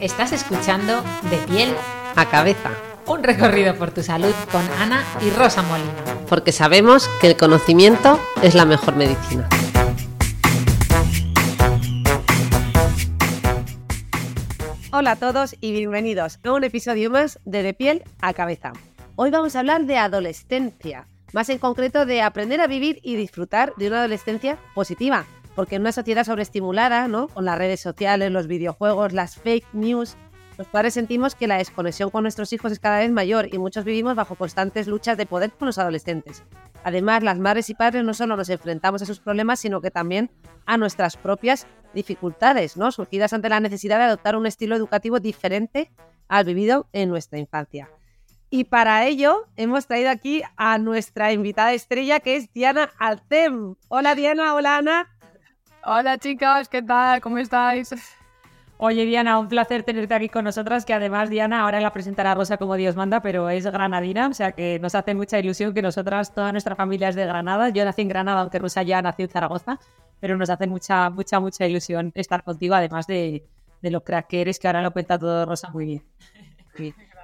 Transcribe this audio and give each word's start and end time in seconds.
Estás 0.00 0.32
escuchando 0.32 1.02
De 1.30 1.36
piel 1.38 1.74
a 2.16 2.26
cabeza. 2.26 2.70
Un 3.06 3.22
recorrido 3.22 3.74
por 3.76 3.90
tu 3.90 4.02
salud 4.02 4.32
con 4.52 4.62
Ana 4.80 5.02
y 5.20 5.30
Rosa 5.30 5.62
Molina. 5.62 5.92
Porque 6.28 6.52
sabemos 6.52 7.08
que 7.20 7.28
el 7.28 7.36
conocimiento 7.36 8.20
es 8.42 8.54
la 8.54 8.64
mejor 8.64 8.96
medicina. 8.96 9.48
Hola 14.92 15.12
a 15.12 15.16
todos 15.16 15.56
y 15.60 15.72
bienvenidos 15.72 16.38
a 16.44 16.52
un 16.52 16.64
episodio 16.64 17.10
más 17.10 17.38
de 17.44 17.62
De 17.62 17.74
piel 17.74 18.02
a 18.20 18.34
cabeza. 18.34 18.72
Hoy 19.16 19.30
vamos 19.30 19.56
a 19.56 19.60
hablar 19.60 19.86
de 19.86 19.96
adolescencia, 19.96 21.06
más 21.32 21.48
en 21.48 21.58
concreto 21.58 22.06
de 22.06 22.22
aprender 22.22 22.60
a 22.60 22.66
vivir 22.66 23.00
y 23.02 23.16
disfrutar 23.16 23.72
de 23.76 23.88
una 23.88 23.98
adolescencia 23.98 24.58
positiva, 24.74 25.26
porque 25.58 25.74
en 25.74 25.82
una 25.82 25.90
sociedad 25.90 26.22
sobreestimulada, 26.22 27.08
¿no? 27.08 27.26
Con 27.26 27.44
las 27.44 27.58
redes 27.58 27.80
sociales, 27.80 28.30
los 28.30 28.46
videojuegos, 28.46 29.12
las 29.12 29.34
fake 29.34 29.66
news, 29.72 30.16
los 30.56 30.68
padres 30.68 30.94
sentimos 30.94 31.34
que 31.34 31.48
la 31.48 31.56
desconexión 31.56 32.10
con 32.10 32.22
nuestros 32.22 32.52
hijos 32.52 32.70
es 32.70 32.78
cada 32.78 33.00
vez 33.00 33.10
mayor 33.10 33.52
y 33.52 33.58
muchos 33.58 33.84
vivimos 33.84 34.14
bajo 34.14 34.36
constantes 34.36 34.86
luchas 34.86 35.18
de 35.18 35.26
poder 35.26 35.50
con 35.50 35.66
los 35.66 35.78
adolescentes. 35.78 36.44
Además, 36.84 37.24
las 37.24 37.40
madres 37.40 37.68
y 37.70 37.74
padres 37.74 38.04
no 38.04 38.14
solo 38.14 38.36
nos 38.36 38.48
enfrentamos 38.50 39.02
a 39.02 39.06
sus 39.06 39.18
problemas, 39.18 39.58
sino 39.58 39.80
que 39.80 39.90
también 39.90 40.30
a 40.64 40.76
nuestras 40.76 41.16
propias 41.16 41.66
dificultades, 41.92 42.76
¿no? 42.76 42.92
surgidas 42.92 43.32
ante 43.32 43.48
la 43.48 43.58
necesidad 43.58 43.98
de 43.98 44.04
adoptar 44.04 44.36
un 44.36 44.46
estilo 44.46 44.76
educativo 44.76 45.18
diferente 45.18 45.90
al 46.28 46.44
vivido 46.44 46.86
en 46.92 47.08
nuestra 47.08 47.40
infancia. 47.40 47.90
Y 48.48 48.62
para 48.62 49.04
ello 49.06 49.48
hemos 49.56 49.88
traído 49.88 50.10
aquí 50.10 50.40
a 50.56 50.78
nuestra 50.78 51.32
invitada 51.32 51.72
estrella, 51.72 52.20
que 52.20 52.36
es 52.36 52.52
Diana 52.52 52.92
Alcem. 53.00 53.74
Hola 53.88 54.14
Diana, 54.14 54.54
hola 54.54 54.76
Ana. 54.76 55.17
Hola 55.90 56.18
chicas, 56.18 56.68
¿qué 56.68 56.82
tal? 56.82 57.22
¿Cómo 57.22 57.38
estáis? 57.38 57.94
Oye 58.76 59.06
Diana, 59.06 59.38
un 59.38 59.48
placer 59.48 59.84
tenerte 59.84 60.12
aquí 60.12 60.28
con 60.28 60.44
nosotras, 60.44 60.84
que 60.84 60.92
además 60.92 61.30
Diana 61.30 61.62
ahora 61.62 61.80
la 61.80 61.94
presentará 61.94 62.34
Rosa 62.34 62.58
como 62.58 62.74
Dios 62.74 62.94
manda, 62.94 63.22
pero 63.22 63.48
es 63.48 63.64
granadina, 63.64 64.28
o 64.28 64.34
sea 64.34 64.52
que 64.52 64.78
nos 64.80 64.94
hace 64.94 65.14
mucha 65.14 65.38
ilusión 65.38 65.72
que 65.72 65.80
nosotras, 65.80 66.34
toda 66.34 66.52
nuestra 66.52 66.76
familia 66.76 67.08
es 67.08 67.14
de 67.14 67.24
Granada. 67.24 67.70
Yo 67.70 67.86
nací 67.86 68.02
en 68.02 68.08
Granada, 68.08 68.42
aunque 68.42 68.58
Rosa 68.58 68.82
ya 68.82 69.00
nació 69.00 69.24
en 69.24 69.30
Zaragoza, 69.30 69.80
pero 70.20 70.36
nos 70.36 70.50
hace 70.50 70.66
mucha, 70.66 71.08
mucha, 71.08 71.40
mucha 71.40 71.66
ilusión 71.66 72.12
estar 72.14 72.44
contigo, 72.44 72.74
además 72.74 73.06
de, 73.06 73.46
lo 73.80 74.04
crack 74.04 74.26
que 74.26 74.42
eres, 74.42 74.58
que 74.58 74.66
ahora 74.66 74.82
lo 74.82 74.90
cuenta 74.90 75.18
todo 75.18 75.46
Rosa 75.46 75.70
muy 75.70 75.86
bien. 75.86 76.02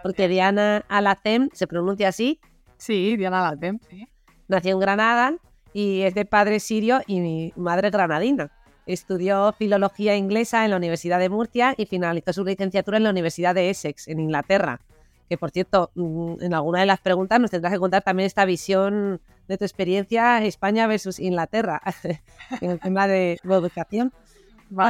Porque 0.03 0.27
Diana 0.27 0.87
Alacem 0.89 1.51
se 1.53 1.67
pronuncia 1.67 2.09
así. 2.09 2.41
Sí, 2.79 3.19
Diana 3.19 3.47
Alacem, 3.47 3.79
sí. 3.91 4.09
Nació 4.49 4.73
en 4.73 4.81
Granada 4.81 5.35
y 5.75 6.03
es 6.03 6.15
de 6.15 6.25
padre 6.25 6.61
sirio 6.61 7.01
y 7.07 7.21
mi 7.21 7.53
madre 7.57 7.91
granadina. 7.91 8.51
Estudió 8.87 9.53
filología 9.53 10.17
inglesa 10.17 10.65
en 10.65 10.71
la 10.71 10.77
Universidad 10.77 11.19
de 11.19 11.29
Murcia 11.29 11.75
y 11.77 11.87
finalizó 11.87 12.33
su 12.33 12.45
licenciatura 12.45 12.97
en 12.97 13.05
la 13.05 13.11
Universidad 13.11 13.55
de 13.55 13.69
Essex, 13.69 14.09
en 14.09 14.21
Inglaterra. 14.21 14.81
Que 15.29 15.37
por 15.37 15.51
cierto, 15.51 15.91
mm, 15.95 16.35
en 16.43 16.55
alguna 16.55 16.81
de 16.81 16.87
las 16.87 17.01
preguntas 17.01 17.41
nos 17.41 17.51
tendrás 17.51 17.73
que 17.73 17.79
contar 17.79 18.03
también 18.03 18.27
esta 18.27 18.45
visión 18.45 19.21
de 19.49 19.59
tu 19.59 19.65
experiencia 19.65 20.43
España 20.45 20.87
versus 20.87 21.19
Inglaterra 21.19 21.83
en 22.61 22.71
el 22.71 22.81
tema 22.81 23.09
de 23.09 23.41
educación. 23.43 24.13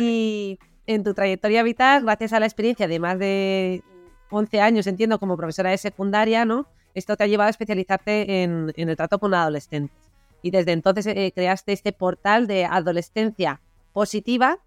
Y 0.01 0.59
en 0.87 1.03
tu 1.03 1.15
trayectoria 1.15 1.63
vital, 1.63 2.03
gracias 2.03 2.33
a 2.35 2.41
la 2.41 2.47
experiencia 2.47 2.87
de 2.89 2.99
más 3.01 3.19
de 3.19 3.83
11 4.31 4.61
años, 4.61 4.87
entiendo, 4.87 5.19
como 5.19 5.37
profesora 5.37 5.71
de 5.71 5.79
secundaria, 5.79 6.45
¿no? 6.45 6.67
Esto 6.95 7.17
te 7.17 7.25
ha 7.25 7.27
llevado 7.27 7.49
a 7.49 7.51
especializarte 7.51 8.43
en, 8.43 8.73
el 8.77 8.97
trato 8.97 9.19
con 9.19 9.35
adolescentes. 9.35 9.97
Y 10.45 10.51
desde 10.51 10.73
entonces 10.73 11.07
eh, 11.07 11.33
creaste 11.35 11.73
este 11.73 11.95
portal 11.95 12.47
de 12.47 12.67
adolescencia 12.67 13.63
positiva 13.95 14.59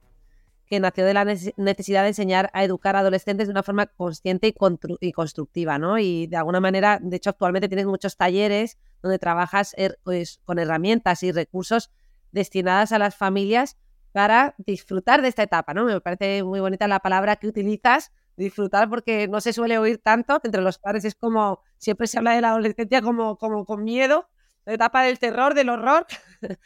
que 0.66 0.80
nació 0.80 1.06
de 1.06 1.14
la 1.14 1.24
necesidad 1.24 2.02
de 2.02 2.08
enseñar 2.08 2.50
a 2.54 2.64
educar 2.64 2.96
a 2.96 3.02
adolescentes 3.02 3.48
de 3.48 3.52
una 3.52 3.62
forma 3.62 3.86
consciente 3.86 4.48
y, 4.48 5.12
constructiva, 5.12 5.78
¿no? 5.78 6.00
Y 6.00 6.26
de 6.26 6.36
alguna 6.36 6.60
manera, 6.60 6.98
de 7.00 7.18
hecho, 7.18 7.30
actualmente 7.30 7.68
tienes 7.68 7.86
muchos 7.86 8.18
talleres 8.18 8.80
donde 9.04 9.20
trabajas 9.20 9.76
er, 9.78 10.00
pues, 10.04 10.42
con 10.46 10.58
herramientas 10.58 11.22
y 11.22 11.32
recursos 11.32 11.92
destinadas 12.32 12.92
a 12.92 12.98
las 12.98 13.16
familias 13.16 13.78
para 14.14 14.56
disfrutar 14.58 15.22
de 15.22 15.28
esta 15.28 15.44
etapa, 15.44 15.76
¿no? 15.76 15.86
Me 15.86 16.02
parece 16.02 16.42
muy 16.42 16.60
bonita 16.60 16.88
la 16.88 17.02
palabra 17.02 17.36
que 17.36 17.48
utilizas, 17.50 18.12
disfrutar, 18.36 18.90
porque 18.90 19.28
no 19.28 19.42
se 19.42 19.54
suele 19.54 19.78
oír 19.78 20.00
tanto 20.00 20.42
entre 20.44 20.64
los 20.64 20.80
padres. 20.80 21.06
Es 21.06 21.14
como, 21.14 21.62
siempre 21.78 22.08
se 22.08 22.18
habla 22.18 22.34
de 22.34 22.42
la 22.42 22.50
adolescencia 22.50 23.04
como, 23.04 23.38
como 23.38 23.64
con 23.64 23.84
miedo, 23.84 24.28
etapa 24.74 25.04
del 25.04 25.20
terror, 25.20 25.54
del 25.54 25.70
horror. 25.70 26.06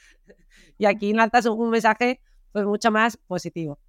y 0.77 0.85
aquí 0.85 1.13
lanzas 1.13 1.45
un 1.45 1.69
mensaje 1.69 2.21
pues 2.51 2.65
mucho 2.65 2.91
más 2.91 3.17
positivo. 3.17 3.79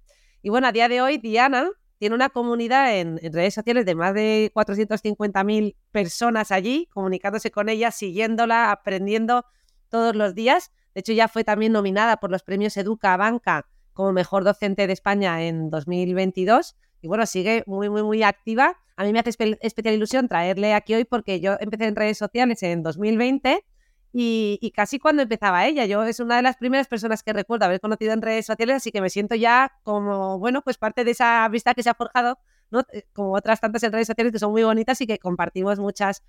Y 0.41 0.49
bueno, 0.49 0.67
a 0.67 0.71
día 0.71 0.89
de 0.89 1.01
hoy 1.01 1.17
Diana 1.17 1.69
tiene 1.97 2.15
una 2.15 2.29
comunidad 2.29 2.97
en, 2.97 3.17
redes 3.31 3.53
sociales 3.53 3.85
de 3.85 3.95
más 3.95 4.13
de 4.13 4.51
450.000 4.53 5.75
personas 5.91 6.51
allí, 6.51 6.89
comunicándose 6.93 7.49
con 7.49 7.69
ella, 7.69 7.91
siguiéndola, 7.91 8.71
aprendiendo 8.71 9.45
todos 9.89 10.15
los 10.15 10.35
días. 10.35 10.71
De 10.93 10.99
hecho, 10.99 11.13
ya 11.13 11.27
fue 11.27 11.43
también 11.43 11.71
nominada 11.71 12.17
por 12.17 12.29
los 12.29 12.43
premios 12.43 12.75
Educa 12.77 13.15
Banca 13.15 13.67
como 13.93 14.11
mejor 14.11 14.43
docente 14.43 14.87
de 14.87 14.93
España 14.93 15.43
en 15.43 15.69
2022. 15.69 16.75
Y 17.01 17.07
bueno, 17.07 17.25
sigue 17.25 17.63
muy, 17.67 17.89
muy, 17.89 18.03
muy 18.03 18.23
activa. 18.23 18.77
A 18.95 19.03
mí 19.03 19.13
me 19.13 19.19
hace 19.19 19.31
especial 19.61 19.95
ilusión 19.95 20.27
traerle 20.27 20.73
aquí 20.73 20.93
hoy 20.95 21.05
porque 21.05 21.39
yo 21.39 21.57
empecé 21.59 21.85
en 21.85 21.95
redes 21.95 22.17
sociales 22.17 22.63
en 22.63 22.83
2020 22.83 23.63
y, 24.13 24.71
casi 24.75 24.99
cuando 24.99 25.23
empezaba 25.23 25.65
ella. 25.65 25.85
Yo 25.85 26.03
es 26.03 26.19
una 26.19 26.37
de 26.37 26.43
las 26.43 26.57
primeras 26.57 26.87
personas 26.87 27.23
que 27.23 27.33
recuerdo 27.33 27.65
haber 27.65 27.81
conocido 27.81 28.13
en 28.13 28.21
redes 28.21 28.45
sociales, 28.45 28.77
así 28.77 28.91
que 28.91 29.01
me 29.01 29.09
siento 29.09 29.35
ya 29.35 29.73
como, 29.83 30.37
bueno, 30.39 30.61
pues 30.61 30.77
parte 30.77 31.03
de 31.03 31.11
esa 31.11 31.47
vista 31.49 31.73
que 31.73 31.83
se 31.83 31.89
ha 31.89 31.95
forjado, 31.95 32.37
¿no? 32.71 32.81
Eh, 32.93 33.05
como 33.13 33.33
otras 33.33 33.59
tantas 33.59 33.81
en 33.83 33.91
redes 33.91 34.07
sociales 34.07 34.31
que 34.31 34.39
son 34.39 34.51
muy 34.51 34.63
bonitas 34.63 35.01
y 35.01 35.07
que 35.07 35.17
compartimos 35.17 35.79
muchas 35.79 36.23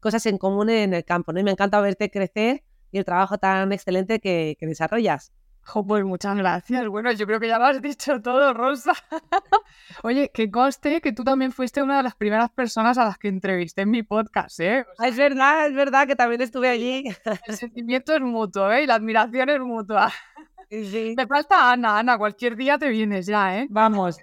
cosas 0.00 0.26
en 0.26 0.38
común 0.38 0.70
en 0.70 0.94
el 0.94 1.04
campo, 1.04 1.32
¿no? 1.32 1.40
Y 1.40 1.44
me 1.44 1.52
encanta 1.52 1.80
verte 1.80 2.10
crecer 2.10 2.64
y 2.90 2.98
el 2.98 3.04
trabajo 3.04 3.38
tan 3.38 3.72
excelente 3.72 4.20
que 4.20 4.56
desarrollas 4.60 5.32
pues 5.72 6.04
muchas 6.04 6.36
gracias. 6.36 6.86
Bueno, 6.88 7.12
yo 7.12 7.26
creo 7.26 7.40
que 7.40 7.48
ya 7.48 7.58
lo 7.58 7.66
has 7.66 7.82
dicho 7.82 8.20
todo, 8.22 8.54
Rosa. 8.54 8.92
Oye, 10.02 10.30
que 10.32 10.50
conste 10.50 11.00
que 11.00 11.12
tú 11.12 11.24
también 11.24 11.52
fuiste 11.52 11.82
una 11.82 11.98
de 11.98 12.02
las 12.02 12.14
primeras 12.14 12.50
personas 12.50 12.96
a 12.98 13.04
las 13.04 13.18
que 13.18 13.28
entrevisté 13.28 13.82
en 13.82 13.90
mi 13.90 14.02
podcast, 14.02 14.60
¿eh? 14.60 14.86
es 15.04 15.16
verdad, 15.16 15.66
es 15.66 15.74
verdad 15.74 16.06
que 16.06 16.16
también 16.16 16.40
estuve 16.40 16.68
allí. 16.68 17.04
El 17.46 17.56
sentimiento 17.56 18.14
es 18.14 18.20
mutuo, 18.20 18.70
¿eh? 18.72 18.84
Y 18.84 18.86
la 18.86 18.94
admiración 18.94 19.50
es 19.50 19.60
mutua. 19.60 20.12
Sí. 20.70 21.14
Me 21.16 21.26
falta 21.26 21.72
Ana, 21.72 21.98
Ana, 21.98 22.18
cualquier 22.18 22.54
día 22.54 22.76
te 22.76 22.90
vienes 22.90 23.24
ya, 23.24 23.58
¿eh? 23.58 23.66
Vamos. 23.70 24.18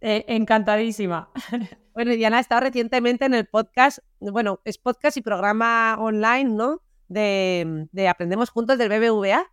Eh, 0.00 0.24
encantadísima. 0.28 1.28
Bueno, 1.92 2.12
Diana 2.12 2.36
ha 2.36 2.40
estado 2.40 2.60
recientemente 2.60 3.24
en 3.24 3.32
el 3.32 3.46
podcast, 3.46 4.00
bueno, 4.20 4.60
es 4.66 4.76
podcast 4.76 5.16
y 5.16 5.22
programa 5.22 5.96
online, 5.98 6.44
¿no? 6.44 6.82
De, 7.08 7.86
de 7.90 8.08
Aprendemos 8.08 8.50
Juntos 8.50 8.76
del 8.76 8.90
BBVA 8.90 9.50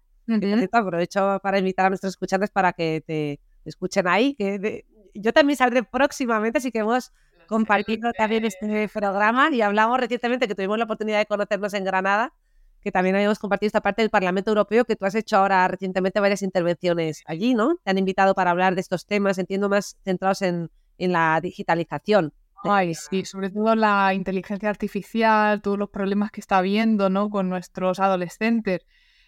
aprovecho 0.71 1.39
para 1.41 1.59
invitar 1.59 1.87
a 1.87 1.89
nuestros 1.89 2.13
escuchantes 2.13 2.49
para 2.49 2.73
que 2.73 3.03
te 3.05 3.39
escuchen 3.65 4.07
ahí. 4.07 4.35
Que 4.35 4.85
yo 5.13 5.33
también 5.33 5.57
saldré 5.57 5.83
próximamente, 5.83 6.57
así 6.57 6.71
que 6.71 6.79
hemos 6.79 7.11
compartido 7.47 8.11
también 8.13 8.45
este 8.45 8.89
programa 8.89 9.49
y 9.51 9.61
hablamos 9.61 9.99
recientemente 9.99 10.47
que 10.47 10.55
tuvimos 10.55 10.77
la 10.77 10.85
oportunidad 10.85 11.19
de 11.19 11.25
conocernos 11.25 11.73
en 11.73 11.83
Granada, 11.83 12.33
que 12.81 12.91
también 12.91 13.15
habíamos 13.15 13.39
compartido 13.39 13.67
esta 13.67 13.81
parte 13.81 14.01
del 14.01 14.09
Parlamento 14.09 14.51
Europeo, 14.51 14.85
que 14.85 14.95
tú 14.95 15.05
has 15.05 15.15
hecho 15.15 15.37
ahora 15.37 15.67
recientemente 15.67 16.19
varias 16.19 16.41
intervenciones 16.41 17.23
allí, 17.25 17.53
¿no? 17.53 17.77
Te 17.83 17.91
han 17.91 17.97
invitado 17.97 18.33
para 18.33 18.51
hablar 18.51 18.75
de 18.75 18.81
estos 18.81 19.05
temas, 19.05 19.37
entiendo, 19.37 19.69
más 19.69 19.97
centrados 20.03 20.41
en, 20.41 20.69
en 20.97 21.11
la 21.11 21.39
digitalización. 21.41 22.33
Ay, 22.65 22.95
sí, 22.95 23.25
sobre 23.25 23.49
todo 23.49 23.75
la 23.75 24.13
inteligencia 24.13 24.69
artificial, 24.69 25.61
todos 25.61 25.77
los 25.77 25.89
problemas 25.89 26.31
que 26.31 26.39
está 26.39 26.57
habiendo, 26.57 27.09
¿no? 27.09 27.29
Con 27.29 27.49
nuestros 27.49 27.99
adolescentes 27.99 28.85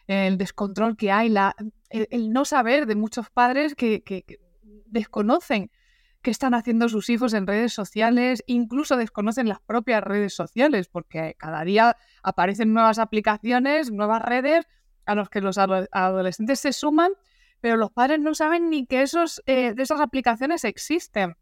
el 0.07 0.38
descontrol 0.38 0.98
que 0.98 1.12
hay, 1.12 1.30
la, 1.30 1.56
el, 1.90 2.31
no 2.31 2.46
saber 2.46 2.86
de 2.86 2.96
muchos 2.96 3.30
padres 3.30 3.75
que, 3.75 4.04
desconocen 4.88 5.72
qué 6.22 6.31
están 6.31 6.54
haciendo 6.54 6.90
sus 6.90 7.10
hijos 7.10 7.34
en 7.34 7.46
redes 7.46 7.74
sociales, 7.74 8.44
incluso 8.48 8.98
desconocen 8.98 9.48
las 9.48 9.60
propias 9.62 10.04
redes 10.04 10.34
sociales, 10.34 10.88
porque 10.88 11.36
cada 11.38 11.63
día 11.63 11.98
aparecen 12.24 12.74
nuevas 12.74 12.98
aplicaciones, 12.98 13.92
nuevas 13.92 14.22
redes 14.24 14.66
a 15.06 15.16
los 15.16 15.30
que 15.30 15.42
los 15.42 15.57
adolescentes 15.57 16.60
se 16.60 16.74
suman, 16.74 17.12
pero 17.62 17.78
los 17.78 17.92
padres 17.92 18.19
no 18.19 18.34
saben 18.34 18.69
ni 18.69 18.86
que 18.86 19.02
esos, 19.02 19.42
eh, 19.46 19.75
esas 19.78 20.00
aplicaciones 20.00 20.63
existen. 20.63 21.36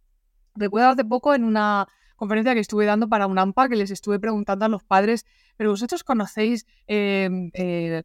Recuerdo 0.55 0.89
hace 0.89 1.05
poco 1.05 1.33
en 1.33 1.43
una 1.43 1.87
conferencia 2.15 2.53
que 2.53 2.59
estuve 2.59 2.85
dando 2.85 3.09
para 3.09 3.27
un 3.27 3.39
AMPA 3.39 3.69
que 3.69 3.75
les 3.75 3.91
estuve 3.91 4.19
preguntando 4.19 4.65
a 4.65 4.69
los 4.69 4.83
padres, 4.83 5.25
pero 5.57 5.71
vosotros 5.71 6.03
conocéis 6.03 6.65
em, 6.87 7.51
eh, 7.53 8.03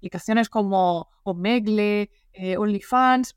aplicaciones 0.00 0.48
como 0.48 1.08
Omegle, 1.24 2.10
eh, 2.32 2.56
OnlyFans, 2.56 3.36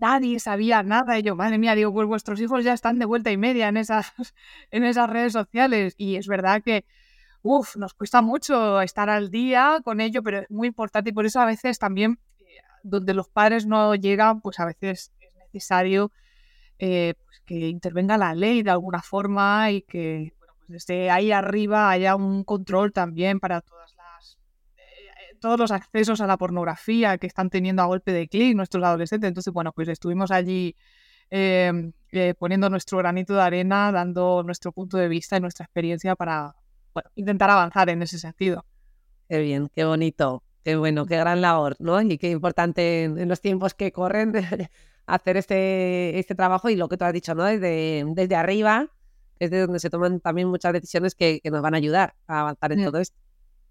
nadie 0.00 0.38
sabía 0.38 0.84
nada. 0.84 1.18
Y 1.18 1.22
yo, 1.22 1.34
madre 1.34 1.58
mía, 1.58 1.74
digo, 1.74 1.92
pues 1.92 2.06
vuestros 2.06 2.40
hijos 2.40 2.62
ya 2.62 2.72
están 2.72 3.00
de 3.00 3.04
vuelta 3.04 3.32
y 3.32 3.36
media 3.36 3.66
en 3.68 3.76
esas, 3.76 4.12
en 4.70 4.84
esas 4.84 5.10
redes 5.10 5.32
sociales. 5.32 5.94
Y 5.98 6.14
es 6.14 6.28
verdad 6.28 6.62
que, 6.62 6.84
uff, 7.42 7.76
nos 7.76 7.94
cuesta 7.94 8.22
mucho 8.22 8.80
estar 8.80 9.10
al 9.10 9.30
día 9.30 9.80
con 9.82 10.00
ello, 10.00 10.22
pero 10.22 10.38
es 10.38 10.50
muy 10.50 10.68
importante 10.68 11.10
y 11.10 11.12
por 11.12 11.26
eso 11.26 11.40
a 11.40 11.46
veces 11.46 11.80
también, 11.80 12.20
eh, 12.38 12.44
donde 12.84 13.12
los 13.12 13.28
padres 13.28 13.66
no 13.66 13.96
llegan, 13.96 14.40
pues 14.40 14.60
a 14.60 14.66
veces 14.66 15.12
es 15.18 15.34
necesario 15.52 16.12
eh, 16.78 17.14
pues 17.24 17.40
que 17.44 17.68
intervenga 17.68 18.16
la 18.18 18.34
ley 18.34 18.62
de 18.62 18.70
alguna 18.70 19.02
forma 19.02 19.70
y 19.72 19.82
que 19.82 20.32
bueno, 20.38 20.54
pues 20.58 20.68
desde 20.68 21.10
ahí 21.10 21.32
arriba 21.32 21.90
haya 21.90 22.14
un 22.14 22.44
control 22.44 22.92
también 22.92 23.40
para 23.40 23.60
todas 23.60 23.93
todos 25.34 25.58
los 25.58 25.70
accesos 25.70 26.20
a 26.20 26.26
la 26.26 26.36
pornografía 26.36 27.18
que 27.18 27.26
están 27.26 27.50
teniendo 27.50 27.82
a 27.82 27.86
golpe 27.86 28.12
de 28.12 28.28
clic 28.28 28.56
nuestros 28.56 28.82
adolescentes. 28.84 29.28
Entonces, 29.28 29.52
bueno, 29.52 29.72
pues 29.72 29.88
estuvimos 29.88 30.30
allí 30.30 30.76
em, 31.30 31.92
eh, 32.12 32.34
poniendo 32.38 32.70
nuestro 32.70 32.98
granito 32.98 33.34
de 33.34 33.42
arena, 33.42 33.92
dando 33.92 34.42
nuestro 34.44 34.72
punto 34.72 34.96
de 34.96 35.08
vista 35.08 35.36
y 35.36 35.40
nuestra 35.40 35.64
experiencia 35.64 36.16
para 36.16 36.54
bueno, 36.94 37.10
intentar 37.16 37.50
avanzar 37.50 37.88
en 37.90 38.02
ese 38.02 38.18
sentido. 38.18 38.64
Qué 39.28 39.38
bien, 39.40 39.68
qué 39.74 39.84
bonito, 39.84 40.42
qué 40.64 40.76
bueno, 40.76 41.06
qué 41.06 41.16
gran 41.16 41.40
labor, 41.40 41.76
¿no? 41.78 42.00
Y 42.00 42.18
qué 42.18 42.30
importante 42.30 43.04
en, 43.04 43.28
los 43.28 43.40
tiempos 43.40 43.74
que 43.74 43.92
corren 43.92 44.32
hacer 45.06 45.36
este, 45.36 46.18
este 46.18 46.34
trabajo 46.34 46.70
y 46.70 46.76
lo 46.76 46.88
que 46.88 46.96
tú 46.96 47.04
has 47.04 47.12
dicho, 47.12 47.34
¿no? 47.34 47.44
Desde, 47.44 48.04
desde 48.14 48.36
arriba, 48.36 48.88
es 49.38 49.50
de 49.50 49.60
donde 49.60 49.80
se 49.80 49.90
toman 49.90 50.20
también 50.20 50.48
muchas 50.48 50.72
decisiones 50.72 51.14
que, 51.14 51.40
nos 51.44 51.62
van 51.62 51.74
a 51.74 51.78
ayudar 51.78 52.14
a 52.26 52.40
avanzar 52.40 52.72
en 52.72 52.84
todo 52.84 52.98
esto. 52.98 53.23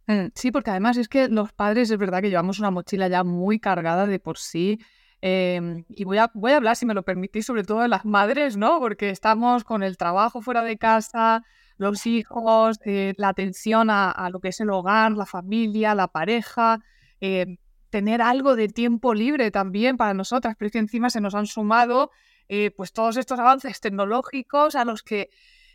Mm, 0.08 0.28
sí, 0.36 0.52
porque 0.52 0.72
además 0.72 0.98
es 0.98 1.08
que 1.08 1.30
los 1.30 1.54
padres 1.54 1.90
es 1.90 1.98
verdad 1.98 2.22
que 2.22 2.30
llevamos 2.30 2.60
una 2.60 2.72
mochila 2.72 3.08
ya 3.08 3.24
muy 3.24 3.60
cargada 3.60 4.06
de 4.06 4.20
por 4.20 4.38
sí. 4.38 4.80
Em, 5.22 5.86
y 5.88 6.04
voy 6.04 6.18
a, 6.18 6.30
voy 6.34 6.52
a 6.52 6.58
hablar, 6.58 6.76
si 6.76 6.86
me 6.86 6.94
lo 6.94 7.04
permitís, 7.04 7.46
sobre 7.46 7.64
todo 7.64 7.82
de 7.82 7.88
las 7.88 8.04
madres, 8.04 8.58
¿no? 8.58 8.80
Porque 8.80 9.10
estamos 9.10 9.64
con 9.64 9.82
el 9.82 9.96
trabajo 9.96 10.42
fuera 10.42 10.64
de 10.64 10.78
casa, 10.78 11.44
los 11.78 12.06
hijos, 12.06 12.80
eh, 12.86 13.14
la 13.18 13.30
atención 13.30 13.90
a, 13.90 14.30
lo 14.32 14.40
que 14.42 14.50
es 14.50 14.60
el 14.60 14.70
hogar, 14.70 15.14
la 15.14 15.26
familia, 15.26 15.96
la 15.96 16.10
pareja. 16.10 16.82
Eh, 17.22 17.58
tener 17.90 18.22
algo 18.22 18.56
de 18.56 18.68
tiempo 18.68 19.14
libre 19.14 19.52
también 19.52 19.98
para 19.98 20.14
nosotras, 20.14 20.56
pero 20.58 20.68
es 20.68 20.72
que 20.74 20.80
encima 20.80 21.10
se 21.10 21.22
nos 21.22 21.36
han 21.36 21.46
sumado 21.46 22.12
eh, 22.50 22.72
pues 22.72 22.92
todos 22.92 23.18
estos 23.18 23.40
avances 23.40 23.80
tecnológicos 23.80 24.76
a 24.76 24.84
los 24.84 25.04
que, 25.04 25.30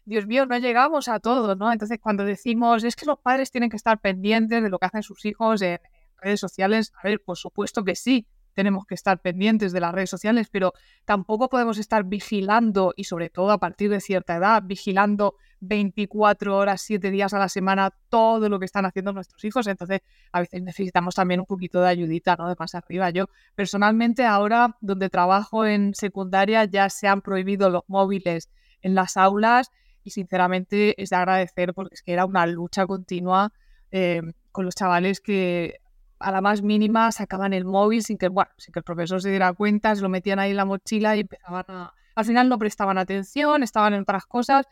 Dios 0.08 0.26
mío, 0.26 0.46
no 0.46 0.56
llegamos 0.56 1.06
a 1.08 1.20
todo, 1.20 1.54
¿no? 1.54 1.70
Entonces 1.70 1.98
cuando 2.00 2.24
decimos 2.24 2.82
es 2.82 2.96
que 2.96 3.04
los 3.04 3.18
padres 3.18 3.50
tienen 3.50 3.68
que 3.68 3.76
estar 3.76 4.00
pendientes 4.00 4.62
de 4.62 4.70
lo 4.70 4.78
que 4.78 4.86
hacen 4.86 5.02
sus 5.02 5.24
hijos 5.26 5.60
en 5.60 5.78
redes 6.16 6.40
sociales, 6.40 6.92
a 6.96 7.06
ver, 7.06 7.20
por 7.22 7.36
supuesto 7.36 7.84
que 7.84 7.94
sí, 7.94 8.26
tenemos 8.54 8.86
que 8.86 8.94
estar 8.94 9.20
pendientes 9.20 9.70
de 9.70 9.80
las 9.80 9.92
redes 9.92 10.10
sociales, 10.10 10.48
pero 10.50 10.72
tampoco 11.04 11.48
podemos 11.50 11.76
estar 11.78 12.04
vigilando 12.04 12.94
y 12.96 13.04
sobre 13.04 13.28
todo 13.28 13.52
a 13.52 13.58
partir 13.58 13.90
de 13.90 14.00
cierta 14.00 14.36
edad, 14.36 14.62
vigilando 14.64 15.36
24 15.60 16.56
horas, 16.56 16.80
7 16.80 17.10
días 17.10 17.34
a 17.34 17.38
la 17.38 17.48
semana 17.48 17.92
todo 18.08 18.48
lo 18.48 18.58
que 18.58 18.64
están 18.64 18.86
haciendo 18.86 19.12
nuestros 19.12 19.44
hijos. 19.44 19.66
Entonces, 19.66 20.00
a 20.32 20.40
veces 20.40 20.62
necesitamos 20.62 21.14
también 21.14 21.40
un 21.40 21.46
poquito 21.46 21.80
de 21.80 21.88
ayudita, 21.88 22.34
¿no? 22.36 22.48
De 22.48 22.56
más 22.58 22.74
arriba. 22.74 23.10
Yo 23.10 23.26
personalmente 23.54 24.24
ahora 24.24 24.76
donde 24.80 25.10
trabajo 25.10 25.66
en 25.66 25.94
secundaria 25.94 26.64
ya 26.64 26.88
se 26.88 27.06
han 27.06 27.20
prohibido 27.20 27.70
los 27.70 27.82
móviles 27.86 28.48
en 28.80 28.94
las 28.94 29.16
aulas 29.16 29.70
y 30.04 30.10
sinceramente 30.10 31.00
es 31.02 31.10
de 31.10 31.16
agradecer 31.16 31.74
porque 31.74 31.94
es 31.94 32.02
que 32.02 32.12
era 32.12 32.24
una 32.24 32.46
lucha 32.46 32.86
continua 32.86 33.52
eh, 33.90 34.22
con 34.52 34.64
los 34.64 34.74
chavales 34.74 35.20
que 35.20 35.80
a 36.18 36.32
la 36.32 36.40
más 36.40 36.62
mínima 36.62 37.12
sacaban 37.12 37.52
el 37.52 37.64
móvil 37.64 38.02
sin 38.02 38.18
que, 38.18 38.28
bueno, 38.28 38.50
sin 38.56 38.72
que 38.72 38.80
el 38.80 38.84
profesor 38.84 39.22
se 39.22 39.30
diera 39.30 39.52
cuenta, 39.52 39.94
se 39.94 40.02
lo 40.02 40.08
metían 40.08 40.38
ahí 40.38 40.50
en 40.50 40.56
la 40.56 40.64
mochila 40.64 41.16
y 41.16 41.20
empezaban 41.20 41.64
a... 41.68 41.94
Al 42.14 42.24
final 42.24 42.48
no 42.48 42.58
prestaban 42.58 42.98
atención, 42.98 43.62
estaban 43.62 43.94
en 43.94 44.02
otras 44.02 44.26
cosas 44.26 44.66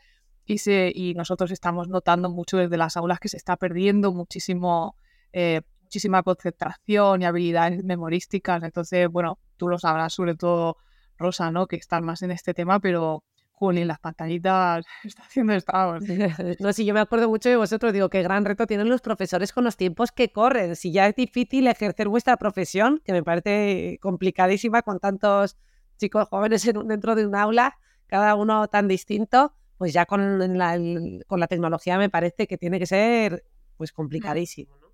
y, 0.45 0.57
se, 0.57 0.91
y 0.93 1.13
nosotros 1.13 1.51
estamos 1.51 1.87
notando 1.87 2.29
mucho 2.29 2.57
desde 2.57 2.75
las 2.77 2.97
aulas 2.97 3.19
que 3.19 3.29
se 3.29 3.37
está 3.37 3.55
perdiendo 3.55 4.11
muchísimo, 4.11 4.97
eh, 5.31 5.61
muchísima 5.81 6.23
concentración 6.23 7.21
y 7.21 7.25
habilidades 7.25 7.83
memorísticas. 7.85 8.63
Entonces, 8.63 9.07
bueno, 9.09 9.39
tú 9.55 9.69
lo 9.69 9.79
sabrás 9.79 10.13
sobre 10.13 10.35
todo, 10.35 10.77
Rosa, 11.17 11.51
¿no? 11.51 11.67
Que 11.67 11.77
están 11.77 12.03
más 12.03 12.21
en 12.21 12.31
este 12.31 12.53
tema, 12.53 12.81
pero 12.81 13.23
Juli, 13.57 13.85
las 13.85 13.99
pantallitas 13.99 14.85
está 15.03 15.23
haciendo 15.23 15.53
estragos. 15.53 16.03
No, 16.59 16.71
sí, 16.73 16.85
yo 16.85 16.93
me 16.93 16.99
acuerdo 16.99 17.27
mucho 17.27 17.49
de 17.49 17.55
vosotros, 17.55 17.91
digo, 17.91 18.09
qué 18.09 18.21
gran 18.21 18.45
reto 18.45 18.67
tienen 18.67 18.87
los 18.87 19.01
profesores 19.01 19.51
con 19.51 19.63
los 19.63 19.77
tiempos 19.77 20.11
que 20.11 20.31
corren. 20.31 20.75
Si 20.75 20.91
ya 20.91 21.07
es 21.07 21.15
difícil 21.15 21.67
ejercer 21.67 22.07
vuestra 22.07 22.37
profesión, 22.37 23.01
que 23.03 23.13
me 23.13 23.23
parece 23.23 23.97
complicadísima 24.01 24.83
con 24.83 24.99
tantos 24.99 25.57
chicos 25.97 26.27
jóvenes 26.29 26.63
dentro 26.85 27.15
de 27.15 27.25
un 27.25 27.35
aula, 27.35 27.77
cada 28.05 28.35
uno 28.35 28.67
tan 28.67 28.87
distinto, 28.87 29.53
pues 29.77 29.91
ya 29.91 30.05
con 30.05 30.57
la, 30.57 30.79
con 31.25 31.39
la 31.39 31.47
tecnología 31.47 31.97
me 31.97 32.09
parece 32.09 32.45
que 32.45 32.57
tiene 32.57 32.77
que 32.77 32.85
ser 32.85 33.43
pues 33.75 33.91
complicadísimo. 33.91 34.86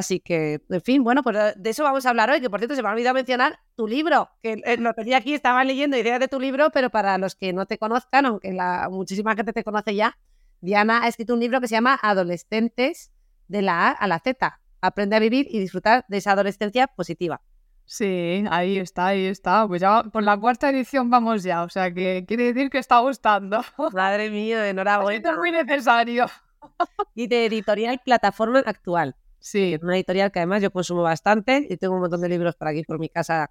Así 0.00 0.18
que, 0.18 0.62
en 0.70 0.80
fin, 0.80 1.04
bueno, 1.04 1.22
pues 1.22 1.36
eh, 1.36 1.52
de 1.58 1.68
eso 1.68 1.84
vamos 1.84 2.06
a 2.06 2.08
hablar 2.08 2.30
hoy, 2.30 2.40
que 2.40 2.48
por 2.48 2.58
cierto 2.58 2.74
se 2.74 2.82
me 2.82 2.88
ha 2.88 2.92
olvidado 2.92 3.12
mencionar 3.12 3.58
tu 3.76 3.86
libro, 3.86 4.30
que 4.42 4.62
eh, 4.64 4.78
lo 4.78 4.94
tenía 4.94 5.18
aquí, 5.18 5.34
estaba 5.34 5.62
leyendo 5.62 5.94
ideas 5.98 6.18
de 6.18 6.26
tu 6.26 6.40
libro, 6.40 6.70
pero 6.70 6.88
para 6.88 7.18
los 7.18 7.34
que 7.34 7.52
no 7.52 7.66
te 7.66 7.76
conozcan, 7.76 8.24
aunque 8.24 8.50
la, 8.54 8.88
muchísima 8.90 9.36
gente 9.36 9.52
te 9.52 9.62
conoce 9.62 9.94
ya, 9.94 10.16
Diana 10.62 11.02
ha 11.02 11.08
escrito 11.08 11.34
un 11.34 11.40
libro 11.40 11.60
que 11.60 11.68
se 11.68 11.74
llama 11.74 11.98
Adolescentes 12.02 13.12
de 13.46 13.60
la 13.60 13.88
A 13.88 13.90
a 13.90 14.06
la 14.06 14.20
Z. 14.20 14.58
Aprende 14.80 15.16
a 15.16 15.18
vivir 15.18 15.46
y 15.50 15.60
disfrutar 15.60 16.06
de 16.08 16.16
esa 16.16 16.32
adolescencia 16.32 16.86
positiva. 16.86 17.42
Sí, 17.84 18.42
ahí 18.50 18.78
está, 18.78 19.08
ahí 19.08 19.26
está. 19.26 19.68
Pues 19.68 19.82
ya 19.82 20.02
por 20.04 20.22
la 20.22 20.38
cuarta 20.38 20.70
edición 20.70 21.10
vamos 21.10 21.42
ya, 21.42 21.62
o 21.62 21.68
sea 21.68 21.92
que 21.92 22.24
quiere 22.26 22.54
decir 22.54 22.70
que 22.70 22.78
está 22.78 23.00
gustando. 23.00 23.62
Madre 23.92 24.30
mía, 24.30 24.66
enhorabuena. 24.70 25.30
Es 25.30 25.36
muy 25.36 25.52
necesario. 25.52 26.24
Y 27.14 27.26
de 27.26 27.44
editorial 27.44 28.00
Plataforma 28.02 28.60
Actual. 28.64 29.14
Sí. 29.40 29.78
Una 29.82 29.96
editorial 29.96 30.30
que 30.30 30.38
además 30.38 30.62
yo 30.62 30.70
consumo 30.70 31.02
bastante 31.02 31.66
y 31.68 31.76
tengo 31.76 31.94
un 31.94 32.00
montón 32.00 32.20
de 32.20 32.28
libros 32.28 32.54
por 32.56 32.68
aquí 32.68 32.82
por 32.84 32.98
mi 32.98 33.08
casa 33.08 33.50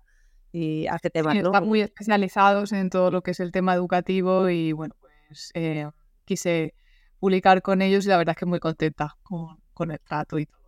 y 0.52 0.88
hace 0.88 1.10
temas, 1.10 1.34
sí, 1.34 1.40
Están 1.40 1.68
muy 1.68 1.82
especializados 1.82 2.72
en 2.72 2.90
todo 2.90 3.12
lo 3.12 3.22
que 3.22 3.32
es 3.32 3.40
el 3.40 3.52
tema 3.52 3.76
educativo 3.76 4.50
y 4.50 4.72
bueno, 4.72 4.96
pues 5.28 5.52
eh, 5.54 5.88
quise 6.26 6.74
publicar 7.20 7.62
con 7.62 7.82
ellos 7.82 8.06
y 8.06 8.10
la 8.10 8.18
verdad 8.18 8.32
es 8.32 8.40
que 8.40 8.46
muy 8.46 8.60
contenta 8.60 9.16
con, 9.22 9.60
con 9.74 9.92
el 9.92 10.00
trato 10.00 10.40
y 10.40 10.46
todo. 10.46 10.60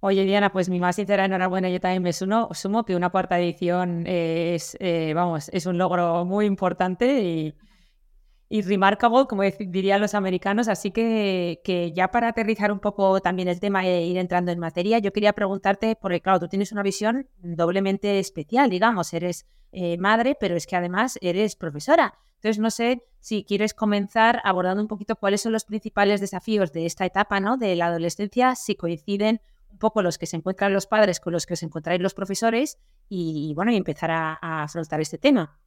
Oye, 0.00 0.24
Diana, 0.24 0.52
pues 0.52 0.68
mi 0.68 0.80
más 0.80 0.96
sincera 0.96 1.24
enhorabuena. 1.24 1.70
Yo 1.70 1.80
también 1.80 2.02
me 2.02 2.12
sumo, 2.12 2.50
sumo 2.52 2.84
que 2.84 2.94
una 2.94 3.08
cuarta 3.08 3.40
edición 3.40 4.04
es, 4.06 4.76
eh, 4.78 5.14
vamos, 5.14 5.48
es 5.50 5.64
un 5.64 5.78
logro 5.78 6.26
muy 6.26 6.44
importante 6.44 7.22
y, 7.22 7.54
y 8.48 8.62
remarkable, 8.62 9.26
como 9.28 9.42
dirían 9.42 10.00
los 10.00 10.14
americanos. 10.14 10.68
Así 10.68 10.90
que, 10.90 11.60
que, 11.64 11.92
ya 11.92 12.08
para 12.10 12.28
aterrizar 12.28 12.70
un 12.72 12.80
poco 12.80 13.20
también 13.20 13.48
el 13.48 13.60
tema 13.60 13.86
e 13.86 14.06
ir 14.06 14.18
entrando 14.18 14.52
en 14.52 14.58
materia, 14.58 14.98
yo 14.98 15.12
quería 15.12 15.32
preguntarte, 15.32 15.96
porque 15.96 16.20
claro, 16.20 16.40
tú 16.40 16.48
tienes 16.48 16.72
una 16.72 16.82
visión 16.82 17.28
doblemente 17.38 18.18
especial, 18.18 18.70
digamos, 18.70 19.12
eres 19.12 19.46
eh, 19.72 19.96
madre, 19.98 20.36
pero 20.38 20.56
es 20.56 20.66
que 20.66 20.76
además 20.76 21.18
eres 21.20 21.56
profesora. 21.56 22.14
Entonces, 22.36 22.58
no 22.60 22.70
sé 22.70 23.02
si 23.20 23.44
quieres 23.44 23.72
comenzar 23.72 24.40
abordando 24.44 24.82
un 24.82 24.88
poquito 24.88 25.16
cuáles 25.16 25.40
son 25.40 25.52
los 25.52 25.64
principales 25.64 26.20
desafíos 26.20 26.72
de 26.72 26.84
esta 26.86 27.06
etapa, 27.06 27.40
¿no? 27.40 27.56
De 27.56 27.74
la 27.74 27.86
adolescencia, 27.86 28.54
si 28.54 28.76
coinciden 28.76 29.40
un 29.70 29.78
poco 29.78 30.02
los 30.02 30.18
que 30.18 30.26
se 30.26 30.36
encuentran 30.36 30.72
los 30.72 30.86
padres 30.86 31.18
con 31.18 31.32
los 31.32 31.46
que 31.46 31.54
os 31.54 31.62
encontráis 31.62 32.00
los 32.00 32.14
profesores 32.14 32.78
y, 33.08 33.52
bueno, 33.56 33.72
y 33.72 33.76
empezar 33.76 34.10
a 34.10 34.62
afrontar 34.62 35.00
este 35.00 35.18
tema. 35.18 35.58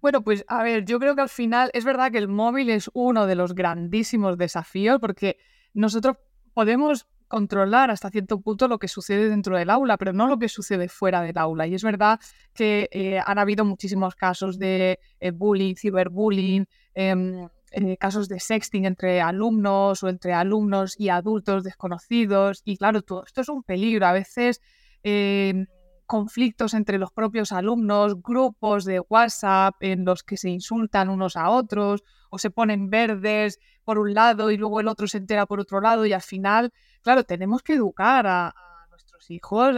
Bueno, 0.00 0.22
pues 0.22 0.44
a 0.48 0.62
ver, 0.62 0.84
yo 0.84 1.00
creo 1.00 1.16
que 1.16 1.22
al 1.22 1.28
final 1.28 1.70
es 1.74 1.84
verdad 1.84 2.12
que 2.12 2.18
el 2.18 2.28
móvil 2.28 2.70
es 2.70 2.90
uno 2.94 3.26
de 3.26 3.34
los 3.34 3.54
grandísimos 3.54 4.38
desafíos 4.38 5.00
porque 5.00 5.38
nosotros 5.74 6.16
podemos 6.54 7.08
controlar 7.26 7.90
hasta 7.90 8.10
cierto 8.10 8.40
punto 8.40 8.68
lo 8.68 8.78
que 8.78 8.88
sucede 8.88 9.28
dentro 9.28 9.56
del 9.56 9.70
aula, 9.70 9.96
pero 9.98 10.12
no 10.12 10.26
lo 10.26 10.38
que 10.38 10.48
sucede 10.48 10.88
fuera 10.88 11.20
del 11.22 11.36
aula. 11.36 11.66
Y 11.66 11.74
es 11.74 11.82
verdad 11.82 12.18
que 12.54 12.88
eh, 12.90 13.20
han 13.24 13.38
habido 13.38 13.64
muchísimos 13.64 14.14
casos 14.14 14.58
de 14.58 14.98
eh, 15.20 15.30
bullying, 15.30 15.74
ciberbullying, 15.74 16.66
em, 16.94 17.48
eh, 17.72 17.96
casos 17.98 18.28
de 18.28 18.40
sexting 18.40 18.86
entre 18.86 19.20
alumnos 19.20 20.02
o 20.02 20.08
entre 20.08 20.32
alumnos 20.32 20.98
y 20.98 21.10
adultos 21.10 21.64
desconocidos. 21.64 22.62
Y 22.64 22.76
claro, 22.78 23.02
todo 23.02 23.24
esto 23.26 23.42
es 23.42 23.48
un 23.48 23.62
peligro. 23.62 24.06
A 24.06 24.12
veces 24.12 24.62
em, 25.02 25.66
conflictos 26.08 26.72
entre 26.72 26.98
los 26.98 27.12
propios 27.12 27.52
alumnos, 27.52 28.22
grupos 28.22 28.86
de 28.86 28.98
WhatsApp 28.98 29.76
en 29.80 30.06
los 30.06 30.22
que 30.22 30.38
se 30.38 30.48
insultan 30.48 31.10
unos 31.10 31.36
a 31.36 31.50
otros 31.50 32.02
o 32.30 32.38
se 32.38 32.50
ponen 32.50 32.88
verdes 32.88 33.60
por 33.84 33.98
un 33.98 34.14
lado 34.14 34.50
y 34.50 34.56
luego 34.56 34.80
el 34.80 34.88
otro 34.88 35.06
se 35.06 35.18
entera 35.18 35.44
por 35.44 35.60
otro 35.60 35.82
lado 35.82 36.06
y 36.06 36.14
al 36.14 36.22
final, 36.22 36.72
claro, 37.02 37.24
tenemos 37.24 37.62
que 37.62 37.74
educar 37.74 38.26
a, 38.26 38.54
nuestros 38.90 39.30
hijos 39.30 39.76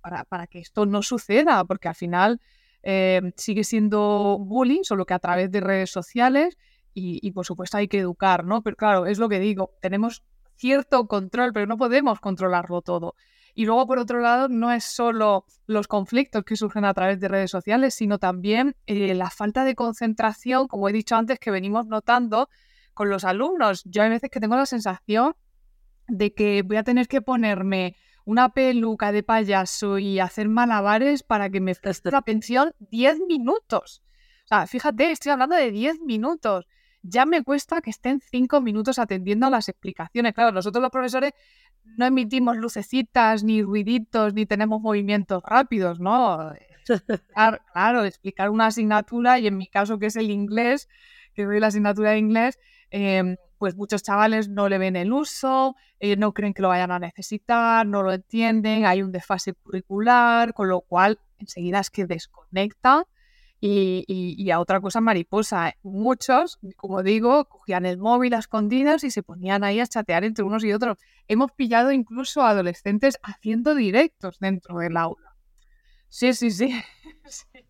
para, 0.00 0.24
para, 0.24 0.48
que 0.48 0.58
esto 0.58 0.86
no 0.86 1.02
suceda, 1.02 1.64
porque 1.64 1.86
al 1.86 1.94
final 1.94 2.40
eh, 2.82 3.32
sigue 3.36 3.62
siendo 3.62 4.38
bullying, 4.40 4.82
solo 4.82 5.06
que 5.06 5.14
a 5.14 5.20
través 5.20 5.52
de 5.52 5.60
redes 5.60 5.90
sociales 5.90 6.58
y, 6.94 7.20
y 7.22 7.30
por 7.30 7.46
supuesto 7.46 7.76
hay 7.76 7.86
que 7.86 8.00
educar, 8.00 8.44
¿no? 8.44 8.62
Pero 8.62 8.74
claro, 8.74 9.06
es 9.06 9.20
lo 9.20 9.28
que 9.28 9.38
digo, 9.38 9.72
tenemos 9.80 10.24
cierto 10.56 11.06
control, 11.06 11.52
pero 11.52 11.66
no 11.66 11.76
podemos 11.76 12.18
controlarlo 12.18 12.82
todo. 12.82 13.14
Y 13.54 13.66
luego, 13.66 13.86
por 13.86 13.98
otro 13.98 14.20
lado, 14.20 14.48
no 14.48 14.70
es 14.72 14.84
solo 14.84 15.44
los 15.66 15.88
conflictos 15.88 16.44
que 16.44 16.56
surgen 16.56 16.84
a 16.84 16.94
través 16.94 17.20
de 17.20 17.28
redes 17.28 17.50
sociales, 17.50 17.94
sino 17.94 18.18
también 18.18 18.76
eh, 18.86 19.14
la 19.14 19.30
falta 19.30 19.64
de 19.64 19.74
concentración, 19.74 20.68
como 20.68 20.88
he 20.88 20.92
dicho 20.92 21.16
antes, 21.16 21.38
que 21.38 21.50
venimos 21.50 21.86
notando 21.86 22.48
con 22.94 23.10
los 23.10 23.24
alumnos. 23.24 23.82
Yo 23.84 24.02
hay 24.02 24.10
veces 24.10 24.30
que 24.30 24.40
tengo 24.40 24.56
la 24.56 24.66
sensación 24.66 25.34
de 26.08 26.34
que 26.34 26.62
voy 26.62 26.76
a 26.76 26.84
tener 26.84 27.08
que 27.08 27.22
ponerme 27.22 27.96
una 28.24 28.50
peluca 28.50 29.12
de 29.12 29.22
payaso 29.22 29.98
y 29.98 30.20
hacer 30.20 30.48
malabares 30.48 31.22
para 31.22 31.50
que 31.50 31.60
me 31.60 31.74
preste 31.82 32.10
la 32.10 32.22
pensión 32.22 32.72
10 32.78 33.20
minutos. 33.28 34.02
O 34.44 34.48
sea, 34.48 34.66
fíjate, 34.66 35.10
estoy 35.10 35.32
hablando 35.32 35.56
de 35.56 35.70
10 35.70 36.00
minutos 36.00 36.66
ya 37.02 37.26
me 37.26 37.42
cuesta 37.42 37.80
que 37.80 37.90
estén 37.90 38.20
cinco 38.20 38.60
minutos 38.60 38.98
atendiendo 38.98 39.46
a 39.46 39.50
las 39.50 39.68
explicaciones. 39.68 40.34
Claro, 40.34 40.52
nosotros 40.52 40.82
los 40.82 40.90
profesores 40.90 41.32
no 41.96 42.06
emitimos 42.06 42.56
lucecitas, 42.56 43.42
ni 43.42 43.62
ruiditos, 43.62 44.34
ni 44.34 44.46
tenemos 44.46 44.80
movimientos 44.80 45.42
rápidos, 45.44 46.00
¿no? 46.00 46.52
claro, 47.72 48.04
explicar 48.04 48.50
una 48.50 48.66
asignatura, 48.66 49.38
y 49.38 49.46
en 49.46 49.56
mi 49.56 49.66
caso 49.66 49.98
que 49.98 50.06
es 50.06 50.16
el 50.16 50.30
inglés, 50.30 50.88
que 51.34 51.44
doy 51.44 51.60
la 51.60 51.68
asignatura 51.68 52.10
de 52.10 52.18
inglés, 52.18 52.58
em, 52.90 53.36
pues 53.58 53.76
muchos 53.76 54.02
chavales 54.02 54.48
no 54.48 54.68
le 54.68 54.78
ven 54.78 54.96
el 54.96 55.12
uso, 55.12 55.76
eh, 55.98 56.16
no 56.16 56.32
creen 56.32 56.54
que 56.54 56.62
lo 56.62 56.68
vayan 56.68 56.90
a 56.90 56.98
necesitar, 56.98 57.86
no 57.86 58.02
lo 58.02 58.12
entienden, 58.12 58.86
hay 58.86 59.02
un 59.02 59.12
desfase 59.12 59.52
curricular, 59.52 60.54
con 60.54 60.68
lo 60.68 60.80
cual 60.80 61.18
enseguida 61.38 61.80
es 61.80 61.90
que 61.90 62.06
desconecta 62.06 63.06
y, 63.60 64.50
a 64.50 64.60
otra 64.60 64.80
cosa 64.80 65.00
mariposa. 65.00 65.74
Muchos, 65.82 66.58
como 66.76 67.02
digo, 67.02 67.44
cogían 67.44 67.86
el 67.86 67.98
móvil 67.98 68.34
a 68.34 68.38
escondidas 68.38 69.04
y 69.04 69.10
se 69.10 69.22
ponían 69.22 69.64
ahí 69.64 69.80
a 69.80 69.86
chatear 69.86 70.24
entre 70.24 70.44
unos 70.44 70.64
y 70.64 70.72
otros. 70.72 70.98
Hemos 71.28 71.52
pillado 71.52 71.92
incluso 71.92 72.42
a 72.42 72.50
adolescentes 72.50 73.18
haciendo 73.22 73.74
directos 73.74 74.38
dentro 74.40 74.78
del 74.78 74.96
aula. 74.96 75.36
Sí, 76.08 76.34
sí, 76.34 76.50
sí. 76.50 76.74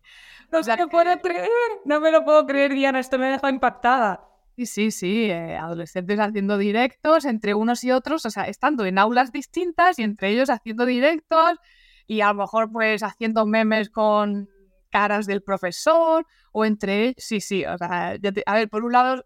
No 0.51 0.61
se 0.63 0.75
me 0.75 0.87
puedo 0.89 1.17
creer, 1.21 1.47
no 1.85 2.01
me 2.01 2.11
lo 2.11 2.25
puedo 2.25 2.45
creer, 2.45 2.73
Diana, 2.73 2.99
esto 2.99 3.17
me 3.17 3.27
deja 3.27 3.49
impactada. 3.49 4.27
Sí, 4.57 4.65
sí, 4.65 4.91
sí, 4.91 5.23
eh, 5.31 5.55
adolescentes 5.55 6.19
haciendo 6.19 6.57
directos 6.57 7.23
entre 7.23 7.53
unos 7.53 7.85
y 7.85 7.91
otros, 7.91 8.25
o 8.25 8.29
sea, 8.29 8.43
estando 8.43 8.85
en 8.85 8.97
aulas 8.97 9.31
distintas 9.31 9.97
y 9.97 10.03
entre 10.03 10.27
ellos 10.27 10.49
haciendo 10.49 10.85
directos 10.85 11.57
y 12.05 12.19
a 12.19 12.27
lo 12.27 12.33
mejor 12.33 12.69
pues 12.69 13.01
haciendo 13.01 13.45
memes 13.45 13.89
con 13.89 14.49
caras 14.91 15.25
del 15.25 15.41
profesor 15.41 16.27
o 16.51 16.65
entre. 16.65 17.15
Sí, 17.17 17.41
sí, 17.41 17.65
o 17.65 17.77
sea, 17.77 18.17
a 18.45 18.53
ver, 18.55 18.69
por 18.69 18.83
un 18.83 18.91
lado, 18.91 19.25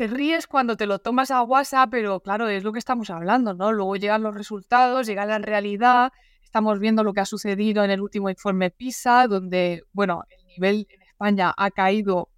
te 0.00 0.06
ríes 0.06 0.46
cuando 0.46 0.76
te 0.78 0.86
lo 0.86 0.98
tomas 0.98 1.30
a 1.30 1.42
WhatsApp, 1.42 1.90
pero 1.90 2.20
claro, 2.20 2.48
es 2.48 2.64
lo 2.64 2.72
que 2.72 2.78
estamos 2.78 3.10
hablando, 3.10 3.52
¿no? 3.52 3.70
Luego 3.70 3.96
llegan 3.96 4.22
los 4.22 4.34
resultados, 4.34 5.06
llega 5.06 5.26
la 5.26 5.38
realidad, 5.38 6.10
estamos 6.42 6.78
viendo 6.78 7.04
lo 7.04 7.12
que 7.12 7.20
ha 7.20 7.26
sucedido 7.26 7.84
en 7.84 7.90
el 7.90 8.00
último 8.00 8.30
informe 8.30 8.70
PISA, 8.70 9.26
donde, 9.26 9.82
bueno, 9.92 10.24
el 10.30 10.46
nivel 10.46 10.86
en 10.88 11.02
España 11.02 11.52
ha 11.54 11.70
caído 11.70 12.30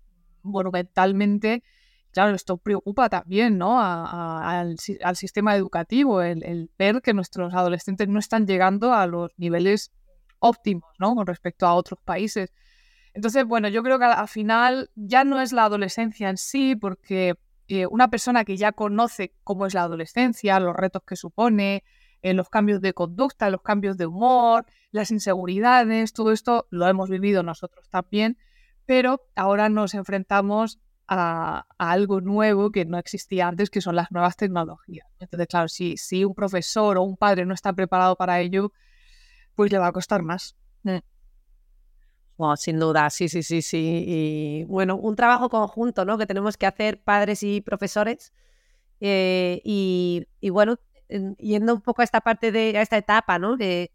monumentalmente. 0.43 1.63
Claro, 2.11 2.35
esto 2.35 2.59
preocupa 2.59 3.09
también 3.09 3.59
¿no? 3.59 3.81
al, 3.81 4.77
sistema 5.15 5.57
educativo, 5.57 6.21
el, 6.21 6.69
ver 6.77 7.01
que 7.01 7.15
nuestros 7.15 7.55
adolescentes 7.55 8.09
no 8.09 8.19
están 8.19 8.45
llegando 8.45 8.93
a 8.93 9.07
los 9.07 9.31
niveles 9.37 9.93
óptimos, 10.43 10.91
¿no? 10.99 11.15
Con 11.15 11.27
respecto 11.27 11.67
a 11.67 11.75
otros 11.75 11.99
países. 12.05 12.53
Entonces, 13.15 13.45
bueno, 13.45 13.69
yo 13.69 13.83
creo 13.83 13.99
que 13.99 14.05
al 14.05 14.29
final 14.29 14.91
ya 14.95 15.25
no 15.25 15.41
es 15.41 15.53
la 15.53 15.65
adolescencia 15.65 16.29
en 16.29 16.37
sí, 16.37 16.77
porque 16.77 17.35
eh, 17.69 17.87
una 17.87 18.09
persona 18.09 18.45
que 18.45 18.57
ya 18.57 18.73
conoce 18.73 19.35
cómo 19.45 19.67
es 19.67 19.75
la 19.75 19.83
adolescencia, 19.83 20.61
los 20.61 20.75
retos 20.75 21.03
que 21.07 21.17
supone, 21.17 21.85
eh, 22.23 22.35
los 22.35 22.49
cambios 22.49 22.81
de 22.81 22.95
conducta, 22.95 23.51
los 23.51 23.63
cambios 23.63 23.97
de 23.97 24.07
humor, 24.07 24.67
las 24.91 25.11
inseguridades, 25.11 26.13
todo 26.13 26.33
esto 26.33 26.67
lo 26.71 26.89
hemos 26.89 27.09
vivido 27.11 27.43
nosotros 27.43 27.89
también, 27.89 28.39
pero 28.87 29.23
ahora 29.35 29.69
nos 29.69 29.95
enfrentamos 29.95 30.81
a, 31.09 31.67
algo 31.79 32.21
nuevo 32.21 32.71
que 32.71 32.85
no 32.85 32.99
existía 32.99 33.49
antes, 33.49 33.71
que 33.71 33.81
son 33.81 33.97
las 33.97 34.11
nuevas 34.11 34.37
tecnologías. 34.37 35.07
Entonces, 35.19 35.47
claro, 35.49 35.69
si, 35.69 35.97
si 35.97 36.25
un 36.25 36.35
profesor 36.35 36.97
o 36.97 37.03
un 37.03 37.17
padre 37.17 37.45
no 37.45 37.55
está 37.55 37.73
preparado 37.73 38.17
para 38.17 38.41
ello, 38.41 38.73
pues 39.55 39.73
le 39.73 39.79
va 39.79 39.89
a 39.89 39.93
costar 39.93 40.23
más. 40.23 40.57
Mm. 40.83 40.99
sin 42.57 42.79
duda, 42.79 43.09
sí, 43.11 43.29
sí, 43.29 43.43
sí, 43.43 43.63
sí. 43.63 44.05
Y 44.07 44.65
bueno, 44.65 44.97
un 44.97 45.17
trabajo 45.17 45.49
conjunto, 45.49 46.05
¿no? 46.05 46.19
Que 46.19 46.27
tenemos 46.27 46.57
que 46.57 46.67
hacer 46.67 47.03
padres 47.03 47.43
y 47.43 47.61
profesores. 47.61 48.33
Eh, 49.01 49.61
y, 49.65 50.27
bueno, 50.51 50.77
yendo 51.39 51.75
un 51.75 51.81
poco 51.81 52.03
a 52.03 52.05
esta 52.05 52.21
parte 52.21 52.53
de 52.53 52.79
a 52.79 52.83
esta 52.83 52.97
etapa, 52.97 53.39
¿no? 53.39 53.57
De, 53.57 53.93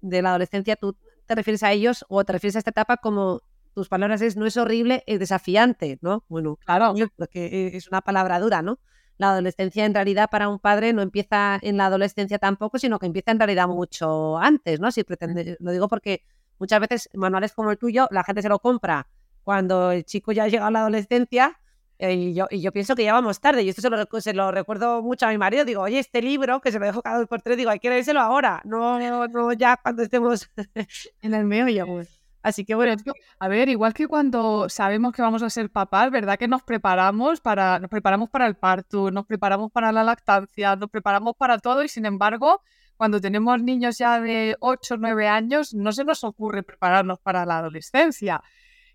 de 0.00 0.22
la 0.22 0.30
adolescencia, 0.30 0.76
tú 0.76 0.96
te 1.26 1.34
refieres 1.34 1.62
a 1.62 1.72
ellos 1.72 2.04
o 2.08 2.24
te 2.24 2.32
refieres 2.32 2.56
a 2.56 2.58
esta 2.58 2.70
etapa 2.70 2.96
como 2.96 3.42
tus 3.74 3.88
palabras 3.88 4.20
es 4.20 4.36
no 4.36 4.46
es 4.46 4.56
horrible, 4.56 5.02
es 5.06 5.18
desafiante, 5.18 5.98
¿no? 6.02 6.24
Bueno, 6.28 6.56
claro, 6.56 6.94
porque 7.16 7.70
es 7.74 7.88
una 7.88 8.02
palabra 8.02 8.38
dura, 8.40 8.62
¿no? 8.62 8.78
La 9.22 9.30
adolescencia 9.30 9.86
en 9.86 9.94
realidad 9.94 10.28
para 10.30 10.48
un 10.48 10.58
padre 10.58 10.92
no 10.92 11.00
empieza 11.00 11.58
en 11.62 11.76
la 11.76 11.86
adolescencia 11.86 12.38
tampoco, 12.38 12.78
sino 12.78 12.98
que 12.98 13.06
empieza 13.06 13.30
en 13.30 13.38
realidad 13.38 13.68
mucho 13.68 14.36
antes, 14.38 14.80
¿no? 14.80 14.90
Si 14.90 15.04
pretende, 15.04 15.56
lo 15.60 15.70
digo 15.70 15.88
porque 15.88 16.24
muchas 16.58 16.80
veces 16.80 17.08
manuales 17.14 17.52
como 17.52 17.70
el 17.70 17.78
tuyo, 17.78 18.08
la 18.10 18.24
gente 18.24 18.42
se 18.42 18.48
lo 18.48 18.58
compra 18.58 19.06
cuando 19.44 19.92
el 19.92 20.04
chico 20.04 20.32
ya 20.32 20.48
llega 20.48 20.66
a 20.66 20.70
la 20.70 20.80
adolescencia 20.80 21.58
eh, 21.98 22.14
y, 22.14 22.34
yo, 22.34 22.46
y 22.50 22.60
yo 22.60 22.72
pienso 22.72 22.96
que 22.96 23.04
ya 23.04 23.12
vamos 23.12 23.40
tarde. 23.40 23.62
Y 23.62 23.68
esto 23.68 23.80
se 23.80 23.90
lo, 23.90 24.20
se 24.20 24.34
lo 24.34 24.50
recuerdo 24.50 25.02
mucho 25.02 25.26
a 25.26 25.30
mi 25.30 25.38
marido. 25.38 25.64
Digo, 25.64 25.82
oye, 25.82 26.00
este 26.00 26.20
libro 26.20 26.60
que 26.60 26.72
se 26.72 26.80
lo 26.80 26.86
dejo 26.86 27.00
cada 27.00 27.18
dos 27.18 27.28
por 27.28 27.42
tres, 27.42 27.56
digo, 27.56 27.70
hay 27.70 27.78
que 27.78 27.90
leérselo 27.90 28.20
ahora, 28.20 28.60
no, 28.64 28.98
no, 29.28 29.52
ya 29.52 29.76
cuando 29.76 30.02
estemos 30.02 30.50
en 31.22 31.34
el 31.34 31.74
ya 31.74 31.86
pues. 31.86 32.21
Así 32.42 32.64
que 32.64 32.74
bueno, 32.74 32.94
a 33.38 33.48
ver, 33.48 33.68
igual 33.68 33.94
que 33.94 34.08
cuando 34.08 34.68
sabemos 34.68 35.12
que 35.12 35.22
vamos 35.22 35.42
a 35.42 35.50
ser 35.50 35.70
papás, 35.70 36.10
¿verdad? 36.10 36.38
Que 36.38 36.48
nos 36.48 36.62
preparamos 36.62 37.40
para, 37.40 37.78
nos 37.78 37.88
preparamos 37.88 38.30
para 38.30 38.46
el 38.46 38.56
parto, 38.56 39.10
nos 39.10 39.26
preparamos 39.26 39.70
para 39.70 39.92
la 39.92 40.02
lactancia, 40.02 40.74
nos 40.76 40.90
preparamos 40.90 41.34
para 41.36 41.58
todo 41.58 41.84
y 41.84 41.88
sin 41.88 42.04
embargo, 42.04 42.62
cuando 42.96 43.20
tenemos 43.20 43.62
niños 43.62 43.98
ya 43.98 44.20
de 44.20 44.56
8 44.60 44.94
o 44.94 44.96
9 44.96 45.28
años, 45.28 45.72
no 45.74 45.92
se 45.92 46.04
nos 46.04 46.24
ocurre 46.24 46.62
prepararnos 46.62 47.20
para 47.20 47.46
la 47.46 47.58
adolescencia. 47.58 48.42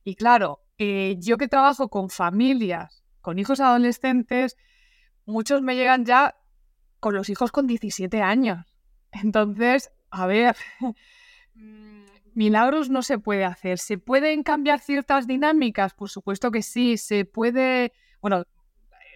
Y 0.03 0.15
claro, 0.15 0.61
eh, 0.77 1.15
yo 1.19 1.37
que 1.37 1.47
trabajo 1.47 1.89
con 1.89 2.09
familias, 2.09 3.03
con 3.21 3.39
hijos 3.39 3.59
adolescentes, 3.59 4.57
muchos 5.25 5.61
me 5.61 5.75
llegan 5.75 6.05
ya 6.05 6.35
con 6.99 7.15
los 7.15 7.29
hijos 7.29 7.51
con 7.51 7.67
17 7.67 8.21
años. 8.21 8.65
Entonces, 9.11 9.91
a 10.09 10.25
ver, 10.27 10.55
mm, 11.55 12.05
milagros 12.37 12.89
no 12.89 13.01
se 13.01 13.17
puede 13.17 13.43
hacer. 13.43 13.79
¿Se 13.79 13.97
pueden 13.97 14.43
cambiar 14.43 14.79
ciertas 14.79 15.25
dinámicas? 15.27 15.93
Por 15.93 16.09
supuesto 16.09 16.51
que 16.51 16.61
sí. 16.61 16.97
Se 16.97 17.25
puede, 17.25 17.91
bueno, 18.21 18.45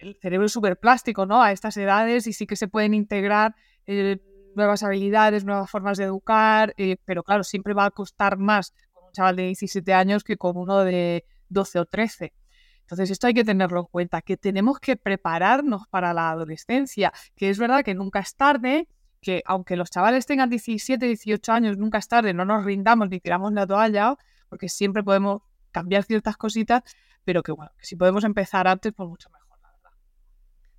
el 0.00 0.18
cerebro 0.20 0.46
es 0.46 0.52
súper 0.52 0.76
plástico, 0.76 1.24
¿no? 1.24 1.40
A 1.40 1.52
estas 1.52 1.76
edades 1.76 2.26
y 2.26 2.32
sí 2.32 2.46
que 2.46 2.56
se 2.56 2.66
pueden 2.66 2.94
integrar 2.94 3.54
eh, 3.86 4.18
nuevas 4.56 4.82
habilidades, 4.82 5.44
nuevas 5.44 5.70
formas 5.70 5.98
de 5.98 6.04
educar, 6.04 6.74
eh, 6.76 6.96
pero 7.04 7.22
claro, 7.22 7.44
siempre 7.44 7.74
va 7.74 7.86
a 7.86 7.90
costar 7.92 8.36
más 8.38 8.74
con 8.92 9.04
un 9.04 9.12
chaval 9.12 9.36
de 9.36 9.44
17 9.44 9.94
años 9.94 10.24
que 10.24 10.36
con 10.36 10.56
uno 10.56 10.80
de 10.80 11.24
12 11.48 11.78
o 11.78 11.86
13. 11.86 12.34
Entonces, 12.80 13.10
esto 13.10 13.28
hay 13.28 13.34
que 13.34 13.44
tenerlo 13.44 13.80
en 13.80 13.86
cuenta, 13.86 14.20
que 14.20 14.36
tenemos 14.36 14.80
que 14.80 14.96
prepararnos 14.96 15.86
para 15.88 16.12
la 16.12 16.30
adolescencia, 16.30 17.12
que 17.36 17.48
es 17.48 17.58
verdad 17.58 17.84
que 17.84 17.94
nunca 17.94 18.18
es 18.18 18.34
tarde, 18.34 18.88
que 19.22 19.42
aunque 19.46 19.76
los 19.76 19.90
chavales 19.90 20.26
tengan 20.26 20.50
17, 20.50 21.06
18 21.06 21.52
años, 21.52 21.78
nunca 21.78 21.98
es 21.98 22.08
tarde, 22.08 22.34
no 22.34 22.44
nos 22.44 22.64
rindamos 22.64 23.08
ni 23.08 23.20
tiramos 23.20 23.52
la 23.52 23.66
toalla, 23.66 24.16
porque 24.48 24.68
siempre 24.68 25.02
podemos 25.02 25.42
cambiar 25.70 26.02
ciertas 26.02 26.36
cositas, 26.36 26.82
pero 27.24 27.42
que 27.42 27.52
bueno, 27.52 27.70
que 27.78 27.86
si 27.86 27.96
podemos 27.96 28.24
empezar 28.24 28.66
antes, 28.66 28.92
pues 28.92 29.08
mucho 29.08 29.30
mejor, 29.30 29.58
la 29.62 29.70
verdad. 29.70 29.90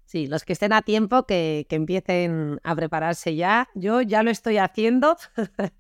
Sí, 0.06 0.28
los 0.28 0.44
que 0.44 0.54
estén 0.54 0.74
a 0.74 0.82
tiempo, 0.82 1.26
que, 1.26 1.66
empiecen 1.70 2.60
a 2.64 2.76
prepararse 2.76 3.36
ya. 3.36 3.70
Yo 3.74 4.02
ya 4.02 4.22
lo 4.22 4.30
estoy 4.30 4.58
haciendo, 4.58 5.16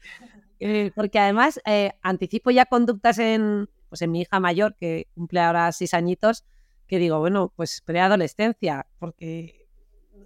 eh, 0.59 0.91
porque 0.95 1.19
además 1.19 1.59
eh, 1.65 1.91
anticipo 2.01 2.49
ya 2.49 2.65
conductas 2.65 3.19
en, 3.19 3.69
pues 3.89 4.01
en 4.01 4.11
mi 4.11 4.21
hija 4.21 4.39
mayor, 4.39 4.75
que 4.77 5.07
cumple 5.13 5.41
ahora 5.41 5.69
seis 5.73 5.93
añitos, 5.93 6.45
que 6.87 6.97
digo, 6.97 7.19
bueno, 7.19 7.51
pues 7.57 7.81
preadolescencia, 7.81 8.87
porque 8.99 9.62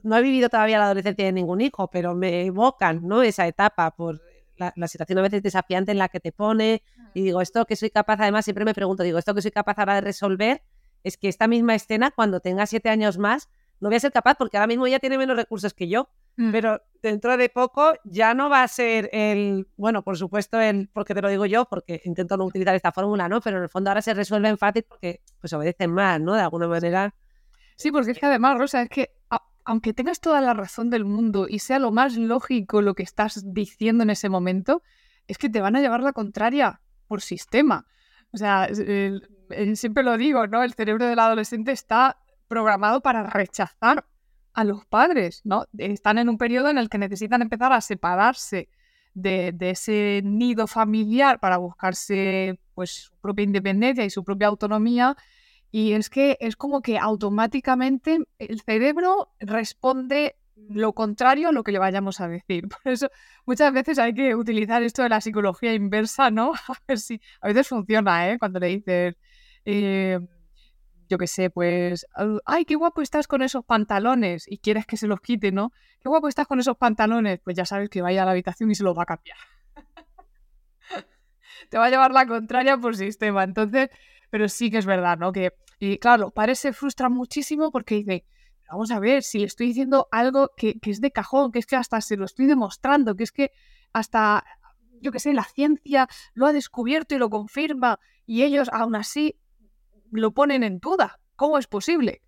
no 0.07 0.17
he 0.17 0.21
vivido 0.21 0.49
todavía 0.49 0.79
la 0.79 0.85
adolescencia 0.85 1.25
de 1.25 1.31
ningún 1.31 1.61
hijo, 1.61 1.89
pero 1.89 2.15
me 2.15 2.45
evocan, 2.45 3.01
¿no? 3.07 3.23
Esa 3.23 3.45
etapa 3.47 3.91
por 3.91 4.21
la, 4.55 4.73
la 4.75 4.87
situación 4.87 5.19
a 5.19 5.21
veces 5.21 5.43
desafiante 5.43 5.91
en 5.91 5.97
la 5.97 6.09
que 6.09 6.19
te 6.19 6.31
pone 6.31 6.81
y 7.13 7.23
digo, 7.23 7.41
esto 7.41 7.65
que 7.65 7.75
soy 7.75 7.89
capaz, 7.89 8.19
además 8.19 8.45
siempre 8.45 8.63
me 8.63 8.73
pregunto, 8.73 9.03
digo, 9.03 9.17
esto 9.17 9.33
que 9.33 9.41
soy 9.41 9.51
capaz 9.51 9.79
ahora 9.79 9.95
de 9.95 10.01
resolver 10.01 10.61
es 11.03 11.17
que 11.17 11.27
esta 11.27 11.47
misma 11.47 11.75
escena, 11.75 12.11
cuando 12.11 12.39
tenga 12.39 12.65
siete 12.65 12.89
años 12.89 13.17
más, 13.17 13.49
no 13.79 13.89
voy 13.89 13.95
a 13.95 13.99
ser 13.99 14.11
capaz 14.11 14.35
porque 14.35 14.57
ahora 14.57 14.67
mismo 14.67 14.85
ella 14.87 14.99
tiene 14.99 15.17
menos 15.17 15.35
recursos 15.35 15.73
que 15.73 15.87
yo. 15.87 16.09
Mm. 16.35 16.51
Pero 16.51 16.81
dentro 17.01 17.35
de 17.37 17.49
poco 17.49 17.93
ya 18.03 18.33
no 18.33 18.49
va 18.49 18.61
a 18.61 18.67
ser 18.67 19.09
el, 19.13 19.67
bueno, 19.77 20.03
por 20.03 20.17
supuesto, 20.17 20.59
el, 20.59 20.89
porque 20.93 21.15
te 21.15 21.21
lo 21.21 21.29
digo 21.29 21.45
yo, 21.45 21.65
porque 21.65 22.01
intento 22.05 22.37
no 22.37 22.45
utilizar 22.45 22.75
esta 22.75 22.91
fórmula, 22.91 23.27
¿no? 23.27 23.41
Pero 23.41 23.57
en 23.57 23.63
el 23.63 23.69
fondo 23.69 23.89
ahora 23.89 24.01
se 24.01 24.13
resuelven 24.13 24.57
fácil 24.57 24.83
porque 24.83 25.21
pues 25.39 25.51
obedecen 25.53 25.91
más, 25.91 26.21
¿no? 26.21 26.33
De 26.35 26.41
alguna 26.41 26.67
manera. 26.67 27.15
Sí, 27.75 27.91
porque 27.91 28.11
es 28.11 28.19
que 28.19 28.25
además, 28.25 28.57
Rosa, 28.57 28.83
es 28.83 28.89
que 28.89 29.11
aunque 29.67 29.93
tengas 29.93 30.21
toda 30.21 30.39
la 30.39 30.53
razón 30.53 30.89
del 30.89 31.03
mundo 31.03 31.45
y 31.49 31.59
sea 31.59 31.77
lo 31.77 31.91
más 31.91 32.15
lógico 32.15 32.81
lo 32.81 32.95
que 32.95 33.03
estás 33.03 33.43
diciendo 33.53 34.03
en 34.03 34.09
ese 34.09 34.29
momento, 34.29 34.81
es 35.27 35.37
que 35.37 35.49
te 35.49 35.59
van 35.59 35.75
a 35.75 35.81
llevar 35.81 36.01
la 36.01 36.13
contraria 36.13 36.79
por 37.05 37.21
sistema. 37.21 37.85
O 38.31 38.37
sea, 38.37 38.69
siempre 39.75 40.03
lo 40.03 40.17
digo, 40.17 40.47
¿no? 40.47 40.63
El 40.63 40.73
cerebro 40.73 41.05
del 41.05 41.19
adolescente 41.19 41.73
está 41.73 42.17
programado 42.47 43.01
para 43.01 43.23
rechazar 43.23 44.05
a 44.53 44.63
los 44.63 44.85
padres, 44.85 45.41
¿no? 45.43 45.65
Están 45.77 46.17
en 46.17 46.29
un 46.29 46.37
periodo 46.37 46.69
en 46.69 46.77
el 46.77 46.87
que 46.87 46.97
necesitan 46.97 47.41
empezar 47.41 47.73
a 47.73 47.81
separarse 47.81 48.69
de, 49.13 49.51
de 49.53 49.71
ese 49.71 50.21
nido 50.23 50.67
familiar 50.67 51.41
para 51.41 51.57
buscarse 51.57 52.57
pues 52.73 52.91
su 52.91 53.17
propia 53.17 53.43
independencia 53.43 54.05
y 54.05 54.09
su 54.09 54.23
propia 54.23 54.47
autonomía 54.47 55.17
y 55.71 55.93
es 55.93 56.09
que 56.09 56.37
es 56.39 56.55
como 56.55 56.81
que 56.81 56.97
automáticamente 56.97 58.19
el 58.39 58.61
cerebro 58.61 59.31
responde 59.39 60.35
lo 60.55 60.93
contrario 60.93 61.49
a 61.49 61.51
lo 61.51 61.63
que 61.63 61.71
le 61.71 61.79
vayamos 61.79 62.19
a 62.21 62.27
decir. 62.27 62.67
Por 62.83 62.91
eso 62.91 63.09
muchas 63.45 63.71
veces 63.73 63.99
hay 63.99 64.13
que 64.13 64.35
utilizar 64.35 64.81
esto 64.83 65.03
de 65.03 65.09
la 65.09 65.21
psicología 65.21 65.73
inversa, 65.73 66.31
¿no? 66.31 66.53
A 66.67 66.73
ver 66.87 66.99
si 66.99 67.21
a 67.41 67.47
veces 67.47 67.67
funciona, 67.67 68.29
¿eh? 68.31 68.39
Cuando 68.39 68.59
le 68.59 68.67
dices, 68.67 69.15
eh, 69.65 70.19
yo 71.09 71.17
qué 71.17 71.27
sé, 71.27 71.49
pues, 71.49 72.05
"Al- 72.13 72.41
ay, 72.45 72.65
qué 72.65 72.75
guapo 72.75 73.01
estás 73.01 73.27
con 73.27 73.41
esos 73.41 73.63
pantalones 73.65 74.45
y 74.47 74.57
quieres 74.59 74.85
que 74.85 74.97
se 74.97 75.07
los 75.07 75.21
quite, 75.21 75.51
¿no? 75.51 75.71
Qué 76.01 76.09
guapo 76.09 76.27
estás 76.27 76.47
con 76.47 76.59
esos 76.59 76.77
pantalones, 76.77 77.39
pues 77.43 77.55
ya 77.57 77.65
sabes 77.65 77.89
que 77.89 78.01
vaya 78.01 78.23
a 78.23 78.25
la 78.25 78.31
habitación 78.31 78.71
y 78.71 78.75
se 78.75 78.83
los 78.83 78.97
va 78.97 79.03
a 79.03 79.05
cambiar. 79.05 79.37
Te 81.69 81.77
va 81.77 81.85
a 81.85 81.89
llevar 81.89 82.11
la 82.11 82.25
contraria 82.27 82.77
por 82.77 82.95
sistema. 82.95 83.43
Entonces, 83.43 83.89
pero 84.29 84.49
sí 84.49 84.69
que 84.69 84.77
es 84.77 84.85
verdad, 84.85 85.17
¿no? 85.17 85.31
Que, 85.31 85.53
y 85.79 85.97
claro, 85.97 86.23
los 86.23 86.33
padres 86.33 86.59
se 86.59 86.73
frustran 86.73 87.13
muchísimo 87.13 87.71
porque 87.71 87.95
dicen, 87.95 88.23
vamos 88.69 88.91
a 88.91 88.99
ver, 88.99 89.23
si 89.23 89.39
le 89.39 89.45
estoy 89.45 89.67
diciendo 89.67 90.07
algo 90.11 90.51
que, 90.55 90.79
que 90.79 90.91
es 90.91 91.01
de 91.01 91.11
cajón, 91.11 91.51
que 91.51 91.59
es 91.59 91.65
que 91.65 91.75
hasta 91.75 92.01
se 92.01 92.17
lo 92.17 92.25
estoy 92.25 92.45
demostrando, 92.45 93.15
que 93.15 93.23
es 93.23 93.31
que 93.31 93.51
hasta, 93.93 94.43
yo 95.01 95.11
qué 95.11 95.19
sé, 95.19 95.33
la 95.33 95.43
ciencia 95.43 96.07
lo 96.33 96.47
ha 96.47 96.53
descubierto 96.53 97.15
y 97.15 97.17
lo 97.17 97.29
confirma, 97.29 97.99
y 98.25 98.43
ellos 98.43 98.69
aún 98.71 98.95
así 98.95 99.39
lo 100.11 100.31
ponen 100.31 100.63
en 100.63 100.79
duda. 100.79 101.19
¿Cómo 101.35 101.57
es 101.57 101.67
posible? 101.67 102.21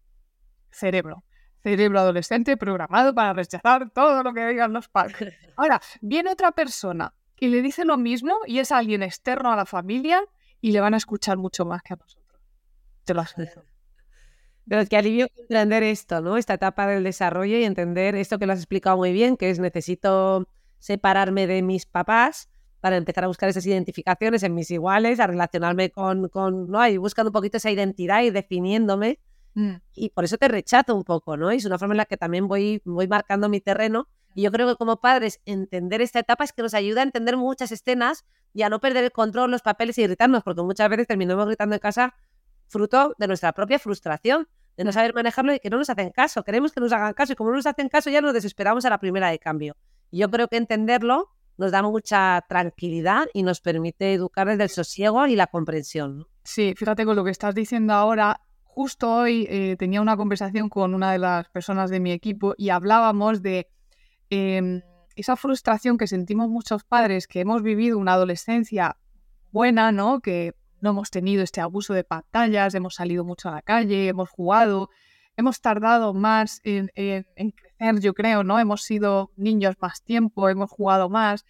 Cerebro. 0.71 1.23
Cerebro 1.61 1.99
adolescente 1.99 2.55
programado 2.55 3.13
para 3.13 3.33
rechazar 3.33 3.89
todo 3.89 4.23
lo 4.23 4.33
que 4.33 4.47
digan 4.47 4.71
los 4.71 4.87
padres. 4.87 5.35
Ahora, 5.57 5.81
viene 6.01 6.31
otra 6.31 6.51
persona 6.51 7.13
y 7.37 7.47
le 7.47 7.61
dice 7.61 7.85
lo 7.85 7.97
mismo 7.97 8.37
y 8.45 8.59
es 8.59 8.71
alguien 8.71 9.03
externo 9.03 9.51
a 9.51 9.55
la 9.55 9.65
familia 9.65 10.23
y 10.61 10.71
le 10.71 10.79
van 10.81 10.93
a 10.93 10.97
escuchar 10.97 11.37
mucho 11.37 11.65
más 11.65 11.81
que 11.81 11.93
a 11.93 11.97
nosotros. 11.97 12.41
Te 13.03 13.13
lo 13.13 13.21
aseguro. 13.21 13.65
Pero 14.67 14.81
es 14.81 14.89
que 14.89 14.97
alivio 14.97 15.27
entender 15.35 15.81
esto, 15.81 16.21
¿no? 16.21 16.37
Esta 16.37 16.53
etapa 16.53 16.85
del 16.85 17.03
desarrollo 17.03 17.57
y 17.57 17.63
entender 17.63 18.15
esto 18.15 18.37
que 18.37 18.45
lo 18.45 18.53
has 18.53 18.59
explicado 18.59 18.97
muy 18.97 19.11
bien, 19.11 19.35
que 19.35 19.49
es 19.49 19.59
necesito 19.59 20.47
separarme 20.77 21.47
de 21.47 21.63
mis 21.63 21.87
papás 21.87 22.49
para 22.79 22.97
empezar 22.97 23.23
a 23.23 23.27
buscar 23.27 23.49
esas 23.49 23.65
identificaciones 23.65 24.43
en 24.43 24.53
mis 24.53 24.71
iguales, 24.71 25.19
a 25.19 25.27
relacionarme 25.27 25.89
con, 25.89 26.29
con 26.29 26.69
¿no? 26.69 26.87
Y 26.87 26.97
buscando 26.97 27.29
un 27.29 27.33
poquito 27.33 27.57
esa 27.57 27.71
identidad 27.71 28.21
y 28.21 28.29
definiéndome. 28.29 29.19
Mm. 29.55 29.75
Y 29.95 30.09
por 30.09 30.23
eso 30.23 30.37
te 30.37 30.47
rechazo 30.47 30.95
un 30.95 31.03
poco, 31.03 31.35
¿no? 31.35 31.51
Y 31.51 31.57
es 31.57 31.65
una 31.65 31.79
forma 31.79 31.95
en 31.95 31.97
la 31.97 32.05
que 32.05 32.17
también 32.17 32.47
voy, 32.47 32.81
voy 32.85 33.07
marcando 33.07 33.49
mi 33.49 33.59
terreno. 33.59 34.07
Y 34.35 34.43
yo 34.43 34.51
creo 34.51 34.67
que 34.67 34.75
como 34.75 34.97
padres, 34.97 35.41
entender 35.45 36.01
esta 36.01 36.19
etapa 36.19 36.43
es 36.43 36.53
que 36.53 36.61
nos 36.61 36.73
ayuda 36.73 37.01
a 37.01 37.03
entender 37.03 37.37
muchas 37.37 37.71
escenas 37.71 38.25
y 38.53 38.61
a 38.61 38.69
no 38.69 38.79
perder 38.79 39.03
el 39.03 39.11
control, 39.11 39.51
los 39.51 39.61
papeles 39.61 39.97
y 39.97 40.03
irritarnos, 40.03 40.43
porque 40.43 40.61
muchas 40.61 40.89
veces 40.89 41.07
terminamos 41.07 41.45
gritando 41.45 41.75
en 41.75 41.79
casa 41.79 42.15
fruto 42.67 43.15
de 43.17 43.27
nuestra 43.27 43.53
propia 43.53 43.79
frustración, 43.79 44.47
de 44.77 44.83
no 44.83 44.91
saber 44.91 45.13
manejarlo 45.13 45.53
y 45.53 45.59
que 45.59 45.69
no 45.69 45.77
nos 45.77 45.89
hacen 45.89 46.11
caso. 46.11 46.43
Queremos 46.43 46.71
que 46.71 46.79
nos 46.79 46.93
hagan 46.93 47.13
caso 47.13 47.33
y 47.33 47.35
como 47.35 47.49
no 47.49 47.57
nos 47.57 47.65
hacen 47.65 47.89
caso 47.89 48.09
ya 48.09 48.21
nos 48.21 48.33
desesperamos 48.33 48.85
a 48.85 48.89
la 48.89 48.99
primera 48.99 49.29
de 49.29 49.39
cambio. 49.39 49.75
Y 50.11 50.19
yo 50.19 50.29
creo 50.29 50.47
que 50.47 50.57
entenderlo 50.57 51.29
nos 51.57 51.71
da 51.71 51.81
mucha 51.83 52.45
tranquilidad 52.47 53.27
y 53.33 53.43
nos 53.43 53.59
permite 53.59 54.13
educar 54.13 54.47
desde 54.47 54.63
el 54.63 54.69
sosiego 54.69 55.27
y 55.27 55.35
la 55.35 55.47
comprensión. 55.47 56.25
Sí, 56.43 56.73
fíjate 56.77 57.05
con 57.05 57.17
lo 57.17 57.25
que 57.25 57.31
estás 57.31 57.53
diciendo 57.53 57.93
ahora. 57.93 58.39
Justo 58.63 59.13
hoy 59.13 59.45
eh, 59.49 59.75
tenía 59.77 60.01
una 60.01 60.15
conversación 60.15 60.69
con 60.69 60.93
una 60.93 61.11
de 61.11 61.19
las 61.19 61.49
personas 61.49 61.89
de 61.89 61.99
mi 61.99 62.13
equipo 62.13 62.55
y 62.57 62.69
hablábamos 62.69 63.41
de 63.41 63.67
em, 64.29 64.81
esa 65.15 65.35
frustración 65.35 65.97
que 65.97 66.07
sentimos 66.07 66.49
muchos 66.49 66.83
padres 66.83 67.27
que 67.27 67.41
hemos 67.41 67.61
vivido 67.63 67.97
una 67.97 68.13
adolescencia 68.13 68.97
buena, 69.51 69.91
¿no? 69.91 70.19
Que 70.21 70.53
no 70.81 70.91
hemos 70.91 71.09
tenido 71.11 71.43
este 71.43 71.59
abuso 71.61 71.93
de 71.93 72.03
pantallas, 72.03 72.73
hemos 72.75 72.95
salido 72.95 73.25
mucho 73.25 73.49
a 73.49 73.53
la 73.53 73.61
calle, 73.61 74.07
hemos 74.07 74.29
jugado, 74.29 74.89
hemos 75.35 75.59
tardado 75.61 76.13
más 76.13 76.61
en, 76.63 76.89
en- 76.95 77.27
en 77.35 77.51
crecer, 77.51 77.99
yo 78.01 78.13
creo, 78.13 78.43
¿no? 78.43 78.59
Hemos 78.59 78.83
sido 78.83 79.31
niños 79.35 79.75
más 79.81 80.03
tiempo, 80.03 80.47
hemos 80.49 80.69
jugado 80.69 81.09
más. 81.09 81.45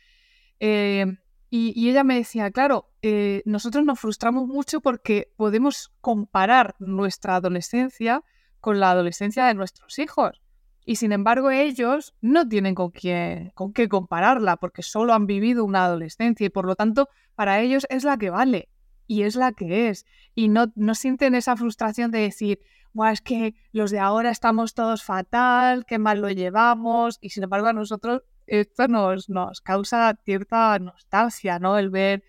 Em, 0.60 1.18
y, 1.52 1.74
y 1.80 1.90
ella 1.90 2.04
me 2.04 2.16
decía, 2.16 2.52
claro, 2.52 2.90
eh, 3.02 3.42
nosotros 3.46 3.84
nos 3.86 4.00
frustramos 4.00 4.48
mucho 4.48 4.82
porque 4.82 5.32
podemos 5.36 5.92
comparar 6.02 6.76
nuestra 6.80 7.36
adolescencia 7.36 8.24
con 8.60 8.80
la 8.80 8.92
adolescencia 8.92 9.46
de 9.46 9.54
nuestros 9.56 10.00
hijos. 10.00 10.42
Y 10.86 10.96
sin 10.96 11.12
embargo, 11.12 11.52
ellos 11.52 12.16
no 12.22 12.48
tienen 12.48 12.76
con, 12.76 12.92
quién, 12.92 13.52
con 13.54 13.74
qué 13.74 13.88
compararla 13.88 14.58
porque 14.58 14.82
solo 14.82 15.14
han 15.14 15.28
vivido 15.28 15.64
una 15.66 15.86
adolescencia 15.86 16.46
y 16.46 16.50
por 16.50 16.66
lo 16.66 16.76
tanto 16.76 17.10
para 17.36 17.60
ellos 17.62 17.86
es 17.90 18.04
la 18.04 18.18
que 18.18 18.30
vale 18.30 18.70
y 19.06 19.24
es 19.24 19.36
la 19.36 19.52
que 19.52 19.90
es. 19.90 20.06
Y 20.36 20.48
no, 20.48 20.72
no 20.76 20.96
sienten 20.96 21.36
esa 21.36 21.56
frustración 21.56 22.12
de 22.12 22.20
decir, 22.20 22.60
"Buah, 22.94 23.12
es 23.12 23.22
que 23.22 23.56
los 23.72 23.92
de 23.92 24.00
ahora 24.00 24.32
estamos 24.32 24.74
todos 24.74 25.04
fatal, 25.04 25.86
qué 25.86 26.00
mal 26.00 26.22
lo 26.22 26.30
llevamos. 26.30 27.18
Y 27.22 27.30
sin 27.30 27.44
embargo, 27.44 27.68
a 27.68 27.74
nosotros 27.74 28.24
esto 28.48 28.88
nos, 28.88 29.30
nos 29.30 29.62
causa 29.62 30.16
cierta 30.26 30.78
nostalgia, 30.80 31.60
¿no? 31.60 31.78
El 31.78 31.90
ver 31.90 32.24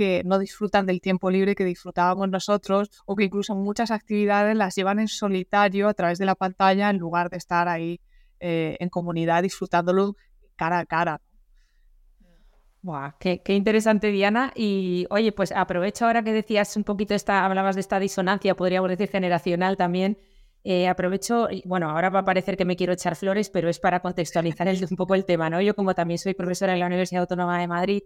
que 0.00 0.22
no 0.24 0.38
disfrutan 0.38 0.86
del 0.86 1.02
tiempo 1.02 1.30
libre 1.30 1.54
que 1.54 1.66
disfrutábamos 1.66 2.30
nosotros 2.30 2.88
o 3.04 3.14
que 3.16 3.24
incluso 3.24 3.54
muchas 3.54 3.90
actividades 3.90 4.56
las 4.56 4.74
llevan 4.74 4.98
en 4.98 5.08
solitario 5.08 5.88
a 5.88 5.92
través 5.92 6.18
de 6.18 6.24
la 6.24 6.34
pantalla 6.34 6.88
en 6.88 6.96
lugar 6.96 7.28
de 7.28 7.36
estar 7.36 7.68
ahí 7.68 8.00
eh, 8.38 8.78
en 8.80 8.88
comunidad 8.88 9.42
disfrutándolo 9.42 10.16
cara 10.56 10.78
a 10.78 10.86
cara. 10.86 11.20
Buah, 12.80 13.12
qué, 13.20 13.42
interesante, 13.48 14.10
Diana. 14.10 14.54
Y 14.56 15.06
oye, 15.10 15.32
pues 15.32 15.52
aprovecho 15.52 16.06
ahora 16.06 16.22
que 16.22 16.32
decías 16.32 16.74
un 16.78 16.84
poquito 16.84 17.12
esta, 17.12 17.44
hablabas 17.44 17.74
de 17.74 17.82
esta 17.82 18.00
disonancia, 18.00 18.54
podríamos 18.54 18.88
decir 18.88 19.10
generacional 19.10 19.76
también. 19.76 20.16
eh, 20.64 20.88
aprovecho, 20.88 21.46
bueno, 21.66 21.90
ahora 21.90 22.08
va 22.08 22.20
a 22.20 22.24
parecer 22.24 22.56
que 22.56 22.64
me 22.64 22.76
quiero 22.76 22.94
echar 22.94 23.16
flores, 23.16 23.50
pero 23.50 23.68
es 23.68 23.78
para 23.78 24.00
contextualizar 24.00 24.66
un 24.90 24.96
poco 24.96 25.14
el 25.14 25.26
tema, 25.26 25.50
¿no? 25.50 25.60
Yo 25.60 25.74
como 25.74 25.94
también 25.94 26.16
soy 26.16 26.32
profesora 26.32 26.72
en 26.72 26.80
la 26.80 26.86
Universidad 26.86 27.20
Autónoma 27.20 27.60
de 27.60 27.68
Madrid, 27.68 28.02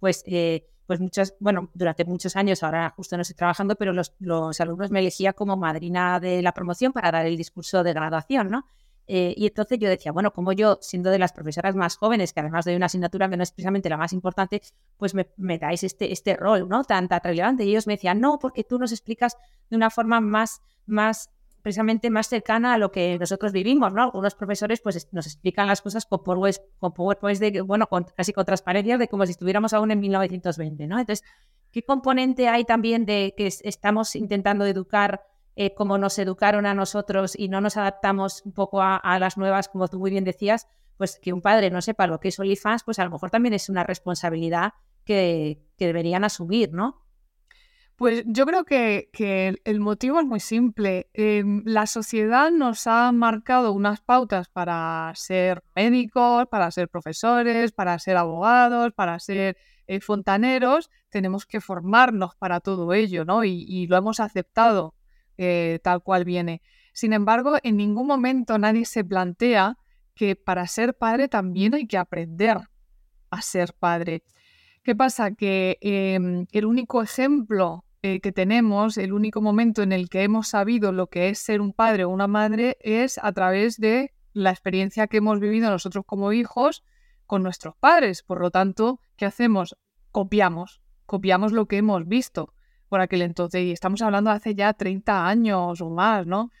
pues, 0.00 0.24
eh, 0.26 0.66
pues 0.86 1.00
muchos, 1.00 1.34
bueno, 1.40 1.70
durante 1.74 2.04
muchos 2.04 2.36
años, 2.36 2.62
ahora 2.62 2.92
justo 2.96 3.16
no 3.16 3.22
estoy 3.22 3.36
trabajando, 3.36 3.76
pero 3.76 3.92
los, 3.92 4.14
los 4.18 4.60
alumnos 4.60 4.90
me 4.90 5.00
elegía 5.00 5.32
como 5.32 5.56
madrina 5.56 6.20
de 6.20 6.42
la 6.42 6.52
promoción 6.52 6.92
para 6.92 7.10
dar 7.10 7.26
el 7.26 7.36
discurso 7.36 7.82
de 7.82 7.92
graduación, 7.92 8.50
¿no? 8.50 8.66
Eh, 9.08 9.34
y 9.36 9.46
entonces 9.46 9.78
yo 9.78 9.88
decía, 9.88 10.10
bueno, 10.10 10.32
como 10.32 10.52
yo, 10.52 10.78
siendo 10.80 11.10
de 11.10 11.18
las 11.18 11.32
profesoras 11.32 11.76
más 11.76 11.96
jóvenes, 11.96 12.32
que 12.32 12.40
además 12.40 12.64
doy 12.64 12.74
una 12.74 12.86
asignatura 12.86 13.28
que 13.28 13.36
no 13.36 13.42
es 13.42 13.52
precisamente 13.52 13.88
la 13.88 13.96
más 13.96 14.12
importante, 14.12 14.62
pues 14.96 15.14
me, 15.14 15.28
me 15.36 15.58
dais 15.58 15.84
este, 15.84 16.12
este 16.12 16.36
rol, 16.36 16.68
¿no? 16.68 16.82
Tan, 16.84 17.08
tan 17.08 17.20
relevante. 17.22 17.64
Y 17.64 17.70
ellos 17.70 17.86
me 17.86 17.94
decían, 17.94 18.20
no, 18.20 18.38
porque 18.38 18.64
tú 18.64 18.78
nos 18.78 18.92
explicas 18.92 19.36
de 19.70 19.76
una 19.76 19.90
forma 19.90 20.20
más, 20.20 20.60
más, 20.86 21.30
precisamente 21.66 22.10
más 22.10 22.28
cercana 22.28 22.74
a 22.74 22.78
lo 22.78 22.92
que 22.92 23.18
nosotros 23.18 23.50
vivimos, 23.50 23.92
¿no? 23.92 24.00
Algunos 24.04 24.36
profesores, 24.36 24.80
pues 24.80 24.94
es- 24.94 25.08
nos 25.12 25.26
explican 25.26 25.66
las 25.66 25.82
cosas 25.82 26.06
con 26.06 26.22
PowerPoint, 26.22 26.58
con 26.78 26.92
PowerPoint 26.94 27.40
de, 27.40 27.60
bueno, 27.60 27.88
con, 27.88 28.04
casi 28.16 28.32
con 28.32 28.44
transparencia, 28.44 28.98
de 28.98 29.08
como 29.08 29.26
si 29.26 29.32
estuviéramos 29.32 29.72
aún 29.72 29.90
en 29.90 29.98
1920, 29.98 30.86
¿no? 30.86 30.96
Entonces, 31.00 31.26
¿qué 31.72 31.82
componente 31.82 32.48
hay 32.48 32.64
también 32.64 33.04
de 33.04 33.34
que 33.36 33.48
es- 33.48 33.62
estamos 33.64 34.14
intentando 34.14 34.64
educar 34.64 35.22
eh, 35.56 35.74
como 35.74 35.98
nos 35.98 36.18
educaron 36.20 36.66
a 36.66 36.74
nosotros 36.74 37.34
y 37.36 37.48
no 37.48 37.60
nos 37.60 37.76
adaptamos 37.76 38.42
un 38.44 38.52
poco 38.52 38.80
a, 38.80 38.94
a 38.96 39.18
las 39.18 39.36
nuevas, 39.36 39.68
como 39.68 39.88
tú 39.88 39.98
muy 39.98 40.10
bien 40.12 40.22
decías, 40.22 40.68
pues 40.98 41.18
que 41.18 41.32
un 41.32 41.40
padre 41.42 41.70
no 41.70 41.82
sepa 41.82 42.06
lo 42.06 42.20
que 42.20 42.28
es 42.28 42.38
OnlyFans, 42.38 42.84
pues 42.84 43.00
a 43.00 43.04
lo 43.04 43.10
mejor 43.10 43.30
también 43.30 43.54
es 43.54 43.68
una 43.68 43.82
responsabilidad 43.82 44.74
que, 45.04 45.64
que 45.76 45.86
deberían 45.86 46.22
asumir, 46.22 46.72
¿no? 46.72 47.05
Pues 47.96 48.24
yo 48.26 48.44
creo 48.44 48.64
que, 48.64 49.08
el 49.64 49.80
motivo 49.80 50.20
es 50.20 50.26
muy 50.26 50.40
simple. 50.40 51.08
Em, 51.14 51.62
la 51.64 51.86
sociedad 51.86 52.50
nos 52.50 52.86
ha 52.86 53.10
marcado 53.12 53.72
unas 53.72 54.02
pautas 54.02 54.48
para 54.50 55.10
ser 55.14 55.64
médicos, 55.74 56.46
para 56.48 56.70
ser 56.70 56.90
profesores, 56.90 57.72
para 57.72 57.98
ser 57.98 58.18
abogados, 58.18 58.92
para 58.92 59.18
ser 59.18 59.56
eh, 59.86 60.00
fontaneros. 60.00 60.90
Tenemos 61.08 61.46
que 61.46 61.62
formarnos 61.62 62.34
para 62.36 62.60
todo 62.60 62.92
ello, 62.92 63.24
¿no? 63.24 63.44
Y, 63.44 63.86
lo 63.86 63.96
hemos 63.96 64.20
aceptado 64.20 64.94
eh, 65.38 65.80
tal 65.82 66.02
cual 66.02 66.24
viene. 66.26 66.60
Sin 66.92 67.14
embargo, 67.14 67.56
en 67.62 67.78
ningún 67.78 68.06
momento 68.06 68.58
nadie 68.58 68.84
se 68.84 69.04
plantea 69.04 69.78
que 70.14 70.36
para 70.36 70.66
ser 70.66 70.94
padre 70.98 71.28
también 71.28 71.74
hay 71.74 71.86
que 71.86 71.96
aprender 71.96 72.58
a 73.30 73.42
ser 73.42 73.72
padre. 73.72 74.22
¿Qué 74.82 74.94
pasa? 74.94 75.30
Que 75.32 75.78
em, 75.80 76.46
el 76.52 76.64
único 76.66 77.02
ejemplo 77.02 77.85
eh, 78.08 78.20
que 78.20 78.30
tenemos, 78.30 78.98
el 78.98 79.12
único 79.12 79.40
momento 79.40 79.82
en 79.82 79.90
el 79.90 80.08
que 80.08 80.22
hemos 80.22 80.46
sabido 80.46 80.92
lo 80.92 81.08
que 81.08 81.28
es 81.28 81.40
ser 81.40 81.60
un 81.60 81.72
padre 81.72 82.04
o 82.04 82.08
una 82.08 82.28
madre 82.28 82.76
es 82.78 83.18
a 83.20 83.32
través 83.32 83.80
de 83.80 84.14
la 84.32 84.50
experiencia 84.50 85.08
que 85.08 85.16
hemos 85.16 85.40
vivido 85.40 85.68
nosotros 85.70 86.04
como 86.06 86.32
hijos 86.32 86.84
con 87.26 87.42
nuestros 87.42 87.74
padres. 87.74 88.22
Por 88.22 88.40
lo 88.40 88.52
tanto, 88.52 89.00
¿qué 89.16 89.26
hacemos? 89.26 89.76
Copiamos, 90.12 90.80
copiamos 91.04 91.50
lo 91.50 91.66
que 91.66 91.78
hemos 91.78 92.06
visto 92.06 92.54
por 92.88 93.00
aquel 93.00 93.22
entonces. 93.22 93.62
Y 93.64 93.72
estamos 93.72 94.00
hablando 94.02 94.30
de 94.30 94.36
hace 94.36 94.54
ya 94.54 94.72
30 94.72 95.26
años 95.26 95.80
o 95.80 95.90
más, 95.90 96.28
¿no? 96.28 96.52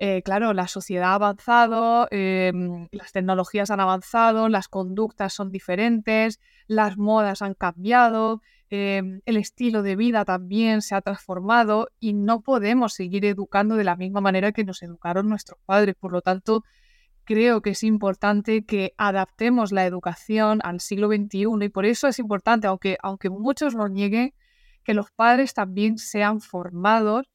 Eh, 0.00 0.22
claro, 0.22 0.54
la 0.54 0.66
sociedad 0.66 1.12
ha 1.12 1.14
avanzado, 1.14 2.08
em, 2.10 2.88
las 2.90 3.12
tecnologías 3.12 3.70
han 3.70 3.78
avanzado, 3.78 4.48
las 4.48 4.66
conductas 4.66 5.34
son 5.34 5.52
diferentes, 5.52 6.40
las 6.66 6.98
modas 6.98 7.42
han 7.42 7.54
cambiado, 7.54 8.42
em, 8.70 9.20
el 9.26 9.36
estilo 9.36 9.82
de 9.82 9.96
vida 9.96 10.24
también 10.24 10.82
se 10.82 10.94
ha 10.94 11.00
transformado 11.00 11.88
y 11.98 12.14
no 12.14 12.40
podemos 12.40 12.94
seguir 12.94 13.24
educando 13.24 13.76
de 13.76 13.84
la 13.84 13.96
misma 13.96 14.20
manera 14.20 14.52
que 14.52 14.64
nos 14.64 14.82
educaron 14.82 15.28
nuestros 15.28 15.58
padres. 15.66 15.96
Por 15.96 16.12
lo 16.12 16.22
tanto, 16.22 16.64
creo 17.24 17.62
que 17.62 17.70
es 17.70 17.82
importante 17.82 18.64
que 18.64 18.94
adaptemos 18.96 19.72
la 19.72 19.86
educación 19.86 20.60
al 20.64 20.80
siglo 20.80 21.08
XXI 21.08 21.46
y 21.62 21.68
por 21.68 21.86
eso 21.86 22.08
es 22.08 22.18
importante, 22.18 22.66
aunque, 22.66 22.96
aunque 23.02 23.30
muchos 23.30 23.74
lo 23.74 23.88
nieguen, 23.88 24.34
que 24.84 24.94
los 24.94 25.10
padres 25.10 25.54
también 25.54 25.98
sean 25.98 26.40
formados 26.40 27.30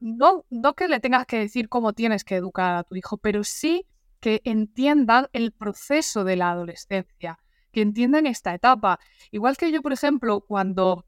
no, 0.00 0.44
no 0.50 0.74
que 0.74 0.88
le 0.88 1.00
tengas 1.00 1.26
que 1.26 1.38
decir 1.38 1.68
cómo 1.68 1.92
tienes 1.92 2.24
que 2.24 2.36
educar 2.36 2.74
a 2.74 2.84
tu 2.84 2.96
hijo, 2.96 3.16
pero 3.18 3.44
sí 3.44 3.86
que 4.20 4.40
entiendan 4.44 5.28
el 5.32 5.52
proceso 5.52 6.24
de 6.24 6.36
la 6.36 6.50
adolescencia, 6.50 7.38
que 7.72 7.82
entiendan 7.82 8.26
esta 8.26 8.54
etapa. 8.54 8.98
Igual 9.30 9.56
que 9.56 9.70
yo, 9.70 9.82
por 9.82 9.92
ejemplo, 9.92 10.40
cuando 10.40 11.04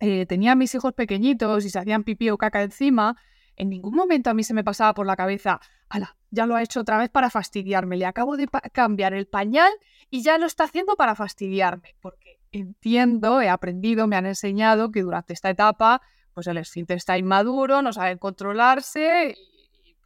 eh, 0.00 0.26
tenía 0.26 0.52
a 0.52 0.54
mis 0.54 0.74
hijos 0.74 0.92
pequeñitos 0.92 1.64
y 1.64 1.70
se 1.70 1.78
hacían 1.78 2.04
pipí 2.04 2.30
o 2.30 2.38
caca 2.38 2.62
encima, 2.62 3.16
en 3.56 3.70
ningún 3.70 3.94
momento 3.94 4.30
a 4.30 4.34
mí 4.34 4.44
se 4.44 4.54
me 4.54 4.64
pasaba 4.64 4.94
por 4.94 5.06
la 5.06 5.16
cabeza, 5.16 5.60
ala, 5.88 6.16
ya 6.30 6.46
lo 6.46 6.54
ha 6.54 6.62
hecho 6.62 6.80
otra 6.80 6.98
vez 6.98 7.08
para 7.08 7.30
fastidiarme, 7.30 7.96
le 7.96 8.06
acabo 8.06 8.36
de 8.36 8.48
cambiar 8.72 9.14
el 9.14 9.26
pañal 9.26 9.72
y 10.10 10.22
ya 10.22 10.38
lo 10.38 10.46
está 10.46 10.64
haciendo 10.64 10.96
para 10.96 11.14
fastidiarme, 11.14 11.94
porque 12.00 12.38
entiendo, 12.52 13.40
he 13.40 13.48
aprendido, 13.48 14.06
me 14.06 14.16
han 14.16 14.26
enseñado 14.26 14.90
que 14.90 15.02
durante 15.02 15.32
esta 15.32 15.50
etapa 15.50 16.02
pues 16.34 16.46
el 16.48 16.58
esfínter 16.58 16.98
está 16.98 17.16
inmaduro, 17.16 17.80
no 17.80 17.94
sabe 17.94 18.18
controlarse 18.18 19.34
y 19.82 19.96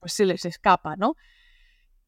pues 0.00 0.12
se 0.12 0.26
les 0.26 0.44
escapa, 0.44 0.96
¿no? 0.96 1.16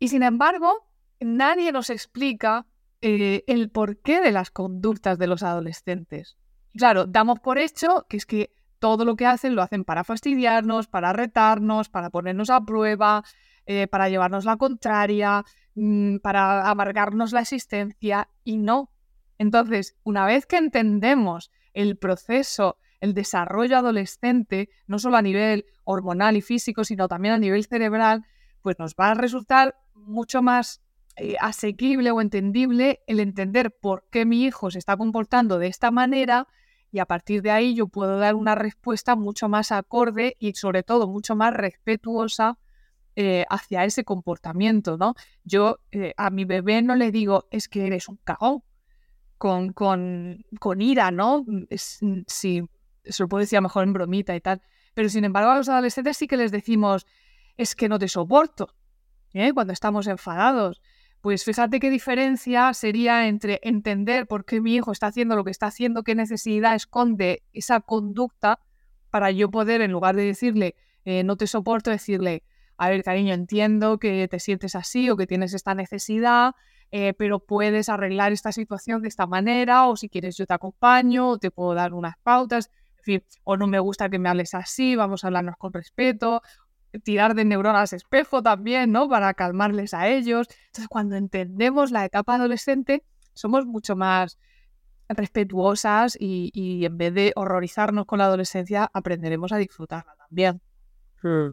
Y 0.01 0.09
sin 0.09 0.25
embargo, 0.25 0.89
nadie 1.21 1.71
nos 1.71 1.89
explica 1.89 2.67
eh, 3.03 3.45
el 3.47 3.71
porqué 3.71 4.21
de 4.21 4.33
las 4.33 4.51
conductas 4.51 5.19
de 5.19 5.27
los 5.27 5.43
adolescentes. 5.43 6.37
Claro, 6.75 7.07
damos 7.07 7.41
por 7.41 7.59
hecho 7.59 8.07
que 8.09 8.17
es 8.17 8.27
que 8.27 8.55
todo 8.79 9.05
lo 9.05 9.17
que 9.17 9.27
hacen 9.27 9.55
lo 9.55 9.63
hacen 9.63 9.85
para 9.85 10.05
fastidiarnos, 10.05 10.87
para 10.87 11.13
retarnos, 11.13 11.89
para 11.89 12.11
ponernos 12.11 12.51
a 12.51 12.65
prueba, 12.65 13.25
eh, 13.67 13.87
para 13.89 14.09
llevarnos 14.09 14.45
la 14.45 14.57
contraria, 14.57 15.45
mm, 15.75 16.19
para 16.19 16.69
amargarnos 16.71 17.33
la 17.33 17.41
existencia 17.41 18.29
y 18.45 18.59
no. 18.59 18.91
Entonces, 19.39 19.97
una 20.05 20.27
vez 20.27 20.47
que 20.47 20.57
entendemos 20.57 21.51
el 21.75 21.97
proceso 21.97 22.79
el 23.01 23.15
desarrollo 23.15 23.77
adolescente, 23.77 24.71
no 24.87 24.99
solo 24.99 25.17
a 25.17 25.23
nivel 25.23 25.67
hormonal 25.85 26.37
y 26.37 26.43
físico, 26.43 26.85
sino 26.85 27.09
también 27.09 27.35
a 27.35 27.39
nivel 27.39 27.65
cerebral, 27.65 28.25
pues 28.63 28.79
nos 28.79 28.95
va 28.95 29.11
a 29.11 29.15
resultar 29.15 29.77
mucho 29.95 30.43
más 30.43 30.83
eh, 31.19 31.37
asequible 31.41 32.11
o 32.11 32.21
entendible 32.21 33.01
el 33.07 33.21
entender 33.21 33.71
por 33.73 34.07
qué 34.11 34.25
mi 34.25 34.45
hijo 34.45 34.71
se 34.71 34.79
está 34.79 34.97
comportando 34.97 35.59
de 35.59 35.67
esta 35.67 35.91
manera 35.91 36.47
y 36.91 37.01
a 37.01 37.07
partir 37.07 37.43
de 37.43 37.51
ahí 37.51 37.75
yo 37.75 37.89
puedo 37.89 38.19
dar 38.19 38.35
una 38.35 38.55
respuesta 38.55 39.17
mucho 39.17 39.49
más 39.49 39.73
acorde 39.73 40.37
y 40.39 40.55
sobre 40.55 40.83
todo 40.83 41.07
mucho 41.09 41.37
más 41.37 41.53
respetuosa 41.53 42.59
eh, 43.17 43.45
hacia 43.51 43.85
ese 43.85 44.05
comportamiento, 44.05 44.97
¿no? 44.97 45.15
Yo 45.43 45.81
eh, 45.91 46.15
a 46.17 46.31
mi 46.31 46.45
bebé 46.45 46.83
no 46.83 46.95
le 46.95 47.11
digo 47.11 47.49
es 47.51 47.69
que 47.69 47.87
eres 47.87 48.09
un 48.09 48.19
cagón 48.23 48.63
con, 49.39 49.73
con, 49.73 50.45
con 50.61 50.81
ira, 50.81 51.11
¿no? 51.11 51.45
Es, 51.69 51.99
si 52.27 52.63
se 53.05 53.23
lo 53.23 53.29
puedo 53.29 53.41
decir 53.41 53.61
mejor 53.61 53.85
en 53.85 53.93
bromita 53.93 54.37
y 54.37 54.41
tal. 54.41 54.63
Pero 54.95 55.09
sin 55.09 55.25
embargo, 55.25 55.51
a 55.51 55.57
los 55.57 55.69
adolescentes 55.69 56.17
sí 56.17 56.27
que 56.27 56.37
les 56.37 56.53
decimos, 56.53 57.07
es 57.57 57.75
que 57.75 57.89
no 57.89 57.99
te 57.99 58.09
soporto, 58.09 58.75
¿eh? 59.33 59.53
cuando 59.53 59.73
estamos 59.73 60.07
enfadados. 60.07 60.81
Pues 61.29 61.45
fíjate 61.45 61.79
qué 61.79 61.91
diferencia 61.91 62.73
sería 62.73 63.29
entre 63.29 63.61
entender 63.63 64.27
por 64.27 64.47
qué 64.47 64.63
mi 64.63 64.77
hijo 64.77 64.93
está 64.93 65.09
haciendo 65.09 65.37
lo 65.37 65.45
que 65.45 65.51
está 65.51 65.67
haciendo, 65.67 66.03
qué 66.03 66.15
necesidad 66.15 66.75
esconde 66.75 67.43
esa 67.53 67.81
conducta 67.81 68.61
para 69.11 69.31
yo 69.31 69.51
poder, 69.51 69.83
en 69.83 69.93
lugar 69.93 70.17
de 70.17 70.23
decirle, 70.25 70.75
eh, 71.05 71.25
no 71.25 71.37
te 71.37 71.47
soporto, 71.47 71.91
decirle, 71.91 72.45
a 72.79 72.89
ver, 72.89 73.03
cariño, 73.03 73.35
entiendo 73.35 73.99
que 73.99 74.27
te 74.27 74.41
sientes 74.41 74.75
así 74.75 75.11
o 75.11 75.19
que 75.19 75.27
tienes 75.27 75.53
esta 75.53 75.75
necesidad, 75.75 76.55
eh, 76.93 77.13
pero 77.13 77.41
puedes 77.41 77.91
arreglar 77.91 78.33
esta 78.33 78.51
situación 78.51 79.03
de 79.03 79.09
esta 79.09 79.27
manera, 79.27 79.87
o 79.87 79.99
si 79.99 80.09
quieres 80.09 80.35
yo 80.39 80.47
te 80.47 80.55
acompaño, 80.55 81.29
o 81.29 81.39
te 81.39 81.51
puedo 81.51 81.75
dar 81.75 81.93
unas 81.93 82.17
pautas 82.23 82.71
o 83.45 83.57
no 83.57 83.67
me 83.67 83.79
gusta 83.79 84.09
que 84.09 84.19
me 84.19 84.29
hables 84.29 84.55
así, 84.55 84.97
vamos 84.97 85.25
a 85.25 85.29
hablarnos 85.29 85.57
con 85.57 85.73
respeto, 85.73 86.43
tirar 87.03 87.35
de 87.35 87.45
neuronas 87.45 87.93
espejo 87.93 88.43
también, 88.43 88.93
¿no? 88.93 89.09
Para 89.09 89.35
calmarles 89.35 89.95
a 89.95 90.09
ellos. 90.09 90.49
Entonces, 90.67 90.89
cuando 90.89 91.17
entendemos 91.17 91.91
la 91.91 92.05
etapa 92.05 92.35
adolescente, 92.35 93.05
somos 93.35 93.67
mucho 93.67 93.97
más 93.97 94.39
respetuosas 95.09 96.17
y, 96.19 96.85
en 96.85 96.99
vez 96.99 97.15
de 97.15 97.33
horrorizarnos 97.37 98.07
con 98.07 98.19
la 98.19 98.27
adolescencia, 98.27 98.91
aprenderemos 98.93 99.53
a 99.53 99.57
disfrutarla 99.57 100.15
también. 100.17 100.61
Hmm. 101.23 101.51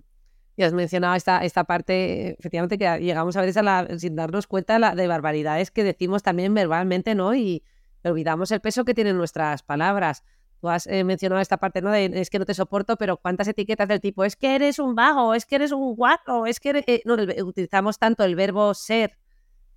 Y 0.57 0.63
has 0.63 0.73
mencionado 0.73 1.15
esta, 1.15 1.43
esta 1.43 1.65
parte, 1.65 2.37
efectivamente, 2.39 2.77
que 2.77 2.99
llegamos 2.99 3.35
a 3.35 3.41
veces 3.41 3.63
sin 3.99 4.15
darnos 4.15 4.47
cuenta 4.47 4.95
de 4.95 5.07
barbaridades 5.07 5.69
que 5.71 5.83
decimos 5.83 6.23
también 6.23 6.53
verbalmente, 6.53 7.13
¿no? 7.13 7.35
Y 7.35 7.63
olvidamos 8.03 8.51
el 8.51 8.61
peso 8.61 8.85
que 8.85 8.93
tienen 8.93 9.17
nuestras 9.17 9.63
palabras. 9.63 10.23
Tú 10.65 10.69
has 10.69 10.87
eh, 10.87 11.03
mencionado 11.03 11.39
esta 11.39 11.57
parte, 11.57 11.79
¿no? 11.79 11.91
De 11.91 12.05
es 12.05 12.31
que 12.31 12.39
no 12.39 12.45
te 12.45 12.55
soporto, 12.55 12.97
pero 12.97 13.17
cuántas 13.17 13.47
etiquetas 13.47 13.87
del 13.87 14.01
tipo 14.01 14.23
es 14.23 14.35
que 14.35 14.55
eres 14.55 14.79
un 14.79 14.95
vago, 14.95 15.35
es 15.35 15.45
que 15.45 15.57
eres 15.57 15.71
un 15.71 15.95
guapo, 15.95 16.47
es 16.47 16.59
que 16.59 16.83
eh, 16.87 17.03
no, 17.05 17.17
utilizamos 17.45 17.99
tanto 17.99 18.23
el 18.23 18.35
verbo 18.35 18.73
ser 18.73 19.15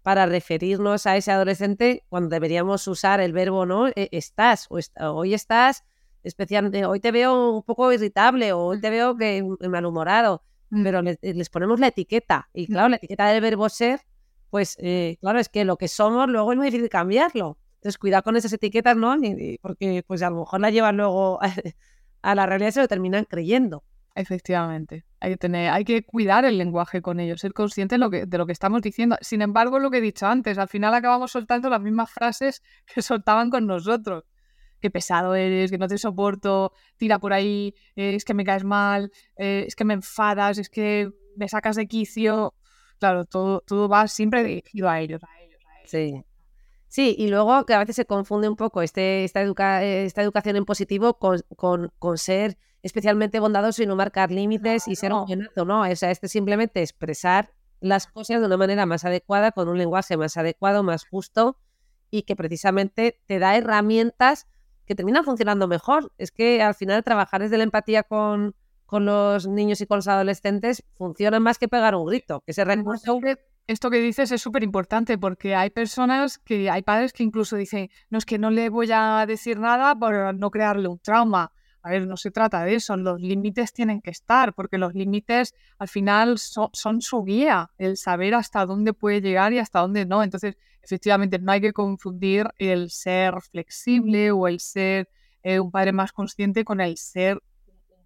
para 0.03 0.24
referirnos 0.24 1.05
a 1.05 1.18
ese 1.18 1.31
adolescente 1.31 2.07
cuando 2.09 2.31
deberíamos 2.31 2.88
usar 2.88 3.20
el 3.20 3.35
verbo 3.35 3.66
no 3.66 3.88
e, 3.88 4.09
estás 4.12 4.66
o 4.70 4.79
hoy 5.12 5.35
estás 5.35 5.85
especialmente 6.22 6.87
hoy 6.87 7.01
te 7.01 7.12
veo 7.12 7.57
un 7.57 7.62
poco 7.64 7.92
irritable 7.92 8.55
o 8.55 8.61
hoy 8.61 8.81
te 8.81 8.88
veo 8.88 9.14
que 9.14 9.44
malhumorado 9.68 10.42
mm. 10.70 10.85
pero 10.85 11.03
les, 11.03 11.51
ponemos 11.51 11.81
la 11.81 11.88
etiqueta. 11.88 12.48
Y 12.55 12.66
claro 12.66 12.88
la 12.88 12.96
etiqueta 12.96 13.29
del 13.29 13.42
verbo 13.42 13.68
ser 13.68 14.01
pues 14.48 14.79
eh, 14.81 15.18
claro 15.20 15.38
es 15.38 15.51
que 15.51 15.66
lo 15.66 15.77
que 15.77 15.88
somos 15.88 16.31
luego 16.31 16.51
es 16.53 16.57
muy 16.57 16.68
difícil 16.68 16.88
cambiarlo 16.88 17.59
entonces, 17.78 17.98
cuidado 17.98 18.24
con 18.24 18.36
esas 18.36 18.52
etiquetas, 18.52 18.96
¿no? 18.96 19.14
Porque 19.62 20.02
pues 20.04 20.22
a 20.22 20.30
lo 20.30 20.40
mejor 20.40 20.60
la 20.60 20.70
llevan 20.70 20.96
luego 20.96 21.38
a 22.22 22.34
la 22.34 22.44
realidad 22.46 22.70
y 22.70 22.72
se 22.72 22.80
lo 22.80 22.88
terminan 22.88 23.24
creyendo. 23.24 23.84
Efectivamente. 24.16 25.04
Hay 25.20 25.30
que, 25.30 25.36
tener, 25.36 25.70
hay 25.70 25.84
que 25.84 26.02
cuidar 26.02 26.44
el 26.44 26.58
lenguaje 26.58 27.00
con 27.00 27.20
ellos, 27.20 27.40
ser 27.40 27.52
conscientes 27.52 27.96
de 27.96 27.98
lo, 28.00 28.10
que, 28.10 28.26
de 28.26 28.36
lo 28.36 28.46
que 28.46 28.52
estamos 28.52 28.82
diciendo. 28.82 29.16
Sin 29.20 29.42
embargo, 29.42 29.78
lo 29.78 29.92
que 29.92 29.98
he 29.98 30.00
dicho 30.00 30.26
antes, 30.26 30.58
al 30.58 30.66
final 30.66 30.92
acabamos 30.92 31.30
soltando 31.30 31.70
las 31.70 31.80
mismas 31.80 32.10
frases 32.10 32.62
que 32.92 33.00
soltaban 33.00 33.48
con 33.48 33.66
nosotros. 33.68 34.24
Qué 34.80 34.90
pesado 34.90 35.36
eres, 35.36 35.70
que 35.70 35.78
no 35.78 35.86
te 35.86 35.98
soporto, 35.98 36.72
tira 36.96 37.20
por 37.20 37.32
ahí, 37.32 37.74
eh, 37.94 38.14
es 38.16 38.24
que 38.24 38.34
me 38.34 38.44
caes 38.44 38.64
mal, 38.64 39.12
eh, 39.36 39.64
es 39.68 39.76
que 39.76 39.84
me 39.84 39.94
enfadas, 39.94 40.58
es 40.58 40.68
que 40.68 41.10
me 41.36 41.48
sacas 41.48 41.76
de 41.76 41.86
quicio. 41.86 42.54
Claro, 42.98 43.24
todo, 43.24 43.60
todo 43.60 43.88
va 43.88 44.08
siempre 44.08 44.42
dirigido 44.42 44.88
a 44.88 45.00
ellos, 45.00 45.22
a 45.22 45.40
ellos, 45.40 45.60
a 45.64 45.78
ellos. 45.78 45.90
Sí. 45.90 46.27
Sí, 46.88 47.14
y 47.18 47.29
luego 47.29 47.66
que 47.66 47.74
a 47.74 47.79
veces 47.79 47.96
se 47.96 48.07
confunde 48.07 48.48
un 48.48 48.57
poco 48.57 48.81
este, 48.81 49.24
esta, 49.24 49.42
esta 49.83 50.22
educación 50.22 50.57
en 50.57 50.64
positivo 50.64 51.18
con, 51.18 51.42
con, 51.57 52.18
ser 52.18 52.57
especialmente 52.83 53.40
bondadoso 53.40 53.83
y 53.83 53.87
no 53.87 53.94
marcar 53.94 54.31
límites 54.31 54.88
y 54.88 54.96
ser 54.96 55.12
un 55.12 55.27
buenazo, 55.27 55.64
¿no? 55.66 55.83
O 55.83 55.96
sea, 55.96 56.11
este 56.11 56.29
simplemente 56.29 56.81
expresar 56.81 57.53
las 57.81 58.07
cosas 58.07 58.40
de 58.40 58.46
una 58.46 58.57
manera 58.57 58.87
más 58.87 59.05
adecuada, 59.05 59.53
con 59.53 59.68
un 59.68 59.77
lenguaje 59.77 60.16
más 60.16 60.37
adecuado, 60.37 60.83
más 60.83 61.07
justo 61.07 61.59
y 62.11 62.22
que 62.22 62.37
precisamente 62.37 63.20
te 63.27 63.38
da 63.38 63.57
herramientas 63.57 64.46
que 64.87 64.94
terminan 64.94 65.24
funcionando 65.24 65.68
mejor. 65.68 66.12
Es 66.16 66.33
que 66.33 66.62
al 66.62 66.74
final 66.74 67.05
trabajar 67.05 67.42
desde 67.42 67.59
la 67.59 67.64
empatía 67.64 68.03
con, 68.03 68.55
con 68.87 69.05
los 69.05 69.46
niños 69.46 69.83
y 69.83 69.87
con 69.87 69.98
los 69.98 70.09
adolescentes 70.09 70.83
funciona 70.94 71.38
más 71.38 71.59
que 71.59 71.68
pegar 71.68 71.94
un 71.94 72.07
grito, 72.07 72.40
que 72.46 72.55
se 72.55 72.64
recurso... 72.64 73.20
Esto 73.68 73.90
que 73.90 74.00
dices 74.00 74.33
es 74.33 74.40
súper 74.40 74.62
importante 74.62 75.18
porque 75.18 75.54
hay 75.54 75.68
personas 75.68 76.38
que, 76.38 76.70
hay 76.70 76.81
padres 76.81 77.12
que 77.12 77.22
incluso 77.22 77.54
dicen, 77.54 77.90
no 78.09 78.16
es 78.16 78.24
que 78.24 78.38
no 78.38 78.50
le 78.50 78.70
voy 78.70 78.88
a 78.90 79.26
decir 79.28 79.59
nada 79.59 79.94
por 79.94 80.35
no 80.35 80.50
crearle 80.50 80.88
un 80.88 80.98
trauma. 80.98 81.52
A 81.83 81.90
ver, 81.90 82.07
no 82.07 82.16
se 82.16 82.31
trata 82.31 82.64
de 82.64 82.76
eso, 82.76 82.96
los 82.96 83.20
límites 83.20 83.74
tienen 83.74 84.00
que 84.00 84.09
estar, 84.11 84.54
porque 84.54 84.78
los 84.78 84.94
límites 84.94 85.54
al 85.76 85.88
final 85.88 86.38
son, 86.38 87.02
su 87.02 87.22
guía, 87.24 87.70
el 87.76 87.98
saber 87.98 88.35
hasta 88.35 88.64
dónde 88.64 88.94
puede 88.94 89.20
llegar 89.20 89.52
y 89.52 89.59
hasta 89.59 89.81
dónde 89.81 90.07
no. 90.07 90.22
Entonces, 90.22 90.57
efectivamente, 90.83 91.38
no 91.38 91.52
hay 91.52 91.61
que 91.61 91.74
confundir 91.74 92.48
el 92.57 92.88
ser 92.88 93.35
flexible 93.42 94.31
o 94.31 94.48
el 94.48 94.61
ser 94.61 95.11
eh, 95.42 95.61
un 95.61 95.70
padre 95.70 95.92
más 95.92 96.12
consciente 96.12 96.64
con 96.64 96.81
el 96.81 96.96
ser 96.96 97.42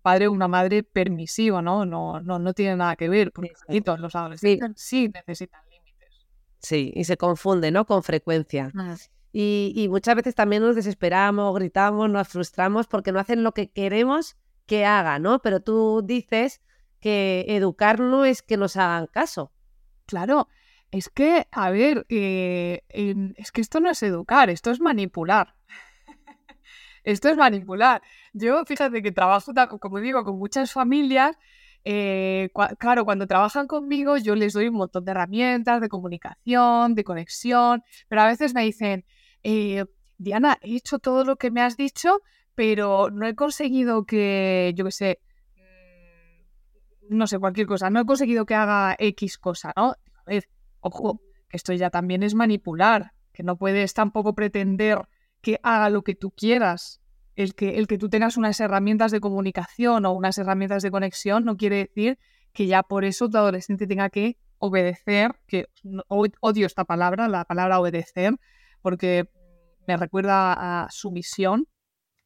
padre 0.03 0.27
o 0.29 0.33
una 0.33 0.49
madre 0.49 0.83
permisivo, 0.83 1.63
¿no? 1.63 1.87
No, 1.87 2.21
no, 2.21 2.39
no 2.39 2.53
tiene 2.53 2.77
nada 2.77 2.97
que 2.97 3.09
ver, 3.09 3.33
porque 3.33 3.53
los 3.99 4.15
adolescentes 4.15 4.73
sí. 4.77 5.11
necesitan 5.15 5.63
límites. 5.71 6.09
Sí, 6.59 6.93
y 6.95 7.05
se 7.05 7.17
confunde, 7.17 7.71
¿no? 7.71 7.87
Con 7.87 8.03
frecuencia. 8.03 8.71
Ah. 8.77 8.97
Y, 9.33 9.73
y, 9.75 9.89
muchas 9.89 10.15
veces 10.15 10.35
también 10.35 10.63
nos 10.63 10.77
desesperamos, 10.77 11.55
gritamos, 11.55 12.11
nos 12.11 12.29
frustramos 12.29 12.87
porque 12.87 13.13
no 13.13 13.19
hacen 13.19 13.43
lo 13.43 13.53
que 13.53 13.71
queremos 13.71 14.37
que 14.67 14.85
hagan, 14.85 15.23
¿no? 15.23 15.41
Pero 15.41 15.61
tú 15.61 16.03
dices 16.05 16.61
que 17.01 17.47
educar 17.49 17.99
no 17.99 18.25
es 18.25 18.43
que 18.43 18.57
nos 18.57 18.77
hagan 18.77 19.07
caso. 19.07 19.53
Claro, 20.07 20.49
es 20.91 21.09
que, 21.09 21.49
a 21.51 21.71
ver, 21.71 22.07
eh, 22.11 22.83
es 23.37 23.51
que 23.51 23.61
esto 23.63 23.81
no 23.81 23.91
es 23.91 24.03
educar, 24.03 24.51
esto 24.51 24.71
es 24.71 24.81
manipular. 24.81 25.55
Esto 27.05 27.29
es 27.29 27.37
manipular. 27.37 28.03
Yo, 28.33 28.65
fíjate 28.65 29.03
que 29.03 29.13
trabajo, 29.13 29.53
como 29.81 30.01
digo, 30.01 30.25
con 30.25 30.39
muchas 30.39 30.73
familias. 30.73 31.37
Eh, 31.85 32.51
claro, 32.79 33.05
cuando 33.05 33.27
trabajan 33.27 33.67
conmigo, 33.67 34.17
yo 34.17 34.37
les 34.37 34.53
doy 34.53 34.69
un 34.69 34.77
montón 34.77 35.05
de 35.05 35.11
herramientas 35.11 35.81
de 35.81 35.89
comunicación, 35.89 36.95
de 36.95 37.03
conexión, 37.05 37.83
pero 38.09 38.23
a 38.23 38.27
veces 38.27 38.55
me 38.55 38.63
dicen, 38.63 39.05
eh, 39.43 39.85
Diana, 40.19 40.59
he 40.63 40.77
hecho 40.77 41.01
todo 41.01 41.25
lo 41.25 41.37
que 41.37 41.51
me 41.51 41.61
has 41.61 41.77
dicho, 41.77 42.21
pero 42.55 43.11
no 43.11 43.27
he 43.27 43.35
conseguido 43.35 44.05
que, 44.05 44.73
yo 44.77 44.85
qué 44.85 44.91
sé, 44.93 45.21
mm, 45.57 47.17
no 47.17 47.27
sé, 47.27 47.39
cualquier 47.41 47.67
cosa, 47.67 47.91
no 47.91 48.01
he 48.01 48.07
conseguido 48.07 48.47
que 48.47 48.55
haga 48.55 48.95
X 48.99 49.39
cosa, 49.39 49.73
¿no? 49.77 49.87
A 49.91 50.25
ver, 50.27 50.49
ojo, 50.81 51.21
que 51.49 51.57
esto 51.57 51.73
ya 51.73 51.91
también 51.91 52.23
es 52.23 52.35
manipular, 52.35 53.13
que 53.33 53.43
no 53.43 53.57
puedes 53.57 53.93
tampoco 53.95 54.35
pretender 54.35 55.01
que 55.43 55.61
haga 55.63 55.91
lo 55.91 56.03
que 56.03 56.15
tú 56.15 56.31
quieras. 56.31 57.01
El 57.35 57.55
que, 57.55 57.79
el 57.79 57.87
que 57.87 57.99
tú 57.99 58.09
tengas 58.09 58.37
unas 58.37 58.61
herramientas 58.61 59.11
de 59.11 59.21
comunicación 59.21 60.05
o 60.07 60.13
unas 60.13 60.37
herramientas 60.39 60.83
de 60.83 60.91
conexión 60.91 61.45
no 61.45 61.57
quiere 61.57 61.77
decir 61.77 62.19
que 62.53 62.67
ya 62.67 62.83
por 62.83 63.05
eso 63.05 63.29
tu 63.29 63.39
adolescente 63.39 63.87
tenga 63.87 64.11
que 64.11 64.37
obedecer, 64.59 65.35
que 65.47 65.67
odio 66.09 66.67
esta 66.67 66.85
palabra, 66.85 67.29
la 67.29 67.45
palabra 67.45 67.81
obedecer, 67.81 68.35
porque 68.83 69.29
me 69.89 69.97
recuerda 69.97 70.85
a 70.85 70.91
sumisión. 70.91 71.67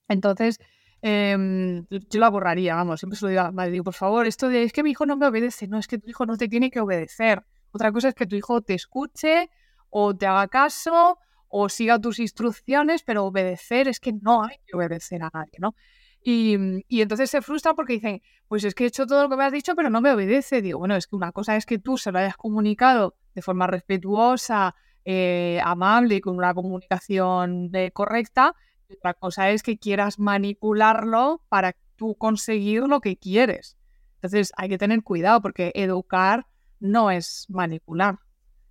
Entonces, 0.09 0.59
em, 1.03 1.87
yo 1.89 2.21
la 2.21 2.29
borraría, 2.29 2.75
vamos, 2.75 3.01
siempre 3.01 3.17
se 3.19 3.25
lo 3.25 3.31
digo 3.31 3.43
a 3.43 3.53
madre, 3.53 3.71
digo, 3.71 3.85
por 3.85 3.95
favor, 3.95 4.27
esto 4.27 4.49
de 4.49 4.65
es 4.65 4.73
que 4.73 4.83
mi 4.83 4.91
hijo 4.91 5.07
no 5.07 5.17
me 5.17 5.27
obedece, 5.27 5.69
no, 5.69 5.79
es 5.79 5.87
que 5.87 5.99
tu 5.99 6.11
hijo 6.11 6.27
no 6.27 6.37
te 6.37 6.49
tiene 6.49 6.71
que 6.71 6.81
obedecer. 6.81 7.45
Otra 7.71 7.93
cosa 7.93 8.09
es 8.09 8.15
que 8.15 8.27
tu 8.27 8.37
hijo 8.37 8.61
te 8.61 8.75
escuche 8.75 9.49
o 9.89 10.17
te 10.17 10.27
haga 10.27 10.49
caso 10.49 11.19
o 11.49 11.69
siga 11.69 11.99
tus 11.99 12.19
instrucciones, 12.19 13.03
pero 13.03 13.25
obedecer 13.25 13.89
es 13.89 14.01
que 14.01 14.13
no 14.13 14.45
hay 14.45 14.57
que 14.67 14.77
obedecer 14.77 15.23
a 15.23 15.31
nadie, 15.33 15.59
¿no? 15.59 15.75
Y, 16.23 16.57
y, 16.89 17.03
entonces 17.03 17.31
se 17.31 17.41
frustra 17.41 17.75
porque 17.75 17.95
dicen, 17.95 18.21
pues 18.49 18.65
es 18.65 18.75
que 18.75 18.83
he 18.83 18.87
hecho 18.89 19.07
todo 19.07 19.23
lo 19.23 19.29
que 19.29 19.37
me 19.37 19.45
has 19.45 19.53
dicho, 19.53 19.77
pero 19.77 19.91
no 19.91 20.01
me 20.01 20.11
obedece. 20.11 20.61
Digo, 20.61 20.81
bueno, 20.81 20.97
es 20.97 21.07
que 21.07 21.15
una 21.15 21.31
cosa 21.31 21.57
es 21.57 21.67
que 21.67 21.79
tú 21.79 21.99
se 21.99 22.11
lo 22.11 22.19
hayas 22.19 22.37
comunicado 22.37 23.15
de 23.35 23.43
forma 23.43 23.69
respetuosa, 23.69 24.75
eh, 25.05 25.61
amable 25.63 26.17
y 26.17 26.21
con 26.21 26.37
una 26.37 26.53
comunicación 26.53 27.71
eh, 27.75 27.93
correcta. 27.93 28.57
Y 28.89 28.95
otra 28.95 29.15
cosa 29.15 29.51
es 29.51 29.63
que 29.63 29.79
quieras 29.79 30.19
manipularlo 30.19 31.43
para 31.49 31.77
tú 31.95 32.17
conseguir 32.17 32.83
lo 32.89 33.01
que 33.01 33.17
quieres. 33.17 33.77
Entonces 34.17 34.53
hay 34.57 34.69
que 34.69 34.79
tener 34.79 35.05
cuidado 35.05 35.41
porque 35.41 35.71
educar 35.77 36.49
no 36.81 37.13
es 37.13 37.47
manipular. 37.49 38.19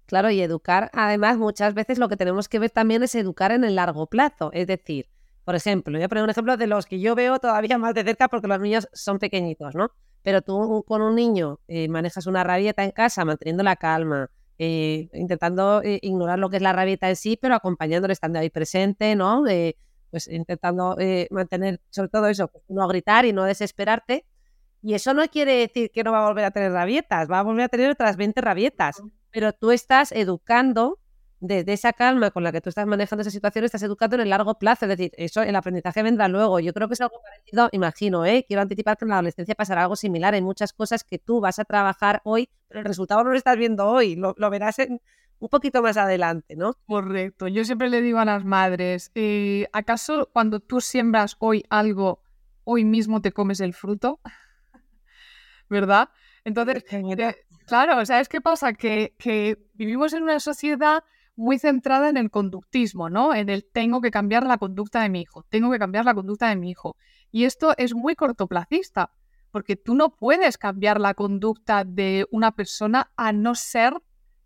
Claro, 0.07 0.29
y 0.29 0.39
educar, 0.41 0.91
además, 0.93 1.37
muchas 1.37 1.73
veces 1.73 1.97
lo 1.97 2.09
que 2.09 2.17
tenemos 2.17 2.47
que 2.47 2.59
ver 2.59 2.69
también 2.69 3.01
es 3.01 3.15
educar 3.15 3.51
en 3.51 3.63
el 3.63 3.75
largo 3.75 4.05
plazo. 4.07 4.51
Es 4.53 4.67
decir, 4.67 5.09
por 5.43 5.55
ejemplo, 5.55 5.93
voy 5.97 6.03
a 6.03 6.07
poner 6.09 6.23
un 6.23 6.29
ejemplo 6.29 6.57
de 6.57 6.67
los 6.67 6.85
que 6.85 6.99
yo 6.99 7.15
veo 7.15 7.39
todavía 7.39 7.77
más 7.79 7.95
de 7.95 8.03
cerca 8.03 8.27
porque 8.27 8.47
los 8.47 8.59
niños 8.59 8.87
son 8.93 9.17
pequeñitos, 9.17 9.73
¿no? 9.73 9.89
Pero 10.21 10.41
tú 10.41 10.83
con 10.87 11.01
un 11.01 11.15
niño 11.15 11.59
eh, 11.67 11.87
manejas 11.87 12.27
una 12.27 12.43
rabieta 12.43 12.83
en 12.83 12.91
casa, 12.91 13.25
manteniendo 13.25 13.63
la 13.63 13.75
calma, 13.75 14.29
eh, 14.59 15.09
intentando 15.13 15.81
eh, 15.83 15.99
ignorar 16.03 16.37
lo 16.39 16.49
que 16.49 16.57
es 16.57 16.61
la 16.61 16.73
rabieta 16.73 17.09
en 17.09 17.15
sí, 17.15 17.37
pero 17.41 17.55
acompañándole, 17.55 18.13
estando 18.13 18.39
ahí 18.39 18.49
presente, 18.49 19.15
¿no? 19.15 19.43
pues 20.11 20.27
intentando 20.29 20.95
mantener, 21.29 21.81
sobre 21.89 22.09
todo 22.09 22.27
eso, 22.27 22.47
pues, 22.47 22.63
no 22.69 22.87
gritar 22.87 23.25
y 23.25 23.33
no 23.33 23.43
desesperarte. 23.43 24.25
Y 24.85 24.93
eso 24.93 25.13
no 25.13 25.27
quiere 25.27 25.55
decir 25.55 25.91
que 25.91 26.03
no 26.03 26.11
va 26.11 26.23
a 26.23 26.27
volver 26.29 26.45
a 26.45 26.51
tener 26.51 26.71
rabietas, 26.71 27.29
va 27.29 27.39
a 27.39 27.43
volver 27.43 27.65
a 27.65 27.69
tener 27.69 27.89
otras 27.89 28.17
20 28.17 28.39
rabietas 28.39 29.01
pero 29.35 29.51
tú 29.51 29.71
estás 29.71 30.13
educando 30.13 30.97
desde 31.41 31.73
esa 31.73 31.91
calma 31.91 32.31
con 32.31 32.41
la 32.43 32.53
que 32.53 32.61
tú 32.61 32.69
estás 32.69 32.87
manejando 32.87 33.21
esa 33.21 33.31
situación, 33.31 33.65
estás 33.65 33.83
educando 33.83 34.15
en 34.15 34.21
el 34.21 34.29
largo 34.29 34.57
plazo. 34.57 34.85
Es 34.85 34.89
decir, 34.89 35.11
eso, 35.17 35.41
el 35.41 35.53
aprendizaje 35.57 36.03
vendrá 36.03 36.29
luego. 36.29 36.61
Yo 36.61 36.71
creo 36.71 36.87
que 36.87 36.93
es 36.93 37.01
algo 37.01 37.21
parecido, 37.21 37.67
imagino, 37.73 38.25
¿eh? 38.25 38.45
Quiero 38.47 38.61
anticipar 38.61 38.95
que 38.95 39.03
en 39.03 39.09
la 39.09 39.15
adolescencia 39.15 39.53
pasará 39.53 39.81
algo 39.81 39.97
similar. 39.97 40.33
Hay 40.35 40.41
muchas 40.41 40.71
cosas 40.71 41.03
que 41.03 41.19
tú 41.19 41.41
vas 41.41 41.59
a 41.59 41.65
trabajar 41.65 42.21
hoy, 42.23 42.49
pero 42.69 42.79
el 42.79 42.85
resultado 42.85 43.25
no 43.25 43.31
lo 43.31 43.35
estás 43.35 43.57
viendo 43.57 43.85
hoy, 43.85 44.15
lo, 44.15 44.33
verás 44.49 44.77
un 44.79 45.49
poquito 45.49 45.81
más 45.81 45.97
adelante, 45.97 46.55
¿no? 46.55 46.77
Correcto. 46.87 47.49
Yo 47.49 47.65
siempre 47.65 47.89
le 47.89 48.01
digo 48.01 48.19
a 48.19 48.25
las 48.25 48.45
madres, 48.45 49.11
eh, 49.15 49.67
¿acaso 49.73 50.29
cuando 50.31 50.61
tú 50.61 50.79
siembras 50.79 51.35
hoy 51.39 51.65
algo, 51.69 52.21
hoy 52.63 52.85
mismo 52.85 53.21
te 53.21 53.33
comes 53.33 53.59
el 53.59 53.73
fruto? 53.73 54.21
¿Verdad? 55.69 56.09
Entonces, 56.43 56.83
Claro, 57.65 58.05
¿sabes 58.05 58.29
qué 58.29 58.41
pasa? 58.41 58.73
Que, 58.73 59.15
que 59.17 59.57
vivimos 59.73 60.13
en 60.13 60.23
una 60.23 60.39
sociedad 60.39 61.03
muy 61.35 61.59
centrada 61.59 62.09
en 62.09 62.17
el 62.17 62.29
conductismo, 62.29 63.09
¿no? 63.09 63.33
En 63.33 63.49
el 63.49 63.65
tengo 63.65 64.01
que 64.01 64.11
cambiar 64.11 64.45
la 64.45 64.57
conducta 64.57 65.01
de 65.01 65.09
mi 65.09 65.21
hijo, 65.21 65.43
tengo 65.49 65.71
que 65.71 65.79
cambiar 65.79 66.05
la 66.05 66.13
conducta 66.13 66.49
de 66.49 66.55
mi 66.55 66.69
hijo. 66.69 66.95
Y 67.31 67.45
esto 67.45 67.73
es 67.77 67.93
muy 67.93 68.15
cortoplacista, 68.15 69.11
porque 69.51 69.75
tú 69.75 69.95
no 69.95 70.15
puedes 70.15 70.57
cambiar 70.57 70.99
la 70.99 71.13
conducta 71.13 71.83
de 71.83 72.25
una 72.31 72.51
persona 72.51 73.11
a 73.15 73.33
no 73.33 73.55
ser 73.55 73.93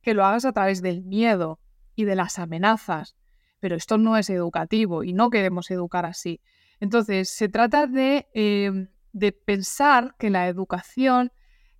que 0.02 0.14
lo 0.14 0.26
hagas 0.26 0.46
a 0.46 0.54
través 0.54 0.82
del 0.82 1.04
miedo 1.04 1.60
y 1.96 2.06
de 2.06 2.16
las 2.16 2.40
amenazas. 2.40 3.16
Pero 3.60 3.76
esto 3.76 3.98
no 3.98 4.18
es 4.18 4.30
educativo 4.30 5.04
y 5.04 5.14
no 5.14 5.30
queremos 5.30 5.70
educar 5.70 6.06
así. 6.06 6.40
Entonces, 6.80 7.30
se 7.30 7.50
trata 7.50 7.88
de, 7.88 8.28
eh, 8.34 8.88
de 9.14 9.32
pensar 9.32 10.16
que 10.18 10.30
la 10.30 10.48
educación 10.48 11.32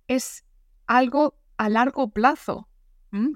es 0.08 0.44
algo 0.86 1.38
a 1.56 1.68
largo 1.68 2.10
plazo, 2.10 2.68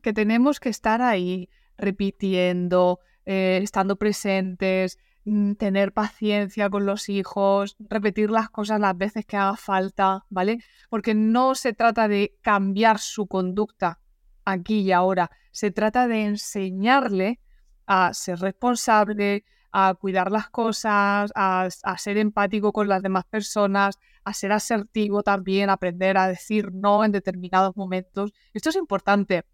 que 0.03 0.13
tenemos 0.13 0.61
que 0.61 0.69
estar 0.69 1.03
ahí 1.03 1.49
repitiendo, 1.77 3.01
eh, 3.27 3.61
estando 3.63 3.97
presentes, 3.97 4.99
mm, 5.25 5.55
tener 5.55 5.93
paciencia 5.93 6.71
con 6.71 6.87
los 6.87 7.09
hijos, 7.09 7.77
repetir 7.79 8.31
las 8.31 8.51
cosas 8.51 8.81
las 8.81 8.97
veces 8.97 9.27
que 9.27 9.37
haga 9.37 9.57
falta, 9.57 10.25
¿vale? 10.31 10.59
Porque 10.89 11.15
no 11.15 11.55
se 11.55 11.73
trata 11.73 12.09
de 12.09 12.37
cambiar 12.41 12.99
su 12.99 13.27
conducta 13.27 14.01
aquí 14.45 14.81
y 14.81 14.93
ahora, 14.93 15.31
se 15.51 15.71
trata 15.71 16.07
de 16.09 16.25
enseñarle 16.25 17.41
a 17.87 18.13
ser 18.15 18.39
responsable, 18.41 19.45
a 19.77 19.93
cuidar 19.95 20.31
las 20.31 20.51
cosas, 20.51 21.33
a, 21.35 21.69
ser 21.99 22.17
empático 22.17 22.73
con 22.73 22.87
las 22.87 23.03
demás 23.03 23.25
personas, 23.25 23.99
a 24.23 24.33
ser 24.33 24.53
asertivo 24.53 25.25
también, 25.25 25.69
aprender 25.69 26.17
a 26.17 26.29
decir 26.29 26.73
no 26.73 27.05
en 27.05 27.11
determinados 27.11 27.77
momentos. 27.77 28.33
Esto 28.53 28.69
es 28.71 28.77
importante 28.77 29.45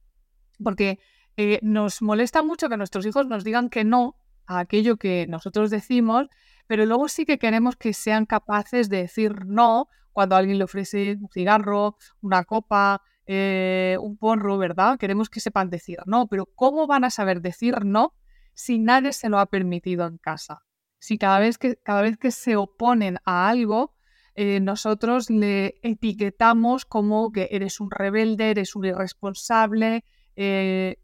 porque 0.63 0.99
eh, 1.39 1.59
nos 1.63 2.03
molesta 2.03 2.43
mucho 2.43 2.69
que 2.69 2.77
nuestros 2.77 3.07
hijos 3.07 3.29
nos 3.29 3.45
digan 3.45 3.71
que 3.71 3.83
no 3.83 4.15
a 4.45 4.59
aquello 4.59 4.99
que 4.99 5.27
nosotros 5.27 5.71
decimos, 5.71 6.29
pero 6.67 6.85
luego 6.85 7.09
sí 7.09 7.25
que 7.25 7.39
queremos 7.39 7.77
que 7.77 7.95
sean 7.95 8.27
capaces 8.27 8.91
de 8.91 8.99
decir 8.99 9.47
no 9.47 9.89
cuando 10.13 10.37
alguien 10.37 10.59
le 10.59 10.65
ofrece 10.65 11.17
un 11.19 11.31
cigarro, 11.31 11.97
una 12.21 12.45
copa, 12.45 13.01
eh, 13.25 13.97
un 13.99 14.19
porro, 14.19 14.59
¿verdad? 14.59 14.99
Queremos 14.99 15.31
que 15.31 15.41
sepan 15.41 15.71
decir 15.71 15.97
no, 16.05 16.27
pero 16.27 16.45
¿cómo 16.45 16.87
van 16.87 17.05
a 17.05 17.11
saber 17.11 17.41
decir 17.41 17.87
no 17.87 18.13
si 18.61 18.79
nadie 18.79 19.13
se 19.13 19.31
lo 19.31 19.39
ha 19.39 19.47
permitido 19.47 20.07
en 20.07 20.19
casa. 20.19 20.63
Si 20.99 21.17
cada 21.17 21.39
vez 21.39 21.57
que, 21.57 21.77
cada 21.77 22.03
vez 22.03 22.19
que 22.19 22.31
se 22.31 22.57
oponen 22.57 23.17
a 23.25 23.49
algo, 23.49 23.95
eh, 24.35 24.61
nosotros 24.61 25.31
le 25.31 25.81
etiquetamos 25.83 26.85
como 26.85 27.33
que 27.33 27.49
eres 27.53 27.81
un 27.81 27.91
rebelde, 27.91 28.51
eres 28.51 28.77
un 28.77 28.85
irresponsable. 28.85 30.05
Eh, 30.37 30.99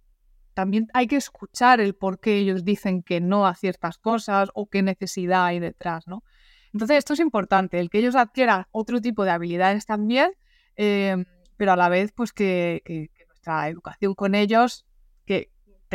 también 0.53 0.89
hay 0.93 1.07
que 1.07 1.17
escuchar 1.17 1.81
el 1.81 1.95
por 1.95 2.21
qué 2.21 2.37
ellos 2.37 2.63
dicen 2.63 3.03
que 3.03 3.23
no 3.23 3.47
a 3.47 3.55
ciertas 3.55 3.97
cosas 3.97 4.51
o 4.55 4.69
qué 4.69 4.83
necesidad 4.83 5.47
hay 5.47 5.59
detrás, 5.59 6.07
¿no? 6.07 6.25
Entonces, 6.75 6.99
esto 6.99 7.15
es 7.15 7.21
importante, 7.21 7.81
el 7.81 7.89
que 7.89 7.99
ellos 8.01 8.17
adquieran 8.17 8.67
otro 8.71 9.01
tipo 9.01 9.25
de 9.25 9.31
habilidades 9.31 9.87
también, 9.87 10.33
eh, 10.77 11.17
pero 11.57 11.73
a 11.73 11.77
la 11.77 11.89
vez, 11.89 12.13
pues 12.13 12.35
que, 12.35 13.09
nuestra 13.29 13.69
educación 13.71 14.15
con 14.15 14.35
ellos, 14.35 14.85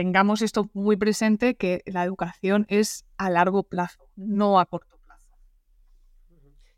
tengamos 0.02 0.42
esto 0.42 0.68
muy 0.74 0.98
presente, 0.98 1.54
que 1.54 1.84
la 1.86 2.04
educación 2.04 2.66
es 2.70 3.06
a 3.18 3.30
largo 3.30 3.62
plazo, 3.62 4.10
no 4.16 4.60
a 4.60 4.66
corto 4.66 4.98
plazo. 4.98 5.28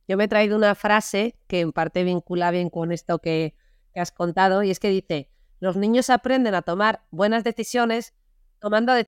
Yo 0.10 0.18
me 0.18 0.26
he 0.26 0.28
traído 0.28 0.58
una 0.58 0.76
frase 0.76 1.38
que 1.48 1.62
en 1.62 1.72
parte 1.72 2.04
vincula 2.04 2.52
bien 2.52 2.70
con 2.70 2.92
esto 2.92 3.20
que, 3.20 3.56
que 3.94 4.02
has 4.02 4.12
contado, 4.12 4.62
y 4.62 4.72
es 4.72 4.82
que 4.82 4.90
dice, 4.90 5.30
los 5.62 5.78
niños 5.78 6.10
aprenden 6.10 6.54
a 6.54 6.64
tomar 6.64 7.06
buenas 7.12 7.46
decisiones 7.46 8.14
tomando 8.60 8.92
de 8.92 9.08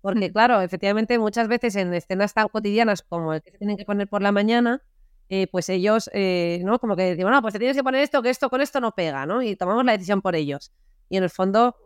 Porque, 0.00 0.32
claro, 0.32 0.60
efectivamente, 0.60 1.18
muchas 1.18 1.48
veces 1.48 1.74
en 1.76 1.92
escenas 1.92 2.34
tan 2.34 2.48
cotidianas 2.48 3.02
como 3.02 3.34
el 3.34 3.42
que 3.42 3.50
se 3.50 3.58
tienen 3.58 3.76
que 3.76 3.84
poner 3.84 4.08
por 4.08 4.22
la 4.22 4.32
mañana, 4.32 4.82
eh, 5.28 5.46
pues 5.50 5.68
ellos, 5.68 6.08
eh, 6.14 6.60
¿no? 6.64 6.78
Como 6.78 6.96
que 6.96 7.14
digo, 7.16 7.30
no, 7.30 7.42
pues 7.42 7.52
te 7.52 7.58
tienes 7.58 7.76
que 7.76 7.82
poner 7.82 8.02
esto, 8.02 8.22
que 8.22 8.30
esto 8.30 8.48
con 8.48 8.60
esto 8.60 8.80
no 8.80 8.92
pega, 8.92 9.26
¿no? 9.26 9.42
Y 9.42 9.56
tomamos 9.56 9.84
la 9.84 9.92
decisión 9.92 10.22
por 10.22 10.36
ellos. 10.36 10.72
Y 11.08 11.16
en 11.16 11.24
el 11.24 11.30
fondo, 11.30 11.76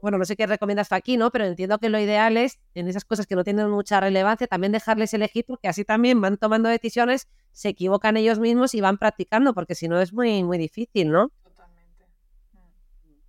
bueno, 0.00 0.18
no 0.18 0.24
sé 0.24 0.36
qué 0.36 0.46
recomiendas 0.46 0.88
tú 0.88 0.94
aquí, 0.94 1.16
¿no? 1.16 1.30
Pero 1.30 1.44
entiendo 1.44 1.78
que 1.78 1.88
lo 1.88 1.98
ideal 1.98 2.36
es, 2.36 2.58
en 2.74 2.88
esas 2.88 3.04
cosas 3.04 3.26
que 3.26 3.34
no 3.36 3.44
tienen 3.44 3.68
mucha 3.70 4.00
relevancia, 4.00 4.46
también 4.46 4.72
dejarles 4.72 5.12
elegir, 5.14 5.44
porque 5.46 5.68
así 5.68 5.84
también 5.84 6.20
van 6.20 6.38
tomando 6.38 6.68
decisiones, 6.68 7.28
se 7.52 7.68
equivocan 7.68 8.16
ellos 8.16 8.38
mismos 8.38 8.74
y 8.74 8.80
van 8.80 8.98
practicando, 8.98 9.52
porque 9.52 9.74
si 9.74 9.88
no 9.88 10.00
es 10.00 10.12
muy, 10.12 10.42
muy 10.44 10.58
difícil, 10.58 11.10
¿no? 11.10 11.30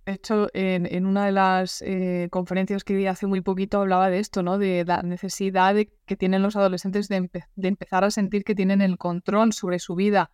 De 0.06 0.12
hecho, 0.12 0.48
en, 0.52 0.86
en 0.86 1.06
una 1.06 1.24
de 1.24 1.32
las 1.32 1.80
eh, 1.80 2.28
conferencias 2.30 2.84
que 2.84 2.94
vi 2.94 3.06
hace 3.06 3.26
muy 3.26 3.40
poquito 3.40 3.80
hablaba 3.80 4.10
de 4.10 4.18
esto, 4.18 4.42
¿no? 4.42 4.58
De 4.58 4.84
la 4.84 5.02
necesidad 5.02 5.74
de, 5.74 5.90
que 6.04 6.16
tienen 6.16 6.42
los 6.42 6.56
adolescentes 6.56 7.08
de, 7.08 7.30
de 7.56 7.68
empezar 7.68 8.04
a 8.04 8.10
sentir 8.10 8.44
que 8.44 8.54
tienen 8.54 8.82
el 8.82 8.98
control 8.98 9.54
sobre 9.54 9.78
su 9.78 9.94
vida, 9.94 10.30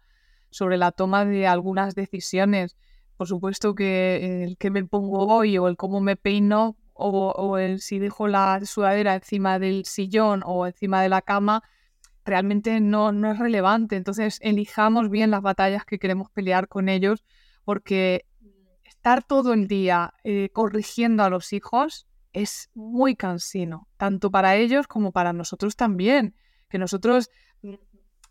sobre 0.51 0.77
la 0.77 0.91
toma 0.91 1.25
de 1.25 1.47
algunas 1.47 1.95
decisiones. 1.95 2.77
Por 3.17 3.29
supuesto 3.29 3.77
que 3.77 4.43
el 4.45 4.57
que 4.57 4.71
me 4.71 4.85
pongo 4.85 5.27
hoy 5.29 5.57
o 5.57 5.69
el 5.69 5.77
cómo 5.77 6.01
me 6.01 6.17
peino 6.17 6.77
o, 6.93 7.31
o 7.31 7.57
el 7.57 7.81
si 7.81 8.01
dejo 8.01 8.27
la 8.27 8.61
sudadera 8.65 9.15
encima 9.15 9.61
del 9.61 9.85
sillón 9.85 10.43
o 10.45 10.67
encima 10.67 11.01
de 11.03 11.11
la 11.11 11.23
cama 11.23 11.63
realmente 12.25 12.81
no, 12.81 13.13
no 13.13 13.31
es 13.31 13.39
relevante. 13.39 13.97
Entonces, 13.97 14.39
elijamos 14.43 15.11
bien 15.11 15.31
las 15.31 15.43
batallas 15.43 15.85
que 15.85 15.99
queremos 15.99 16.29
pelear 16.31 16.67
con 16.67 16.89
ellos 16.89 17.25
porque 17.65 18.25
estar 19.01 19.23
todo 19.23 19.55
el 19.55 19.67
día 19.67 20.13
eh, 20.25 20.51
corrigiendo 20.53 21.23
a 21.23 21.31
los 21.31 21.55
hijos 21.55 22.07
es 22.35 22.69
muy 22.75 23.17
cansino, 23.17 23.89
tanto 23.97 24.31
para 24.31 24.57
ellos 24.57 24.87
como 24.87 25.11
para 25.11 25.33
nosotros 25.33 25.75
también. 25.75 26.37
Que 26.69 26.77
nosotros 26.77 27.31
mm, 27.63 27.77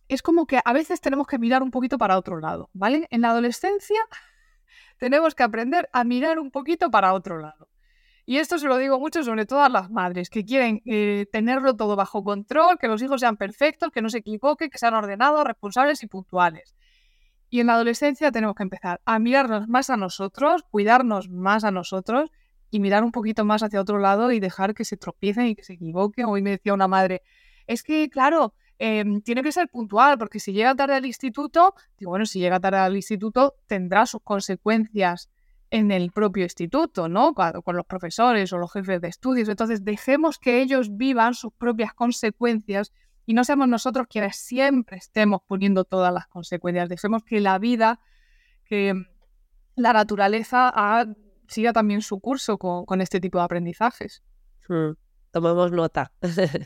es 0.09 0.21
como 0.21 0.45
que 0.45 0.59
a 0.63 0.71
veces 0.71 1.01
tenemos 1.01 1.25
que 1.25 1.39
mirar 1.39 1.63
un 1.63 1.71
poquito 1.71 1.97
para 1.97 2.19
otro 2.19 2.39
lado, 2.39 2.69
¿vale? 2.73 3.07
En 3.09 3.21
la 3.21 3.31
adolescencia 3.31 3.99
tenemos 4.99 5.33
que 5.33 5.41
aprender 5.41 5.89
a 5.91 6.03
mirar 6.03 6.37
un 6.37 6.51
poquito 6.51 6.91
para 6.91 7.15
otro 7.15 7.39
lado. 7.39 7.67
Y 8.27 8.37
esto 8.37 8.59
se 8.59 8.67
lo 8.67 8.77
digo 8.77 8.99
mucho 8.99 9.23
sobre 9.23 9.47
todo 9.47 9.63
a 9.63 9.69
las 9.69 9.89
madres 9.89 10.29
que 10.29 10.45
quieren 10.45 10.83
eh, 10.85 11.25
tenerlo 11.31 11.75
todo 11.75 11.95
bajo 11.95 12.23
control, 12.23 12.77
que 12.77 12.87
los 12.87 13.01
hijos 13.01 13.21
sean 13.21 13.37
perfectos, 13.37 13.89
que 13.89 14.03
no 14.03 14.09
se 14.11 14.19
equivoquen, 14.19 14.69
que 14.69 14.77
sean 14.77 14.93
ordenados, 14.93 15.43
responsables 15.45 16.03
y 16.03 16.07
puntuales. 16.07 16.75
Y 17.49 17.59
en 17.59 17.67
la 17.67 17.73
adolescencia 17.73 18.31
tenemos 18.31 18.55
que 18.55 18.63
empezar 18.63 19.01
a 19.05 19.19
mirarnos 19.19 19.67
más 19.67 19.89
a 19.89 19.97
nosotros, 19.97 20.63
cuidarnos 20.69 21.29
más 21.29 21.63
a 21.63 21.71
nosotros 21.71 22.31
y 22.69 22.79
mirar 22.79 23.03
un 23.03 23.11
poquito 23.11 23.45
más 23.45 23.63
hacia 23.63 23.81
otro 23.81 23.97
lado 23.97 24.31
y 24.31 24.39
dejar 24.39 24.73
que 24.75 24.85
se 24.85 24.97
tropiecen 24.97 25.47
y 25.47 25.55
que 25.55 25.63
se 25.63 25.73
equivoquen. 25.73 26.25
Hoy 26.25 26.41
me 26.41 26.51
decía 26.51 26.73
una 26.73 26.87
madre, 26.87 27.23
es 27.65 27.81
que, 27.81 28.09
claro, 28.09 28.53
eh, 28.77 29.03
tiene 29.23 29.43
que 29.43 29.51
ser 29.51 29.67
puntual, 29.67 30.17
porque 30.17 30.39
si 30.39 30.53
llega 30.53 30.75
tarde 30.75 30.95
al 30.95 31.05
instituto, 31.05 31.73
digo, 31.97 32.11
bueno, 32.11 32.25
si 32.25 32.39
llega 32.39 32.59
tarde 32.59 32.77
al 32.77 32.95
instituto, 32.95 33.55
tendrá 33.67 34.05
sus 34.05 34.21
consecuencias 34.21 35.29
en 35.71 35.91
el 35.91 36.11
propio 36.11 36.43
instituto, 36.43 37.09
¿no? 37.09 37.33
Con, 37.33 37.61
con 37.61 37.75
los 37.75 37.85
profesores 37.85 38.53
o 38.53 38.57
los 38.57 38.71
jefes 38.71 39.01
de 39.01 39.07
estudios. 39.07 39.49
Entonces, 39.49 39.83
dejemos 39.83 40.39
que 40.39 40.61
ellos 40.61 40.95
vivan 40.97 41.33
sus 41.33 41.51
propias 41.53 41.93
consecuencias 41.93 42.93
y 43.29 43.35
no 43.35 43.43
seamos 43.43 43.67
nosotros 43.67 44.07
quienes 44.09 44.37
siempre 44.37 44.97
estemos 44.97 45.41
poniendo 45.45 45.83
todas 45.83 46.11
las 46.11 46.25
consecuencias. 46.25 46.89
Dejemos 46.89 47.23
que 47.23 47.39
la 47.39 47.59
vida, 47.59 47.99
que 48.65 48.95
la 49.75 49.93
naturaleza 49.93 51.05
siga 51.47 51.71
también 51.71 52.01
su 52.01 52.19
curso 52.19 52.57
con, 52.57 52.85
con 52.85 53.01
este 53.01 53.19
tipo 53.19 53.37
de 53.37 53.43
aprendizajes. 53.43 54.23
Mm, 54.67 54.93
Tomemos 55.29 55.71
nota. 55.71 56.11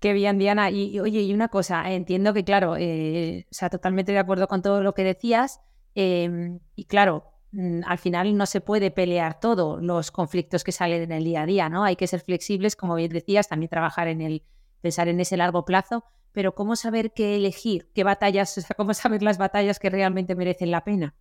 Qué 0.00 0.14
bien, 0.14 0.38
Diana. 0.38 0.70
Y, 0.70 0.96
y, 0.96 1.00
oye, 1.00 1.20
y 1.20 1.34
una 1.34 1.48
cosa, 1.48 1.92
entiendo 1.92 2.32
que, 2.32 2.42
claro, 2.42 2.76
eh, 2.78 3.44
o 3.50 3.54
sea, 3.54 3.68
totalmente 3.68 4.12
de 4.12 4.18
acuerdo 4.18 4.48
con 4.48 4.62
todo 4.62 4.82
lo 4.82 4.94
que 4.94 5.04
decías. 5.04 5.60
eh, 5.94 6.58
y 6.74 6.86
claro, 6.86 7.34
mm, 7.52 7.80
al 7.86 7.98
final 7.98 8.34
no 8.34 8.46
se 8.46 8.62
puede 8.62 8.90
pelear 8.90 9.40
todo 9.40 9.78
los 9.78 10.10
conflictos 10.10 10.64
que 10.64 10.72
salen 10.72 11.02
en 11.02 11.12
el 11.12 11.24
día 11.24 11.42
a 11.42 11.46
día, 11.46 11.68
¿no? 11.68 11.84
Hay 11.84 11.96
que 11.96 12.06
ser 12.06 12.20
flexibles, 12.20 12.76
como 12.76 12.94
bien 12.94 13.12
decías, 13.12 13.46
también 13.46 13.68
trabajar 13.68 14.08
en 14.08 14.22
el, 14.22 14.42
pensar 14.84 15.08
en 15.08 15.18
ese 15.18 15.38
largo 15.38 15.64
plazo. 15.64 16.04
Pero 16.32 16.54
¿cómo 16.54 16.76
saber 16.76 17.14
qué 17.14 17.36
elegir? 17.36 17.88
¿Qué 17.94 18.04
batallas, 18.04 18.58
o 18.58 18.60
sea, 18.60 18.76
cómo 18.76 18.92
saber 18.92 19.22
las 19.22 19.38
batallas 19.38 19.78
que 19.78 19.88
realmente 19.88 20.36
merecen 20.36 20.70
la 20.70 20.84
pena? 20.84 21.14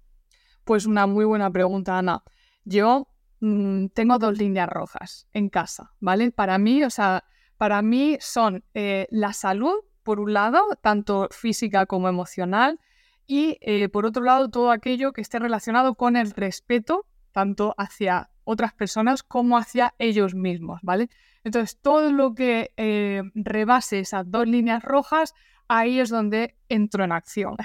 Pues 0.65 0.85
una 0.85 1.07
muy 1.07 1.23
buena 1.23 1.49
pregunta, 1.49 1.97
Ana. 1.97 2.23
Yo 2.65 3.07
mm, 3.39 3.87
tengo 3.93 4.19
dos 4.19 4.37
líneas 4.37 4.67
rojas 4.67 5.27
en 5.31 5.49
casa, 5.49 5.93
¿vale? 6.01 6.31
Para 6.31 6.57
mí, 6.57 6.83
o 6.83 6.89
sea, 6.89 7.23
para 7.57 7.81
mí 7.81 8.17
son 8.19 8.65
eh, 8.73 9.07
la 9.11 9.31
salud, 9.31 9.75
por 10.03 10.19
un 10.19 10.33
lado, 10.33 10.59
tanto 10.81 11.29
física 11.31 11.85
como 11.85 12.09
emocional, 12.09 12.81
y 13.25 13.57
eh, 13.61 13.87
por 13.87 14.05
otro 14.05 14.23
lado, 14.23 14.49
todo 14.49 14.71
aquello 14.71 15.13
que 15.13 15.21
esté 15.21 15.39
relacionado 15.39 15.95
con 15.95 16.17
el 16.17 16.31
respeto, 16.31 17.05
tanto 17.31 17.73
hacia 17.77 18.29
otras 18.45 18.73
personas 18.73 19.23
como 19.23 19.57
hacia 19.57 19.93
ellos 19.99 20.35
mismos, 20.35 20.79
¿vale? 20.83 21.09
Entonces, 21.43 21.77
todo 21.81 22.11
lo 22.11 22.33
que 22.35 22.71
eh, 22.77 23.23
rebase 23.35 23.99
esas 23.99 24.29
dos 24.29 24.47
líneas 24.47 24.83
rojas, 24.83 25.33
ahí 25.67 25.99
es 25.99 26.09
donde 26.09 26.55
entro 26.69 27.03
en 27.03 27.11
acción, 27.11 27.55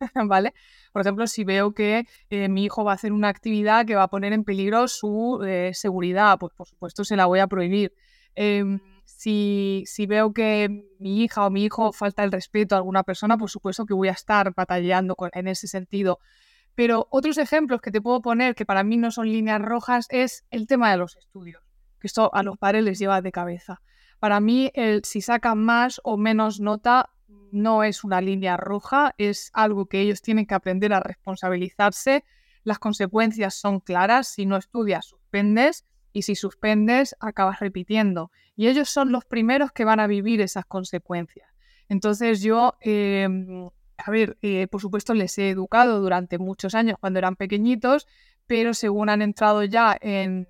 ¿vale? 0.28 0.54
Por 0.92 1.02
ejemplo, 1.02 1.26
si 1.26 1.44
veo 1.44 1.72
que 1.72 2.06
eh, 2.30 2.48
mi 2.48 2.64
hijo 2.64 2.84
va 2.84 2.92
a 2.92 2.94
hacer 2.94 3.12
una 3.12 3.28
actividad 3.28 3.86
que 3.86 3.94
va 3.94 4.04
a 4.04 4.08
poner 4.08 4.32
en 4.32 4.44
peligro 4.44 4.88
su 4.88 5.42
eh, 5.46 5.70
seguridad, 5.74 6.38
pues 6.38 6.52
por 6.54 6.66
supuesto 6.66 7.04
se 7.04 7.16
la 7.16 7.26
voy 7.26 7.40
a 7.40 7.46
prohibir. 7.46 7.92
Em, 8.34 8.80
si, 9.04 9.84
si 9.86 10.06
veo 10.06 10.32
que 10.32 10.68
mi 10.98 11.22
hija 11.22 11.46
o 11.46 11.50
mi 11.50 11.64
hijo 11.64 11.92
falta 11.92 12.24
el 12.24 12.32
respeto 12.32 12.74
a 12.74 12.78
alguna 12.78 13.02
persona, 13.02 13.36
por 13.38 13.50
supuesto 13.50 13.86
que 13.86 13.94
voy 13.94 14.08
a 14.08 14.12
estar 14.12 14.52
batallando 14.54 15.14
con- 15.14 15.30
en 15.32 15.48
ese 15.48 15.68
sentido. 15.68 16.18
Pero 16.76 17.08
otros 17.10 17.38
ejemplos 17.38 17.80
que 17.80 17.90
te 17.90 18.00
puedo 18.00 18.22
poner 18.22 18.54
que 18.54 18.64
para 18.64 18.84
mí 18.84 18.96
no 18.98 19.10
son 19.10 19.32
líneas 19.32 19.60
rojas 19.60 20.06
es 20.10 20.44
el 20.50 20.68
tema 20.68 20.90
de 20.92 20.98
los 20.98 21.16
estudios, 21.16 21.62
que 21.98 22.06
esto 22.06 22.32
a 22.32 22.44
los 22.44 22.58
padres 22.58 22.84
les 22.84 22.98
lleva 23.00 23.20
de 23.22 23.32
cabeza. 23.32 23.82
Para 24.20 24.40
mí, 24.40 24.70
el, 24.74 25.02
si 25.04 25.20
sacan 25.20 25.64
más 25.64 26.00
o 26.04 26.16
menos 26.16 26.60
nota, 26.60 27.10
no 27.50 27.82
es 27.82 28.04
una 28.04 28.20
línea 28.20 28.56
roja, 28.56 29.14
es 29.18 29.50
algo 29.54 29.86
que 29.86 30.00
ellos 30.00 30.20
tienen 30.20 30.46
que 30.46 30.54
aprender 30.54 30.92
a 30.92 31.00
responsabilizarse. 31.00 32.24
Las 32.62 32.78
consecuencias 32.78 33.54
son 33.54 33.80
claras, 33.80 34.28
si 34.28 34.44
no 34.46 34.56
estudias, 34.56 35.06
suspendes 35.06 35.86
y 36.12 36.22
si 36.22 36.34
suspendes, 36.34 37.16
acabas 37.20 37.60
repitiendo. 37.60 38.30
Y 38.54 38.68
ellos 38.68 38.90
son 38.90 39.12
los 39.12 39.24
primeros 39.24 39.72
que 39.72 39.84
van 39.84 40.00
a 40.00 40.06
vivir 40.06 40.40
esas 40.40 40.66
consecuencias. 40.66 41.48
Entonces 41.88 42.42
yo, 42.42 42.74
em, 42.80 43.70
a 43.98 44.10
ver, 44.10 44.36
eh, 44.42 44.66
por 44.68 44.80
supuesto 44.80 45.14
les 45.14 45.36
he 45.38 45.50
educado 45.50 46.00
durante 46.00 46.38
muchos 46.38 46.74
años 46.74 46.96
cuando 47.00 47.18
eran 47.18 47.36
pequeñitos, 47.36 48.06
pero 48.46 48.74
según 48.74 49.08
han 49.08 49.22
entrado 49.22 49.64
ya 49.64 49.96
en, 50.00 50.48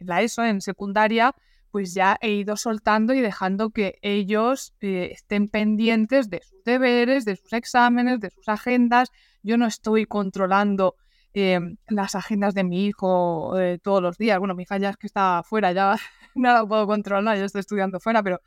la, 0.00 0.22
ESO, 0.22 0.44
en 0.44 0.60
secundaria, 0.60 1.34
pues 1.70 1.94
ya 1.94 2.18
he 2.20 2.30
ido 2.30 2.56
soltando 2.56 3.14
y 3.14 3.20
dejando 3.20 3.70
que 3.70 3.98
ellos 4.02 4.74
eh, 4.80 5.10
estén 5.12 5.48
pendientes 5.48 6.30
de 6.30 6.42
sus 6.42 6.62
deberes, 6.64 7.24
de 7.24 7.36
sus 7.36 7.52
exámenes, 7.52 8.20
de 8.20 8.30
sus 8.30 8.48
agendas. 8.48 9.10
Yo 9.42 9.56
no 9.56 9.66
estoy 9.66 10.06
controlando 10.06 10.96
em, 11.34 11.76
las 11.88 12.14
agendas 12.14 12.54
de 12.54 12.64
mi 12.64 12.86
hijo 12.86 13.58
eh, 13.58 13.78
todos 13.82 14.02
los 14.02 14.18
días. 14.18 14.38
Bueno, 14.38 14.54
mi 14.54 14.64
hija 14.64 14.78
ya 14.78 14.90
es 14.90 14.96
que 14.96 15.06
está 15.06 15.42
fuera, 15.44 15.72
ya 15.72 15.96
no 16.34 16.52
la 16.52 16.66
puedo 16.66 16.86
controlar, 16.86 17.38
yo 17.38 17.44
estoy 17.44 17.60
estudiando 17.60 18.00
fuera, 18.00 18.22
pero 18.22 18.40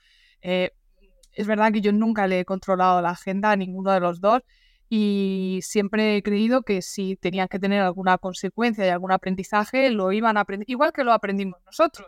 es 1.34 1.48
verdad 1.48 1.72
que 1.72 1.82
yo 1.82 1.92
nunca 1.92 2.28
le 2.28 2.42
he 2.42 2.46
controlado 2.46 3.02
la 3.02 3.12
agenda 3.12 3.52
a 3.52 3.56
ninguno 3.56 3.92
de 3.92 4.00
los 4.00 4.20
dos 4.20 4.42
y 4.90 5.60
siempre 5.64 6.18
he 6.18 6.24
creído 6.24 6.64
que 6.64 6.82
si 6.82 7.16
tenían 7.16 7.48
que 7.48 7.60
tener 7.60 7.82
alguna 7.82 8.18
consecuencia 8.18 8.86
y 8.86 8.90
algún 8.90 9.12
aprendizaje, 9.12 9.90
lo 9.90 10.12
iban 10.12 10.36
a 10.36 10.42
aprender, 10.42 10.70
igual 10.70 10.92
que 10.92 11.04
lo 11.04 11.14
aprendimos 11.14 11.62
nosotros. 11.66 12.08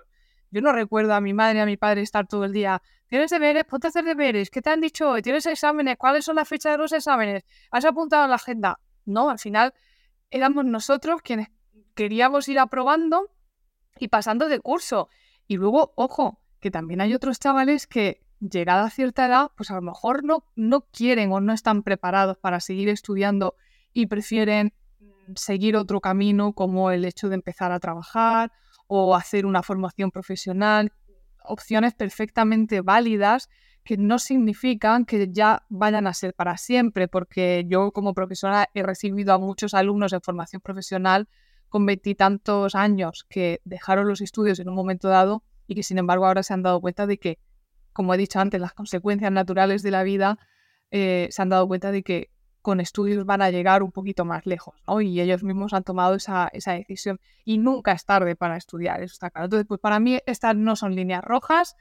Yo 0.51 0.61
no 0.61 0.74
recuerdo 0.74 1.13
a 1.13 1.21
mi 1.21 1.34
madre 1.34 1.59
y 1.59 1.61
a 1.61 1.65
mi 1.65 1.78
padre 1.78 2.01
estar 2.01 2.28
todo 2.28 2.43
el 2.43 2.51
día, 2.51 2.82
¿tienes 3.07 3.32
deberes? 3.32 3.63
Ponte 3.63 3.88
a 3.88 3.89
hacer 3.89 4.03
deberes, 4.03 4.49
¿qué 4.49 4.61
te 4.61 4.69
han 4.69 4.82
dicho 4.82 5.09
hoy? 5.09 5.21
¿Tienes 5.21 5.45
exámenes? 5.45 5.95
¿Cuáles 5.97 6.26
son 6.26 6.36
las 6.36 6.47
fechas 6.47 6.74
de 6.74 6.78
los 6.78 6.91
exámenes? 6.91 7.43
¿Has 7.71 7.86
apuntado 7.86 8.26
en 8.26 8.30
la 8.32 8.36
agenda? 8.36 8.80
No, 9.05 9.30
al 9.30 9.39
final 9.39 9.74
éramos 10.30 10.65
nosotros 10.65 11.21
quienes 11.21 11.47
queríamos 11.95 12.49
ir 12.49 12.59
aprobando 12.59 13.32
y 13.97 14.09
pasando 14.09 14.49
de 14.49 14.59
curso. 14.59 15.09
Y 15.47 15.57
luego, 15.57 15.93
ojo, 15.95 16.41
que 16.59 16.71
también 16.71 17.01
hay 17.01 17.13
otros 17.13 17.39
chavales 17.39 17.88
que 17.88 18.21
llegada 18.49 18.85
a 18.85 18.89
cierta 18.89 19.25
edad, 19.25 19.51
pues 19.55 19.71
a 19.71 19.75
lo 19.75 19.81
mejor 19.81 20.23
no, 20.23 20.45
no 20.55 20.81
quieren 20.91 21.31
o 21.31 21.39
no 21.39 21.53
están 21.53 21.83
preparados 21.83 22.37
para 22.37 22.59
seguir 22.59 22.89
estudiando 22.89 23.55
y 23.93 24.07
prefieren 24.07 24.73
mm, 24.99 25.33
seguir 25.35 25.75
otro 25.75 26.01
camino 26.01 26.53
como 26.53 26.91
el 26.91 27.05
hecho 27.05 27.29
de 27.29 27.35
empezar 27.35 27.71
a 27.71 27.79
trabajar 27.79 28.51
o 28.87 29.15
hacer 29.15 29.45
una 29.45 29.63
formación 29.63 30.11
profesional, 30.11 30.91
opciones 31.43 31.93
perfectamente 31.93 32.81
válidas 32.81 33.49
que 33.83 33.97
no 33.97 34.17
significan 34.17 35.05
que 35.05 35.29
ya 35.31 35.65
vayan 35.69 36.07
a 36.07 36.13
ser 36.13 36.33
para 36.33 36.57
siempre, 36.57 37.07
porque 37.07 37.65
yo 37.67 37.91
como 37.91 38.13
profesora 38.13 38.69
he 38.73 38.81
recibido 38.81 39.33
a 39.33 39.39
muchos 39.39 39.73
alumnos 39.73 40.13
en 40.13 40.21
formación 40.21 40.61
profesional 40.61 41.27
con 41.67 41.85
veintitantos 41.85 42.75
años 42.75 43.25
que 43.29 43.59
dejaron 43.65 44.07
los 44.07 44.21
estudios 44.21 44.59
en 44.59 44.69
un 44.69 44.75
momento 44.75 45.09
dado 45.09 45.43
y 45.67 45.75
que 45.75 45.83
sin 45.83 45.97
embargo 45.97 46.25
ahora 46.25 46.43
se 46.43 46.53
han 46.53 46.63
dado 46.63 46.79
cuenta 46.79 47.07
de 47.07 47.17
que 47.17 47.39
como 47.93 48.13
he 48.13 48.17
dicho 48.17 48.39
antes, 48.39 48.59
las 48.59 48.73
consecuencias 48.73 49.31
naturales 49.31 49.83
de 49.83 49.91
la 49.91 50.03
vida, 50.03 50.37
eh, 50.91 51.27
se 51.31 51.41
han 51.41 51.49
dado 51.49 51.67
cuenta 51.67 51.91
de 51.91 52.03
que 52.03 52.29
con 52.61 52.79
estudios 52.79 53.25
van 53.25 53.41
a 53.41 53.51
llegar 53.51 53.83
un 53.83 53.91
poquito 53.91 54.23
más 54.23 54.45
lejos, 54.45 54.75
¿no? 54.87 55.01
Y 55.01 55.19
ellos 55.19 55.43
mismos 55.43 55.73
han 55.73 55.83
tomado 55.83 56.15
esa, 56.15 56.49
decisión. 56.53 57.19
Y 57.43 57.57
nunca 57.57 57.91
es 57.91 58.05
tarde 58.05 58.35
para 58.37 58.55
estudiar, 58.55 59.03
eso 59.03 59.11
está 59.11 59.29
claro. 59.29 59.45
Entonces, 59.45 59.67
pues 59.67 59.81
para 59.81 59.99
mí 59.99 60.19
estas 60.25 60.55
no 60.55 60.75
son 60.77 60.95
líneas 60.95 61.23
rojas. 61.23 61.75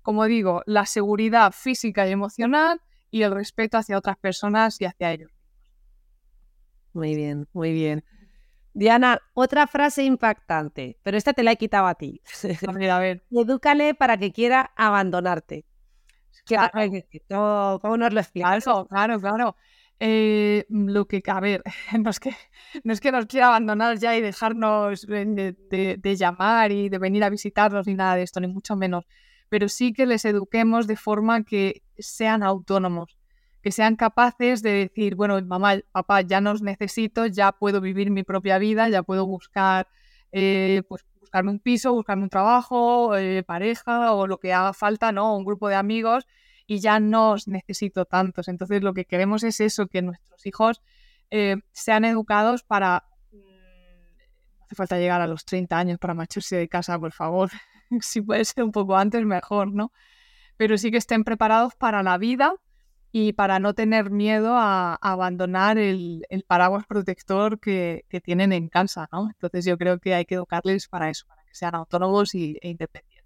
Como 0.00 0.24
digo, 0.26 0.62
la 0.64 0.86
seguridad 0.86 1.52
física 1.52 2.06
y 2.08 2.12
emocional 2.12 2.80
y 3.10 3.22
el 3.22 3.32
respeto 3.32 3.78
hacia 3.78 3.98
otras 3.98 4.16
personas 4.16 4.80
y 4.80 4.84
hacia 4.84 5.12
ellos. 5.12 5.32
Muy 6.92 7.16
bien, 7.16 7.48
muy 7.52 7.72
bien. 7.72 8.04
Diana, 8.78 9.20
otra 9.34 9.66
frase 9.66 10.04
impactante, 10.04 11.00
pero 11.02 11.16
esta 11.16 11.32
te 11.32 11.42
la 11.42 11.50
he 11.50 11.56
quitado 11.56 11.88
a 11.88 11.96
ti. 11.96 12.22
A 12.68 12.70
ver, 12.70 12.90
a 12.90 12.98
ver. 13.00 13.24
Edúcale 13.28 13.94
para 13.94 14.16
que 14.16 14.30
quiera 14.30 14.70
abandonarte. 14.76 15.64
Claro. 16.44 16.70
¿Cómo, 17.80 17.96
nos 17.96 18.12
lo 18.14 18.20
explicas? 18.20 18.62
Claro, 18.62 18.86
claro, 18.86 19.20
claro. 19.20 19.56
Eh, 19.98 20.64
lo 20.68 21.08
que, 21.08 21.20
a 21.26 21.40
ver, 21.40 21.64
no 21.98 22.10
es 22.10 22.20
que, 22.20 22.30
no 22.84 22.92
es 22.92 23.00
que 23.00 23.10
nos 23.10 23.26
quiera 23.26 23.48
abandonar 23.48 23.98
ya 23.98 24.16
y 24.16 24.20
dejarnos 24.20 25.08
de, 25.08 26.16
llamar 26.16 26.70
y 26.70 26.88
de 26.88 26.98
venir 26.98 27.24
a 27.24 27.30
visitarnos 27.30 27.84
ni 27.88 27.94
nada 27.94 28.14
de 28.14 28.22
esto, 28.22 28.38
ni 28.38 28.46
mucho 28.46 28.76
menos, 28.76 29.06
pero 29.48 29.68
sí 29.68 29.92
que 29.92 30.06
les 30.06 30.24
eduquemos 30.24 30.86
de 30.86 30.94
forma 30.94 31.42
que 31.42 31.82
sean 31.98 32.44
autónomos, 32.44 33.17
que 33.62 33.72
sean 33.72 33.96
capaces 33.96 34.62
de 34.62 34.72
decir, 34.72 35.14
bueno, 35.14 35.40
mamá, 35.42 35.80
papá, 35.92 36.20
ya 36.22 36.40
no 36.40 36.52
os 36.52 36.62
necesito, 36.62 37.26
ya 37.26 37.52
puedo 37.52 37.80
vivir 37.80 38.10
mi 38.10 38.22
propia 38.22 38.58
vida, 38.58 38.88
ya 38.88 39.02
puedo 39.02 39.26
buscar, 39.26 39.88
eh, 40.32 40.82
pues 40.88 41.04
buscarme 41.20 41.50
un 41.50 41.58
piso, 41.58 41.92
buscarme 41.92 42.22
un 42.24 42.30
trabajo, 42.30 43.16
eh, 43.16 43.42
pareja 43.42 44.12
o 44.12 44.26
lo 44.26 44.38
que 44.38 44.52
haga 44.52 44.72
falta, 44.72 45.12
¿no? 45.12 45.36
Un 45.36 45.44
grupo 45.44 45.68
de 45.68 45.74
amigos 45.74 46.26
y 46.66 46.80
ya 46.80 47.00
no 47.00 47.32
os 47.32 47.48
necesito 47.48 48.04
tantos. 48.04 48.48
Entonces 48.48 48.82
lo 48.82 48.94
que 48.94 49.04
queremos 49.04 49.42
es 49.42 49.60
eso, 49.60 49.88
que 49.88 50.02
nuestros 50.02 50.46
hijos 50.46 50.82
eh, 51.30 51.56
sean 51.72 52.04
educados 52.04 52.62
para... 52.62 53.04
Mm, 53.32 53.38
no 53.38 54.64
hace 54.64 54.74
falta 54.74 54.98
llegar 54.98 55.20
a 55.20 55.26
los 55.26 55.44
30 55.44 55.76
años 55.78 55.98
para 55.98 56.14
marcharse 56.14 56.56
de 56.56 56.68
casa, 56.68 56.98
por 56.98 57.12
favor. 57.12 57.50
si 58.00 58.20
puede 58.20 58.44
ser 58.44 58.64
un 58.64 58.72
poco 58.72 58.96
antes, 58.96 59.24
mejor, 59.24 59.72
¿no? 59.72 59.92
Pero 60.56 60.78
sí 60.78 60.90
que 60.90 60.98
estén 60.98 61.24
preparados 61.24 61.74
para 61.74 62.02
la 62.02 62.18
vida 62.18 62.54
y 63.12 63.32
para 63.32 63.58
no 63.58 63.74
tener 63.74 64.10
miedo 64.10 64.54
a, 64.56 64.94
abandonar 64.96 65.78
el, 65.78 66.24
paraguas 66.46 66.86
protector 66.86 67.58
que, 67.60 68.04
tienen 68.22 68.52
en 68.52 68.68
casa, 68.68 69.08
¿no? 69.12 69.28
Entonces 69.28 69.64
yo 69.64 69.78
creo 69.78 69.98
que 69.98 70.14
hay 70.14 70.24
que 70.24 70.34
educarles 70.36 70.88
para 70.88 71.10
eso, 71.10 71.26
para 71.26 71.42
que 71.44 71.54
sean 71.54 71.74
autónomos 71.74 72.34
y, 72.34 72.58
e 72.60 72.68
independientes. 72.68 73.18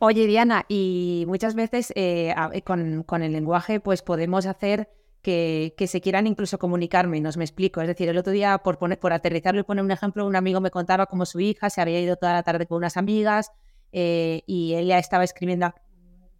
Oye, 0.00 0.26
Diana, 0.26 0.64
y 0.68 1.24
muchas 1.26 1.54
veces 1.56 1.92
eh, 1.96 2.32
eh, 2.52 2.62
con, 2.62 3.22
el 3.22 3.32
lenguaje 3.32 3.80
pues 3.80 4.02
podemos 4.02 4.46
hacer 4.46 4.88
que, 5.22 5.74
se 5.86 6.00
quieran 6.00 6.26
incluso 6.26 6.58
comunicar 6.58 7.08
menos, 7.08 7.36
me 7.36 7.44
explico. 7.44 7.80
Es 7.80 7.88
decir, 7.88 8.08
el 8.08 8.16
otro 8.16 8.32
día, 8.32 8.58
por, 8.58 8.78
poner, 8.78 8.98
por 8.98 9.12
aterrizarlo 9.12 9.60
y 9.60 9.64
poner 9.64 9.84
un 9.84 9.90
ejemplo, 9.90 10.24
un 10.24 10.36
amigo 10.36 10.60
me 10.60 10.70
contaba 10.70 11.06
cómo 11.06 11.26
su 11.26 11.40
hija 11.40 11.68
se 11.68 11.80
había 11.80 12.00
ido 12.00 12.16
toda 12.16 12.32
la 12.32 12.42
tarde 12.44 12.66
con 12.66 12.78
unas 12.78 12.96
amigas 12.96 13.50
eh, 13.92 14.42
y 14.46 14.74
ella 14.74 14.98
estaba 14.98 15.24
escribiendo 15.24 15.74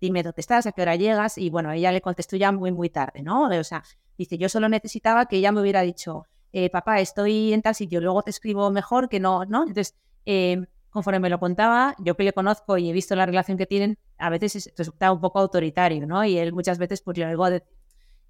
dime 0.01 0.23
dónde 0.23 0.41
estás, 0.41 0.67
a 0.67 0.73
qué 0.73 0.83
hora 0.83 0.97
llegas, 0.97 1.39
y 1.39 1.51
bueno, 1.51 1.73
ella 1.73 1.93
le 1.93 2.01
contestó 2.01 2.37
ya 2.37 2.53
muy, 2.53 2.73
muy 2.73 2.91
tarde, 2.91 3.23
¿no? 3.23 3.49
O 3.49 3.65
sea, 3.65 3.83
dice, 4.17 4.39
yo 4.39 4.49
solo 4.49 4.69
necesitaba 4.69 5.27
que 5.27 5.37
ella 5.37 5.53
me 5.53 5.61
hubiera 5.61 5.83
dicho, 5.83 6.27
eh, 6.53 6.71
papá, 6.71 7.01
estoy 7.01 7.53
en 7.53 7.63
tal 7.63 7.75
sitio, 7.75 8.01
luego 8.01 8.23
te 8.23 8.31
escribo 8.31 8.71
mejor 8.71 9.09
que 9.09 9.21
no, 9.21 9.45
¿no? 9.45 9.63
Entonces, 9.63 9.95
eh, 10.27 10.67
conforme 10.91 11.21
me 11.21 11.29
lo 11.29 11.39
contaba, 11.39 11.95
yo 11.99 12.17
que 12.17 12.25
le 12.25 12.33
conozco 12.33 12.79
y 12.79 12.91
he 12.91 12.93
visto 12.93 13.15
la 13.15 13.27
relación 13.27 13.59
que 13.59 13.67
tienen, 13.67 13.99
a 14.19 14.31
veces 14.31 14.73
resulta 14.77 15.13
un 15.13 15.21
poco 15.21 15.39
autoritario, 15.39 16.07
¿no? 16.07 16.25
Y 16.25 16.39
él 16.39 16.53
muchas 16.53 16.79
veces, 16.79 17.03
pues, 17.03 17.19
le 17.19 17.27
oigo 17.27 17.51
de, 17.51 17.63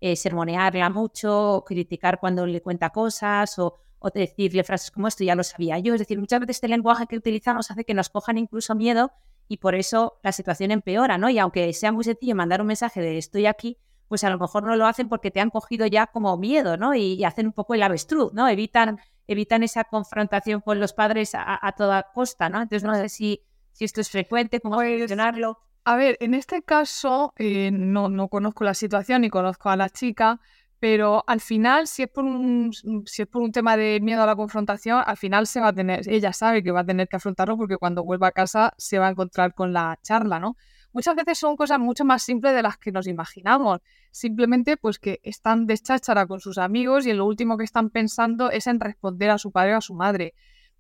eh, 0.01 0.17
sermonearla 0.17 0.91
mucho, 0.91 1.65
criticar 1.67 2.21
cuando 2.21 2.47
le 2.47 2.61
cuenta 2.63 2.91
cosas, 2.91 3.59
o, 3.59 3.79
o 3.99 4.11
decirle 4.11 4.65
frases 4.65 4.91
como 4.91 5.09
esto, 5.09 5.25
ya 5.25 5.35
lo 5.35 5.43
sabía 5.45 5.79
yo. 5.79 5.95
Es 5.95 6.01
decir, 6.01 6.19
muchas 6.19 6.41
veces 6.41 6.57
este 6.57 6.69
lenguaje 6.69 7.07
que 7.07 7.17
utilizamos 7.17 7.71
hace 7.71 7.85
que 7.85 7.95
nos 7.95 8.09
cojan 8.09 8.39
incluso 8.39 8.75
miedo 8.75 9.11
y 9.49 9.57
por 9.57 9.75
eso 9.75 10.21
la 10.23 10.33
situación 10.33 10.71
empeora, 10.71 11.19
¿no? 11.19 11.31
Y 11.31 11.39
aunque 11.39 11.73
sea 11.73 11.91
muy 11.91 12.05
sencillo 12.05 12.37
mandar 12.37 12.61
un 12.61 12.67
mensaje 12.67 13.01
de 13.01 13.19
estoy 13.19 13.47
aquí, 13.47 13.79
pues 14.09 14.25
a 14.25 14.31
lo 14.31 14.39
mejor 14.39 14.65
no 14.65 14.77
lo 14.77 14.87
hacen 14.87 15.09
porque 15.09 15.31
te 15.31 15.41
han 15.41 15.51
cogido 15.51 15.87
ya 15.87 16.07
como 16.07 16.37
miedo, 16.37 16.77
¿no? 16.77 16.95
Y, 16.95 17.25
hacen 17.25 17.47
un 17.47 17.53
poco 17.53 17.75
el 17.75 17.83
avestruz, 17.83 18.33
¿no? 18.33 18.49
Evitan, 18.49 18.99
evitan 19.27 19.63
esa 19.63 19.85
confrontación 19.85 20.61
con 20.61 20.81
los 20.81 20.93
padres 20.93 21.33
a, 21.35 21.73
toda 21.77 22.11
costa, 22.15 22.49
¿no? 22.49 22.63
Entonces 22.63 22.85
no 22.85 22.95
sé 22.95 23.09
si, 23.09 23.43
si 23.73 23.85
esto 23.85 24.01
es 24.01 24.11
frecuente, 24.11 24.61
cómo 24.61 24.77
pues, 24.77 24.99
gestionarlo. 24.99 25.59
A 25.85 25.97
ver, 25.97 26.17
en 26.21 26.35
este 26.35 26.63
caso 26.63 27.33
eh, 27.37 27.71
no, 27.73 28.09
no 28.09 28.29
conozco 28.29 28.65
la 28.65 28.75
situación 28.75 29.25
y 29.25 29.31
conozco 29.31 29.71
a 29.71 29.77
la 29.77 29.89
chica, 29.89 30.41
pero 30.81 31.25
al 31.27 31.41
final, 31.41 31.87
si 31.89 32.05
es, 32.05 32.09
por 32.09 32.25
un, 32.25 32.73
si 33.07 33.23
es 33.23 33.29
por 33.29 33.43
un 33.43 33.51
tema 33.51 33.77
de 33.77 33.99
miedo 34.01 34.23
a 34.23 34.27
la 34.27 34.37
confrontación, 34.37 35.03
al 35.05 35.17
final 35.17 35.47
se 35.47 35.61
va 35.61 35.69
a 35.69 35.73
tener, 35.73 36.09
ella 36.09 36.33
sabe 36.33 36.63
que 36.63 36.71
va 36.71 36.81
a 36.81 36.87
tener 36.87 37.09
que 37.09 37.17
afrontarlo 37.17 37.57
porque 37.57 37.77
cuando 37.77 38.05
vuelva 38.05 38.29
a 38.29 38.33
casa 38.33 38.73
se 38.79 38.99
va 38.99 39.09
a 39.09 39.11
encontrar 39.11 39.55
con 39.55 39.73
la 39.73 39.99
charla, 40.03 40.39
¿no? 40.39 40.57
Muchas 40.93 41.17
veces 41.17 41.39
son 41.39 41.57
cosas 41.57 41.79
mucho 41.79 42.05
más 42.05 42.23
simples 42.23 42.55
de 42.55 42.63
las 42.63 42.79
que 42.79 42.93
nos 42.93 43.07
imaginamos. 43.07 43.81
Simplemente, 44.11 44.77
pues 44.77 44.99
que 44.99 45.21
están 45.23 45.67
de 45.67 45.77
cháchara 45.77 46.27
con 46.27 46.41
sus 46.41 46.59
amigos 46.59 47.07
y 47.07 47.13
lo 47.13 47.27
último 47.27 47.59
que 47.59 47.65
están 47.65 47.91
pensando 47.91 48.51
es 48.51 48.67
en 48.67 48.81
responder 48.81 49.31
a 49.31 49.39
su 49.39 49.53
padre 49.53 49.75
o 49.75 49.79
a 49.79 49.81
su 49.83 49.95
madre. 49.95 50.35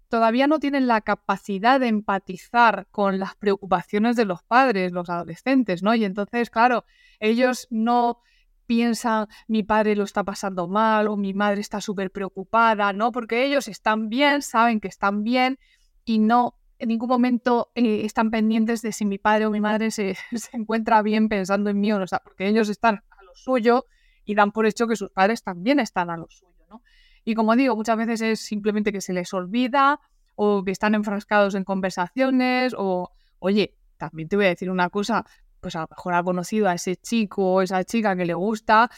Todavía 0.09 0.46
no 0.46 0.59
tienen 0.59 0.86
la 0.86 1.03
capacidad 1.03 1.78
de 1.78 1.88
empatizar 1.88 2.86
con 2.90 3.18
las 3.18 3.34
preocupaciones 3.36 4.16
de 4.16 4.24
los 4.24 4.42
padres, 4.42 4.92
los 4.92 5.11
adolescentes, 5.11 5.82
¿no? 5.82 5.94
Y 5.94 6.05
entonces, 6.07 6.49
claro, 6.49 6.84
ellos 7.20 7.66
no 7.70 8.22
piensan 8.69 9.27
mi 9.49 9.62
padre 9.62 9.97
lo 9.97 10.05
está 10.05 10.23
pasando 10.23 10.69
mal 10.69 11.09
o 11.09 11.16
mi 11.16 11.33
madre 11.33 11.61
está 11.61 11.81
súper 11.81 12.12
preocupada, 12.12 12.93
¿no? 12.93 13.11
Porque 13.11 13.47
ellos 13.47 13.66
están 13.66 14.11
bien, 14.11 14.43
saben 14.43 14.79
que 14.79 14.89
están 14.89 15.25
bien 15.25 15.59
y 16.05 16.19
no 16.19 16.55
en 16.79 16.89
ningún 16.89 17.09
momento 17.09 17.73
eh, 17.75 18.03
están 18.05 18.31
pendientes 18.31 18.83
de 18.83 18.93
si 18.93 19.07
mi 19.07 19.19
padre 19.19 19.47
o 19.47 19.51
mi 19.51 19.61
madre 19.61 19.91
se, 19.91 20.16
se, 20.37 20.57
encuentra 20.57 21.03
bien 21.03 21.29
pensando 21.29 21.71
en 21.71 21.81
mí 21.81 21.91
o 21.93 21.99
no, 21.99 22.07
sea, 22.07 22.21
porque 22.21 22.47
ellos 22.47 22.69
están 22.69 22.97
a 23.11 23.23
lo 23.25 23.35
suyo 23.35 23.87
y 24.25 24.35
dan 24.35 24.53
por 24.53 24.66
hecho 24.66 24.87
que 24.87 24.97
sus 24.97 25.11
padres 25.11 25.43
también 25.43 25.81
están 25.81 26.11
a 26.11 26.19
lo 26.19 26.29
suyo, 26.29 26.66
¿no? 26.69 26.83
Y 27.25 27.35
como 27.35 27.57
digo, 27.57 27.75
muchas 27.75 27.97
veces 27.97 28.21
es 28.21 28.41
simplemente 28.41 28.93
que 28.93 29.01
se 29.01 29.14
les 29.14 29.33
olvida 29.33 29.99
o 30.37 30.62
que 30.62 30.71
están 30.71 30.95
enfrascados 30.95 31.55
en 31.55 31.64
conversaciones 31.64 32.75
o, 32.77 33.11
oye, 33.39 33.75
también 33.97 34.29
te 34.29 34.37
voy 34.37 34.45
a 34.45 34.51
decir 34.51 34.71
una 34.71 34.91
cosa, 34.91 35.25
pues 35.61 35.77
a 35.77 35.81
lo 35.81 35.89
mejor 35.91 36.15
ha 36.15 36.23
conocido 36.23 36.69
a 36.69 36.75
ese 36.75 36.97
chico 36.97 37.55
o 37.55 37.63
esa 37.63 37.85
chica 37.85 38.17
que 38.17 38.25
le 38.25 38.35
gusta 38.35 38.91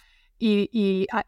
y, 0.42 1.06
ah, 1.12 1.24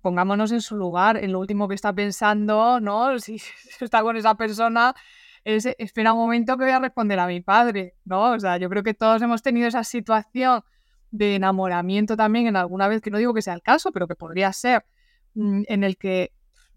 pongámonos 0.00 0.50
en 0.50 0.60
su 0.60 0.76
lugar, 0.76 1.16
en 1.16 1.32
lo 1.32 1.38
último 1.38 1.68
que 1.68 1.76
está 1.76 1.92
pensando, 1.92 2.80
¿no? 2.80 3.16
Si, 3.18 3.40
está 3.80 4.02
con 4.02 4.16
esa 4.16 4.34
persona, 4.34 4.94
es, 5.44 5.66
espera 5.78 6.12
un 6.12 6.18
momento 6.18 6.56
que 6.56 6.64
voy 6.64 6.72
a 6.72 6.80
responder 6.80 7.20
a 7.20 7.26
mi 7.28 7.40
padre, 7.40 7.94
¿no? 8.04 8.32
O 8.32 8.40
sea, 8.40 8.56
yo 8.56 8.68
creo 8.68 8.82
que 8.82 8.94
todos 8.94 9.22
hemos 9.22 9.42
tenido 9.42 9.68
esa 9.68 9.84
situación 9.84 10.62
de 11.10 11.36
enamoramiento 11.36 12.16
también 12.16 12.48
en 12.48 12.56
alguna 12.56 12.88
vez, 12.88 13.00
que 13.00 13.10
no 13.10 13.18
digo 13.18 13.32
que 13.32 13.42
sea 13.42 13.54
el 13.54 13.62
caso, 13.62 13.92
pero 13.92 14.08
que 14.08 14.16
podría 14.16 14.52
ser, 14.52 14.84
mm, 15.34 15.62
en 15.68 15.84
el 15.84 15.96
que 15.96 16.32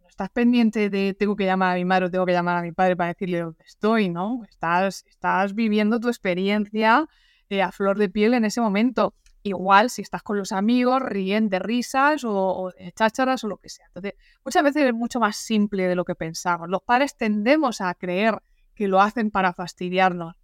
estás 0.08 0.30
pendiente 0.30 0.90
de 0.90 1.16
tengo 1.16 1.36
que 1.36 1.46
llamar 1.46 1.74
a 1.74 1.76
mi 1.76 1.86
madre 1.86 2.06
o 2.06 2.12
tengo 2.12 2.26
que 2.28 2.34
llamar 2.34 2.58
a 2.58 2.62
mi 2.62 2.72
padre 2.72 2.96
para 2.96 3.10
decirle 3.10 3.40
dónde 3.40 3.64
estoy, 3.66 4.10
¿no? 4.10 4.44
Estás, 4.48 5.04
estás 5.08 5.56
viviendo 5.56 6.00
tu 6.00 6.10
experiencia 6.10 7.08
a 7.60 7.72
flor 7.72 7.98
de 7.98 8.08
piel 8.08 8.34
en 8.34 8.46
ese 8.46 8.62
momento. 8.62 9.16
Igual 9.44 9.90
si 9.90 10.04
estás 10.04 10.22
con 10.22 10.38
los 10.38 10.52
amigos, 10.52 11.02
ríen 11.02 11.50
de 11.50 11.60
risas 11.60 12.24
o, 12.24 12.72
de 12.78 12.92
chácharas 12.92 13.44
o 13.44 13.48
lo 13.48 13.58
que 13.58 13.70
sea. 13.70 13.88
Entonces, 13.88 14.14
muchas 14.46 14.64
veces 14.64 14.86
es 14.86 14.94
mucho 14.94 15.20
más 15.20 15.36
simple 15.36 15.88
de 15.88 15.96
lo 15.96 16.06
que 16.06 16.14
pensamos. 16.16 16.70
Los 16.70 16.84
padres 16.84 17.18
tendemos 17.18 17.82
a 17.82 17.94
creer 17.96 18.42
que 18.76 18.88
lo 18.88 19.02
hacen 19.02 19.32
para 19.32 19.54
fastidiarnos. 19.54 20.36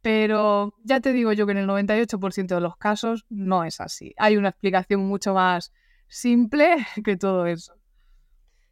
Pero 0.00 0.74
ya 0.84 1.00
te 1.00 1.12
digo 1.12 1.32
yo 1.32 1.44
que 1.46 1.52
en 1.52 1.58
el 1.58 1.66
98% 1.66 2.46
de 2.46 2.60
los 2.60 2.76
casos 2.76 3.26
no 3.28 3.64
es 3.64 3.80
así. 3.80 4.14
Hay 4.16 4.36
una 4.36 4.50
explicación 4.50 5.00
mucho 5.00 5.34
más 5.34 5.72
simple 6.06 6.76
que 7.04 7.16
todo 7.16 7.46
eso. 7.46 7.74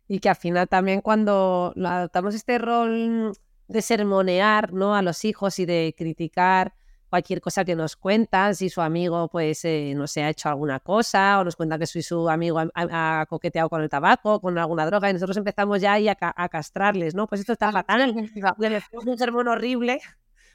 Y 0.06 0.20
que 0.20 0.28
al 0.28 0.36
final 0.36 0.68
también 0.68 1.00
cuando 1.00 1.74
adoptamos 1.84 2.36
este 2.36 2.58
rol 2.58 3.32
de 3.66 3.82
sermonear 3.82 4.72
¿no? 4.72 4.94
a 4.94 5.02
los 5.02 5.24
hijos 5.24 5.58
y 5.58 5.66
de 5.66 5.92
criticar 5.98 6.74
cualquier 7.08 7.40
cosa 7.40 7.64
que 7.64 7.76
nos 7.76 7.96
cuentan, 7.96 8.54
si 8.54 8.68
su 8.68 8.80
amigo 8.80 9.28
pues 9.28 9.64
eh, 9.64 9.92
no 9.96 10.06
se 10.06 10.22
ha 10.22 10.30
hecho 10.30 10.48
alguna 10.48 10.80
cosa 10.80 11.38
o 11.40 11.44
nos 11.44 11.56
cuenta 11.56 11.78
que 11.78 11.86
su 11.86 12.28
amigo 12.28 12.60
ha, 12.74 13.26
coqueteado 13.28 13.68
con 13.68 13.82
el 13.82 13.88
tabaco, 13.88 14.40
con 14.40 14.58
alguna 14.58 14.86
droga 14.86 15.10
y 15.10 15.12
nosotros 15.12 15.36
empezamos 15.36 15.80
ya 15.80 15.92
ahí 15.92 16.08
a, 16.08 16.16
castrarles, 16.48 17.14
¿no? 17.14 17.26
Pues 17.26 17.40
esto 17.40 17.52
está 17.52 17.72
fatal, 17.72 18.14
un 19.06 19.18
sermón 19.18 19.48
horrible, 19.48 20.00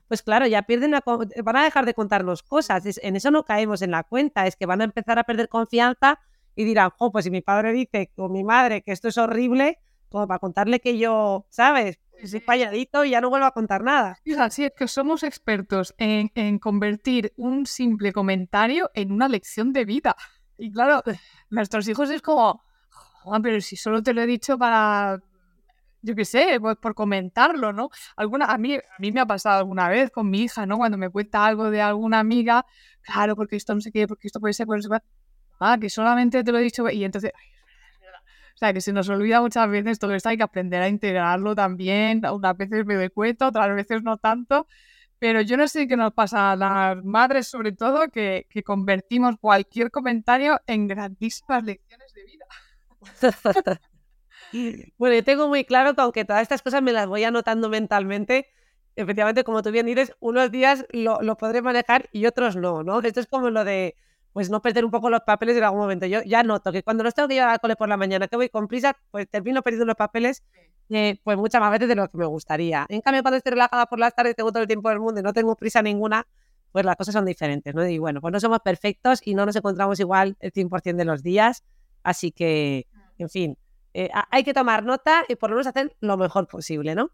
pues 0.08 0.22
claro, 0.22 0.46
ya 0.46 0.64
pierden, 0.64 0.94
van 1.44 1.56
a 1.56 1.64
dejar 1.64 1.86
de 1.86 1.94
contarnos 1.94 2.44
cosas, 2.44 2.84
en 3.02 3.16
eso 3.16 3.32
no 3.32 3.44
caemos 3.44 3.82
en 3.82 3.92
la 3.92 4.04
cuenta, 4.04 4.46
es 4.46 4.56
que 4.56 4.66
van 4.66 4.82
a 4.82 4.84
empezar 4.84 5.18
a 5.20 5.24
perder 5.24 5.48
confianza 5.48 6.20
y 6.56 6.66
dirán, 6.66 6.92
oh, 6.98 7.12
pues 7.12 7.26
si 7.26 7.32
mi 7.32 7.42
padre 7.42 7.72
dice 7.72 8.12
con 8.16 8.32
mi 8.32 8.44
madre 8.44 8.82
que 8.82 8.92
esto 8.92 9.08
es 9.08 9.18
horrible, 9.18 9.80
como 10.12 10.28
para 10.28 10.40
contarle 10.40 10.80
que 10.80 10.98
yo, 10.98 11.46
¿sabes? 11.50 12.00
ese 12.22 12.40
falladito 12.40 13.04
y 13.04 13.12
ya 13.12 13.22
no 13.22 13.30
vuelvo 13.30 13.48
a 13.48 13.52
contar 13.52 13.84
nada. 13.84 14.20
Así, 14.38 14.66
es 14.66 14.74
que 14.78 14.88
somos 14.88 15.24
expertos 15.24 15.96
en, 15.98 16.32
en 16.36 16.60
convertir 16.60 17.34
un 17.36 17.66
simple 17.66 18.14
comentario 18.14 18.92
en 18.94 19.12
una 19.12 19.28
lección 19.28 19.74
de 19.74 19.86
vida. 19.86 20.16
Y 20.58 20.72
claro, 20.72 21.02
nuestros 21.50 21.88
hijos 21.88 22.10
es 22.12 22.22
como, 22.22 22.64
pero 23.42 23.60
si 23.62 23.76
solo 23.76 24.04
te 24.04 24.14
lo 24.14 24.22
he 24.22 24.28
dicho 24.28 24.58
para, 24.58 25.20
yo 26.02 26.16
qué 26.16 26.26
sé, 26.26 26.60
pues 26.60 26.78
por 26.78 26.94
comentarlo, 26.94 27.74
¿no? 27.74 27.90
Alguna, 28.16 28.46
a, 28.46 28.58
mí, 28.58 28.76
a 28.76 28.82
mí 29.00 29.12
me 29.12 29.22
ha 29.22 29.26
pasado 29.26 29.60
alguna 29.60 29.90
vez 29.90 30.12
con 30.12 30.30
mi 30.30 30.44
hija, 30.44 30.66
¿no? 30.66 30.78
Cuando 30.78 30.98
me 30.98 31.10
cuenta 31.10 31.46
algo 31.46 31.72
de 31.72 31.82
alguna 31.82 32.20
amiga, 32.20 32.66
claro, 33.02 33.36
porque 33.36 33.56
esto 33.56 33.74
no 33.74 33.82
sé 33.82 33.92
qué, 33.92 34.08
porque 34.08 34.28
esto 34.28 34.40
puede 34.40 34.54
ser, 34.54 34.68
pues, 34.68 34.88
ah, 35.60 35.78
que 35.80 35.90
solamente 35.90 36.44
te 36.44 36.52
lo 36.52 36.60
he 36.60 36.64
dicho, 36.64 36.88
y 36.90 37.04
entonces, 37.04 37.32
o 38.56 38.58
sea, 38.58 38.74
que 38.74 38.82
se 38.82 38.94
nos 38.94 39.10
olvida 39.10 39.42
muchas 39.42 39.70
veces 39.70 40.00
todo 40.00 40.14
esto, 40.14 40.30
hay 40.30 40.38
que 40.38 40.44
aprender 40.44 40.82
a 40.82 40.90
integrarlo 40.90 41.56
también. 41.56 42.22
Unas 42.26 42.58
veces 42.58 42.86
me 42.86 42.96
doy 42.96 43.10
cuenta, 43.10 43.48
otras 43.48 43.76
veces 43.76 44.04
no 44.04 44.18
tanto. 44.18 44.68
Pero 45.20 45.42
yo 45.42 45.56
no 45.58 45.68
sé 45.68 45.88
qué 45.88 45.96
nos 45.98 46.14
pasa 46.14 46.52
a 46.52 46.56
las 46.56 47.04
madres, 47.04 47.48
sobre 47.48 47.72
todo, 47.72 48.10
que, 48.10 48.48
que 48.50 48.64
convertimos 48.64 49.36
cualquier 49.40 49.92
comentario 49.92 50.60
en 50.68 50.88
grandísimas 50.88 51.64
lecciones 51.64 52.14
de 52.14 52.24
vida. 52.24 52.46
bueno, 54.98 55.16
yo 55.16 55.24
tengo 55.24 55.48
muy 55.48 55.64
claro 55.64 55.94
que 55.96 56.02
aunque 56.02 56.26
todas 56.26 56.42
estas 56.42 56.62
cosas 56.62 56.82
me 56.82 56.92
las 56.92 57.08
voy 57.08 57.24
anotando 57.24 57.70
mentalmente, 57.70 58.48
efectivamente, 58.96 59.44
como 59.44 59.62
tú 59.62 59.72
bien 59.72 59.86
dices, 59.86 60.14
unos 60.20 60.52
días 60.52 60.86
lo, 60.92 61.22
lo 61.22 61.38
podré 61.38 61.62
manejar 61.62 62.10
y 62.12 62.26
otros 62.26 62.56
no, 62.56 62.84
¿no? 62.84 63.00
Esto 63.00 63.20
es 63.20 63.28
como 63.28 63.50
lo 63.50 63.64
de 63.64 63.96
pues 64.34 64.50
no 64.50 64.62
perder 64.62 64.86
un 64.86 64.92
poco 64.92 65.10
los 65.10 65.22
papeles 65.22 65.58
en 65.58 65.64
algún 65.64 65.80
momento. 65.80 66.06
Yo 66.06 66.22
ya 66.24 66.44
noto 66.44 66.72
que 66.72 66.84
cuando 66.84 67.04
los 67.04 67.14
tengo 67.14 67.28
que 67.28 67.36
llevar 67.36 67.50
al 67.50 67.60
cole 67.60 67.76
por 67.76 67.90
la 67.90 67.98
mañana, 67.98 68.28
que 68.28 68.36
voy 68.36 68.50
con 68.50 68.68
prisa, 68.68 68.96
pues 69.12 69.28
termino 69.30 69.62
perdiendo 69.62 69.86
los 69.86 69.96
papeles 69.96 70.44
eh, 70.94 71.20
pues 71.24 71.38
muchas 71.38 71.62
más 71.62 71.72
veces 71.72 71.88
de 71.88 71.96
lo 71.96 72.10
que 72.10 72.18
me 72.18 72.26
gustaría. 72.26 72.86
En 72.90 73.02
cambio, 73.02 73.22
cuando 73.22 73.38
estoy 73.38 73.52
relajada 73.52 73.86
por 73.86 74.00
las 74.00 74.14
tardes, 74.14 74.36
tengo 74.36 74.52
todo 74.52 74.62
el 74.64 74.68
tiempo 74.68 74.90
del 74.90 75.00
mundo 75.00 75.22
y 75.22 75.24
no 75.24 75.32
tengo 75.32 75.56
prisa 75.56 75.82
ninguna, 75.82 76.28
pues 76.72 76.84
las 76.86 76.98
cosas 76.98 77.14
son 77.14 77.26
diferentes, 77.26 77.74
¿no? 77.74 77.88
Y 77.88 77.98
bueno, 77.98 78.20
pues 78.20 78.32
no 78.34 78.40
somos 78.40 78.60
perfectos 78.60 79.22
y 79.24 79.34
no 79.34 79.46
nos 79.46 79.56
encontramos 79.56 80.00
igual 80.00 80.36
el 80.42 80.52
100% 80.52 80.96
de 80.98 81.06
los 81.06 81.24
días, 81.24 81.64
así 82.04 82.32
que, 82.32 82.88
en 83.18 83.30
fin, 83.30 83.58
eh, 83.94 84.10
hay 84.30 84.44
que 84.44 84.54
tomar 84.54 84.86
nota 84.86 85.24
y 85.28 85.36
por 85.36 85.50
lo 85.50 85.58
menos 85.58 85.68
hacer 85.68 85.96
lo 86.00 86.16
mejor 86.16 86.48
posible, 86.48 86.96
¿no? 86.96 87.12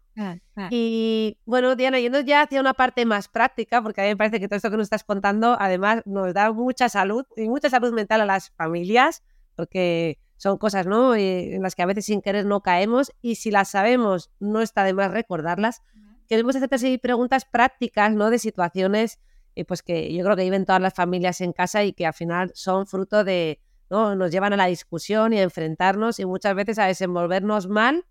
Y 0.70 1.38
bueno, 1.44 1.74
Diana, 1.74 1.98
yendo 1.98 2.20
ya 2.20 2.42
hacia 2.42 2.60
una 2.60 2.74
parte 2.74 3.04
más 3.04 3.28
práctica, 3.28 3.82
porque 3.82 4.00
a 4.00 4.04
mí 4.04 4.10
me 4.10 4.16
parece 4.16 4.38
que 4.38 4.46
todo 4.46 4.56
esto 4.56 4.70
que 4.70 4.76
nos 4.76 4.84
estás 4.84 5.02
contando 5.02 5.56
además 5.58 6.02
nos 6.06 6.32
da 6.34 6.52
mucha 6.52 6.88
salud 6.88 7.24
y 7.36 7.48
mucha 7.48 7.68
salud 7.68 7.92
mental 7.92 8.20
a 8.20 8.26
las 8.26 8.50
familias, 8.50 9.24
porque 9.56 10.18
son 10.36 10.56
cosas, 10.58 10.86
¿no? 10.86 11.16
Eh, 11.16 11.56
en 11.56 11.62
las 11.62 11.74
que 11.74 11.82
a 11.82 11.86
veces 11.86 12.04
sin 12.04 12.22
querer 12.22 12.46
no 12.46 12.60
caemos 12.60 13.12
y 13.22 13.34
si 13.34 13.50
las 13.50 13.70
sabemos 13.70 14.30
no 14.38 14.60
está 14.60 14.84
de 14.84 14.94
más 14.94 15.10
recordarlas. 15.10 15.82
Queremos 16.28 16.54
hacerte 16.54 16.76
así 16.76 16.98
preguntas 16.98 17.44
prácticas, 17.44 18.12
¿no? 18.12 18.30
De 18.30 18.38
situaciones 18.38 19.18
eh, 19.56 19.64
pues 19.64 19.82
que 19.82 20.14
yo 20.14 20.22
creo 20.22 20.36
que 20.36 20.44
viven 20.44 20.64
todas 20.64 20.80
las 20.80 20.94
familias 20.94 21.40
en 21.40 21.52
casa 21.52 21.82
y 21.82 21.92
que 21.92 22.06
al 22.06 22.14
final 22.14 22.52
son 22.54 22.86
fruto 22.86 23.24
de, 23.24 23.60
¿no? 23.90 24.14
Nos 24.14 24.30
llevan 24.30 24.52
a 24.52 24.56
la 24.56 24.66
discusión 24.66 25.32
y 25.32 25.38
a 25.38 25.42
enfrentarnos 25.42 26.18
y 26.20 26.26
muchas 26.26 26.54
veces 26.54 26.78
a 26.78 26.86
desenvolvernos 26.86 27.68
mal 27.68 28.04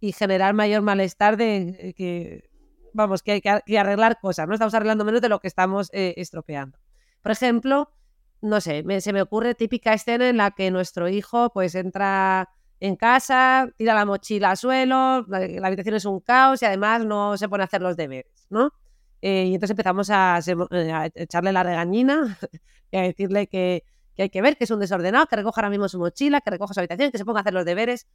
y 0.00 0.12
generar 0.12 0.54
mayor 0.54 0.82
malestar 0.82 1.36
de 1.36 1.76
eh, 1.78 1.94
que, 1.94 2.50
vamos, 2.92 3.22
que 3.22 3.32
hay 3.32 3.40
que, 3.40 3.78
arreglar 3.78 4.18
cosas, 4.20 4.48
¿no? 4.48 4.54
Estamos 4.54 4.74
arreglando 4.74 5.04
menos 5.04 5.20
de 5.20 5.28
lo 5.28 5.40
que 5.40 5.48
estamos 5.48 5.90
eh, 5.92 6.14
estropeando. 6.16 6.78
Por 7.22 7.32
ejemplo, 7.32 7.92
no 8.40 8.60
sé, 8.60 8.84
se 9.00 9.12
me 9.12 9.22
ocurre 9.22 9.54
típica 9.54 9.92
escena 9.92 10.28
en 10.28 10.38
la 10.38 10.50
que 10.52 10.70
nuestro 10.70 11.08
hijo 11.08 11.50
pues 11.50 11.74
entra 11.74 12.48
en 12.80 12.96
casa, 12.96 13.68
tira 13.76 13.94
la 13.94 14.06
mochila 14.06 14.52
al 14.52 14.56
suelo, 14.56 15.26
la, 15.28 15.66
habitación 15.66 15.94
es 15.94 16.06
un 16.06 16.20
caos 16.20 16.62
y 16.62 16.64
además 16.64 17.04
no 17.04 17.36
se 17.36 17.48
pone 17.48 17.62
a 17.62 17.66
hacer 17.66 17.82
los 17.82 17.96
deberes, 17.96 18.46
¿no? 18.48 18.72
Eh, 19.20 19.44
y 19.48 19.54
entonces 19.54 19.72
empezamos 19.72 20.08
a, 20.08 20.36
a, 20.36 21.10
echarle 21.14 21.52
la 21.52 21.62
regañina 21.62 22.38
y 22.90 22.96
a 22.96 23.02
decirle 23.02 23.48
que, 23.48 23.84
que 24.20 24.24
hay 24.24 24.30
que 24.30 24.42
ver, 24.42 24.58
que 24.58 24.64
es 24.64 24.70
un 24.70 24.80
desordenado, 24.80 25.26
que 25.26 25.36
recoja 25.36 25.62
ahora 25.62 25.70
mismo 25.70 25.88
su 25.88 25.98
mochila, 25.98 26.42
que 26.42 26.50
recoja 26.50 26.74
su 26.74 26.80
habitación, 26.80 27.10
que 27.10 27.16
se 27.16 27.24
ponga 27.24 27.38
a 27.38 27.40
hacer 27.40 27.54
los 27.54 27.64
deberes. 27.64 28.06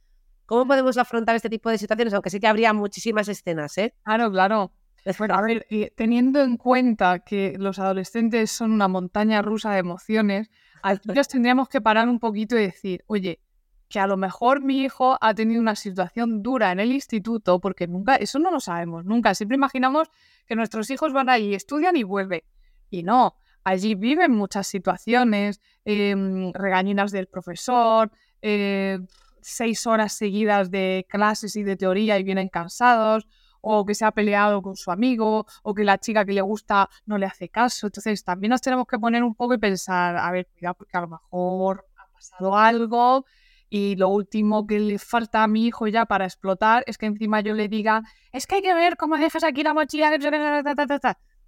¿Cómo 0.46 0.64
podemos 0.64 0.96
afrontar 0.98 1.34
este 1.34 1.50
tipo 1.50 1.68
de 1.68 1.78
situaciones? 1.78 2.14
Aunque 2.14 2.30
sí 2.30 2.38
que 2.38 2.46
habría 2.46 2.72
muchísimas 2.72 3.26
escenas, 3.26 3.76
¿eh? 3.78 3.92
Claro, 4.04 4.30
claro. 4.30 4.72
Bueno, 5.18 5.34
a 5.34 5.42
ver, 5.42 5.66
teniendo 5.96 6.40
en 6.42 6.56
cuenta 6.56 7.18
que 7.20 7.56
los 7.58 7.80
adolescentes 7.80 8.52
son 8.52 8.70
una 8.70 8.86
montaña 8.86 9.42
rusa 9.42 9.72
de 9.72 9.78
emociones, 9.78 10.48
nosotros 10.84 11.26
tendríamos 11.26 11.68
que 11.68 11.80
parar 11.80 12.08
un 12.08 12.20
poquito 12.20 12.56
y 12.56 12.62
decir, 12.62 13.02
oye, 13.08 13.40
que 13.88 13.98
a 13.98 14.06
lo 14.06 14.16
mejor 14.16 14.62
mi 14.62 14.82
hijo 14.82 15.18
ha 15.20 15.34
tenido 15.34 15.60
una 15.60 15.74
situación 15.74 16.42
dura 16.42 16.70
en 16.70 16.78
el 16.78 16.92
instituto, 16.92 17.60
porque 17.60 17.88
nunca, 17.88 18.14
eso 18.14 18.38
no 18.38 18.52
lo 18.52 18.60
sabemos, 18.60 19.04
nunca. 19.04 19.34
Siempre 19.34 19.56
imaginamos 19.56 20.08
que 20.46 20.54
nuestros 20.54 20.88
hijos 20.90 21.12
van 21.12 21.28
ahí, 21.28 21.54
estudian 21.54 21.96
y 21.96 22.04
vuelven. 22.04 22.42
Y 22.90 23.02
no, 23.02 23.36
allí 23.66 23.96
viven 23.96 24.30
muchas 24.30 24.68
situaciones, 24.68 25.60
em, 25.84 26.52
regañinas 26.52 27.10
del 27.10 27.26
profesor, 27.26 28.12
eh, 28.40 29.00
seis 29.40 29.88
horas 29.88 30.12
seguidas 30.12 30.70
de 30.70 31.04
clases 31.08 31.56
y 31.56 31.64
de 31.64 31.76
teoría 31.76 32.16
y 32.16 32.22
vienen 32.22 32.48
cansados, 32.48 33.26
o 33.60 33.84
que 33.84 33.96
se 33.96 34.04
ha 34.04 34.12
peleado 34.12 34.62
con 34.62 34.76
su 34.76 34.92
amigo, 34.92 35.46
o 35.64 35.74
que 35.74 35.82
la 35.82 35.98
chica 35.98 36.24
que 36.24 36.32
le 36.32 36.42
gusta 36.42 36.88
no 37.06 37.18
le 37.18 37.26
hace 37.26 37.48
caso. 37.48 37.88
Entonces 37.88 38.22
también 38.22 38.50
nos 38.50 38.60
tenemos 38.60 38.86
que 38.86 39.00
poner 39.00 39.24
un 39.24 39.34
poco 39.34 39.54
y 39.54 39.58
pensar, 39.58 40.16
a 40.16 40.30
ver, 40.30 40.46
cuidado, 40.46 40.74
porque 40.74 40.96
a 40.96 41.00
lo 41.00 41.08
mejor 41.08 41.84
ha 41.96 42.06
pasado 42.12 42.56
algo 42.56 43.24
y 43.68 43.96
lo 43.96 44.10
último 44.10 44.64
que 44.64 44.78
le 44.78 44.98
falta 45.00 45.42
a 45.42 45.48
mi 45.48 45.66
hijo 45.66 45.88
ya 45.88 46.06
para 46.06 46.24
explotar 46.24 46.84
es 46.86 46.98
que 46.98 47.06
encima 47.06 47.40
yo 47.40 47.52
le 47.52 47.66
diga, 47.66 48.04
es 48.30 48.46
que 48.46 48.56
hay 48.56 48.62
que 48.62 48.74
ver 48.74 48.96
cómo 48.96 49.16
dejas 49.16 49.42
aquí 49.42 49.64
la 49.64 49.74
mochila. 49.74 50.12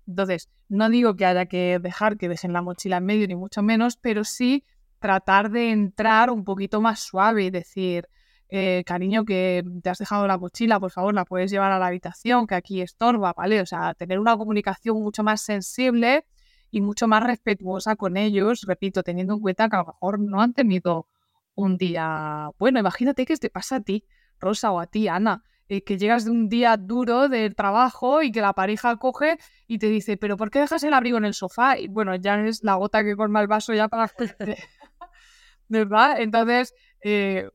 Entonces, 0.08 0.48
no 0.68 0.88
digo 0.88 1.16
que 1.16 1.26
haya 1.26 1.46
que 1.46 1.78
dejar 1.80 2.16
que 2.16 2.28
dejen 2.28 2.54
la 2.54 2.62
mochila 2.62 2.96
en 2.96 3.04
medio, 3.04 3.28
ni 3.28 3.36
mucho 3.36 3.62
menos, 3.62 3.96
pero 3.98 4.24
sí 4.24 4.64
tratar 4.98 5.50
de 5.50 5.70
entrar 5.70 6.30
un 6.30 6.44
poquito 6.44 6.80
más 6.80 7.00
suave 7.00 7.44
y 7.44 7.50
decir, 7.50 8.08
eh, 8.48 8.82
cariño, 8.86 9.26
que 9.26 9.62
te 9.82 9.90
has 9.90 9.98
dejado 9.98 10.26
la 10.26 10.38
mochila, 10.38 10.80
por 10.80 10.90
favor, 10.90 11.14
la 11.14 11.26
puedes 11.26 11.50
llevar 11.50 11.72
a 11.72 11.78
la 11.78 11.88
habitación, 11.88 12.46
que 12.46 12.54
aquí 12.54 12.80
estorba, 12.80 13.34
¿vale? 13.36 13.60
O 13.60 13.66
sea, 13.66 13.92
tener 13.94 14.18
una 14.18 14.36
comunicación 14.36 15.00
mucho 15.02 15.22
más 15.22 15.42
sensible 15.42 16.24
y 16.70 16.80
mucho 16.80 17.06
más 17.06 17.22
respetuosa 17.22 17.94
con 17.96 18.16
ellos, 18.16 18.62
repito, 18.66 19.02
teniendo 19.02 19.34
en 19.34 19.40
cuenta 19.40 19.68
que 19.68 19.76
a 19.76 19.80
lo 19.80 19.86
mejor 19.86 20.20
no 20.20 20.40
han 20.40 20.54
tenido 20.54 21.06
un 21.54 21.76
día 21.76 22.48
bueno. 22.58 22.80
Imagínate 22.80 23.26
que 23.26 23.36
te 23.36 23.50
pasa 23.50 23.76
a 23.76 23.80
ti, 23.80 24.04
Rosa, 24.40 24.70
o 24.70 24.80
a 24.80 24.86
ti, 24.86 25.08
Ana, 25.08 25.44
eh, 25.68 25.82
que 25.82 25.98
llegas 25.98 26.24
de 26.24 26.30
un 26.30 26.48
día 26.48 26.76
duro 26.76 27.28
del 27.28 27.54
trabajo 27.54 28.22
y 28.22 28.32
que 28.32 28.40
la 28.40 28.54
pareja 28.54 28.96
coge 28.96 29.38
y 29.66 29.78
te 29.78 29.88
dice, 29.88 30.16
pero 30.16 30.36
¿por 30.36 30.50
qué 30.50 30.60
dejas 30.60 30.82
el 30.82 30.94
abrigo 30.94 31.18
en 31.18 31.26
el 31.26 31.34
sofá? 31.34 31.78
Y 31.78 31.88
bueno, 31.88 32.14
ya 32.16 32.40
es 32.46 32.64
la 32.64 32.74
gota 32.74 33.04
que 33.04 33.16
colma 33.16 33.40
el 33.40 33.48
vaso 33.48 33.74
ya 33.74 33.88
para... 33.88 34.10
¿Verdad? 35.68 36.20
Entonces, 36.20 36.74
eh, 37.02 37.50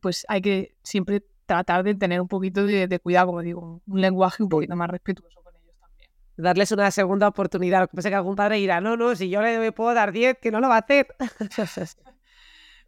pues 0.00 0.26
hay 0.28 0.40
que 0.40 0.76
siempre 0.82 1.22
tratar 1.46 1.84
de 1.84 1.94
tener 1.94 2.20
un 2.20 2.26
poquito 2.26 2.66
de, 2.66 2.98
cuidado, 2.98 3.28
como 3.28 3.42
digo, 3.42 3.82
un 3.86 4.00
lenguaje 4.00 4.42
un 4.42 4.48
poquito 4.48 4.74
más 4.74 4.90
respetuoso 4.90 5.40
con 5.42 5.54
ellos 5.54 5.76
también. 5.78 6.10
Darles 6.36 6.72
una 6.72 6.90
segunda 6.90 7.28
oportunidad. 7.28 7.82
Lo 7.82 7.88
que 7.88 7.96
pasa 7.96 8.08
es 8.08 8.12
que 8.12 8.16
algún 8.16 8.34
padre 8.34 8.56
dirá, 8.56 8.80
no, 8.80 8.96
no, 8.96 9.14
si 9.14 9.28
yo 9.28 9.40
le 9.40 9.70
puedo 9.70 9.94
dar 9.94 10.10
10, 10.10 10.38
que 10.38 10.50
no 10.50 10.58
lo 10.58 10.68
va 10.68 10.76
a 10.76 10.78
hacer. 10.80 11.06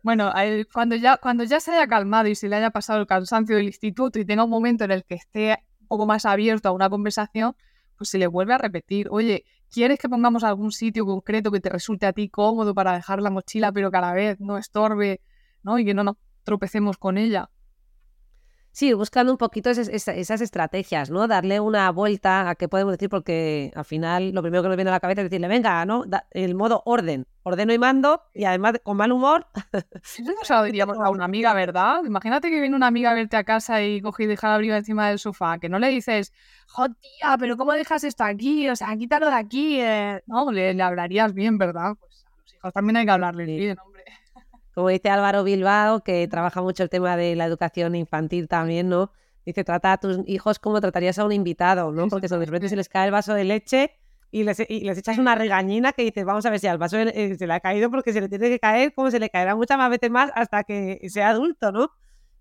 bueno, 0.03 0.33
cuando 0.73 0.97
ya, 0.97 1.17
cuando 1.17 1.45
ya 1.45 1.61
se 1.61 1.73
haya 1.73 1.87
calmado 1.87 2.29
y 2.29 2.35
se 2.35 2.49
le 2.49 2.57
haya 2.57 2.71
pasado 2.71 3.01
el 3.01 3.07
cansancio 3.07 3.57
del 3.57 3.67
instituto 3.67 4.19
y 4.19 4.25
tenga 4.25 4.45
un 4.45 4.51
momento 4.51 4.85
en 4.85 4.93
el 4.93 5.05
que 5.05 5.17
esté 5.17 5.59
un 5.81 5.89
poco 5.89 6.07
más 6.07 6.25
abierto 6.27 6.69
a 6.69 6.73
una 6.73 6.89
conversación, 6.89 7.57
pues 7.97 8.11
se 8.11 8.19
le 8.19 8.27
vuelve 8.27 8.55
a 8.55 8.59
repetir, 8.59 9.09
oye, 9.11 9.45
¿quieres 9.71 9.99
que 9.99 10.09
pongamos 10.09 10.45
algún 10.45 10.71
sitio 10.71 11.07
concreto 11.07 11.51
que 11.51 11.61
te 11.61 11.69
resulte 11.69 12.07
a 12.07 12.13
ti 12.13 12.29
cómodo 12.29 12.75
para 12.75 12.93
dejar 12.93 13.21
la 13.21 13.31
mochila, 13.31 13.73
pero 13.73 13.91
que 13.91 13.97
a 13.97 14.01
la 14.01 14.13
vez 14.13 14.41
no 14.41 14.59
estorbe, 14.59 15.21
¿no? 15.63 15.79
Y 15.79 15.85
que 15.85 15.95
no 15.95 16.05
nos 16.05 16.17
tropecemos 16.45 16.99
con 16.99 17.19
ella. 17.19 17.51
Sí, 18.77 18.93
buscando 18.93 19.33
un 19.33 19.39
poquito 19.39 19.71
esas, 19.71 19.89
esas, 19.89 20.43
estrategias, 20.43 21.09
¿no? 21.09 21.27
Darle 21.27 21.61
una 21.61 21.91
vuelta 21.91 22.51
a 22.51 22.57
qué 22.57 22.69
podemos 22.69 22.93
decir, 22.93 23.09
porque 23.09 23.73
al 23.75 23.87
final 23.87 24.33
lo 24.33 24.43
primero 24.43 24.63
que 24.63 24.69
nos 24.69 24.77
viene 24.77 24.91
a 24.91 24.93
la 24.93 25.01
cabeza 25.01 25.23
es 25.23 25.31
decirle, 25.31 25.49
venga, 25.49 25.87
¿no? 25.87 26.05
el 26.33 26.55
modo 26.55 26.83
orden, 26.85 27.27
ordeno 27.43 27.73
y 27.73 27.79
mando, 27.79 28.21
y 28.35 28.45
además 28.45 28.75
con 28.83 28.99
mal 28.99 29.13
humor. 29.13 29.47
Eso 30.05 30.55
lo 30.55 30.65
diríamos 30.65 30.99
a 30.99 31.09
una 31.09 31.25
amiga, 31.25 31.55
¿verdad? 31.55 32.05
Imagínate 32.05 32.51
que 32.51 32.61
viene 32.61 32.77
una 32.77 32.89
amiga 32.89 33.13
a 33.13 33.15
verte 33.15 33.39
a 33.39 33.45
casa 33.45 33.83
y 33.83 34.03
coge 34.03 34.25
y 34.25 34.27
deja 34.27 34.49
la 34.49 34.57
abrigo 34.57 34.75
encima 34.75 35.09
del 35.09 35.19
sofá, 35.19 35.57
que 35.59 35.71
no 35.71 35.79
le 35.79 35.89
dices, 35.89 36.35
jo, 36.67 36.87
tía, 36.91 37.35
pero 37.39 37.57
¿cómo 37.57 37.73
dejas 37.73 38.05
esto 38.05 38.25
aquí? 38.25 38.69
O 38.69 38.77
sea, 38.77 38.95
quítalo 38.99 39.31
de 39.31 39.37
aquí. 39.37 39.81
Eh". 39.81 40.21
No, 40.27 40.53
le, 40.53 40.83
hablarías 40.83 41.33
bien, 41.33 41.57
¿verdad? 41.57 41.95
Pues 41.99 42.27
a 42.27 42.43
los 42.43 42.53
hijos 42.53 42.73
también 42.75 42.99
hay 42.99 43.07
que 43.07 43.11
hablarles 43.13 43.47
bien, 43.47 43.79
hombre 43.83 43.96
como 44.77 44.91
dice 44.91 45.09
Álvaro 45.09 45.43
Bilbao, 45.43 46.01
que 46.01 46.29
trabaja 46.29 46.61
mucho 46.61 46.83
el 46.83 46.91
tema 46.91 47.17
de 47.17 47.35
la 47.35 47.47
educación 47.47 47.95
infantil 47.95 48.47
también, 48.47 48.91
¿no? 48.91 49.11
Dice, 49.47 49.65
trata 49.65 49.95
a 49.95 49.97
tus 49.97 50.19
hijos 50.27 50.59
como 50.59 50.83
tratarías 50.83 51.19
a 51.19 51.25
un 51.25 51.33
invitado, 51.33 51.93
¿no? 51.93 52.09
Porque 52.09 52.29
de 52.29 52.45
repente 52.45 52.69
se 52.69 52.77
les 52.77 52.91
cae 52.91 53.07
el 53.07 53.11
vaso 53.11 53.33
de 53.33 53.45
leche 53.45 53.93
y 54.31 54.45
les, 54.45 54.61
echas 54.61 55.17
una 55.17 55.35
regañina 55.35 55.95
que 55.95 56.03
dices, 56.03 56.27
vamos 56.27 56.45
a 56.45 56.51
ver 56.51 56.61
si 56.61 56.67
al 56.67 56.77
vaso 56.77 56.99
eh, 56.99 57.37
se 57.39 57.47
le 57.47 57.55
ha 57.55 57.61
caído 57.61 57.91
porque 57.91 58.13
se 58.13 58.21
le 58.21 58.29
tiene 58.29 58.51
que 58.51 58.59
caer, 58.59 58.93
como 58.93 59.11
se 59.11 59.19
le 59.19 59.31
caerá 59.31 59.57
muchas 59.57 59.79
más 59.79 59.89
veces 59.89 60.11
más 60.11 60.31
hasta 60.35 60.63
que 60.63 61.01
sea 61.09 61.31
adulto, 61.31 61.73
¿no? 61.73 61.93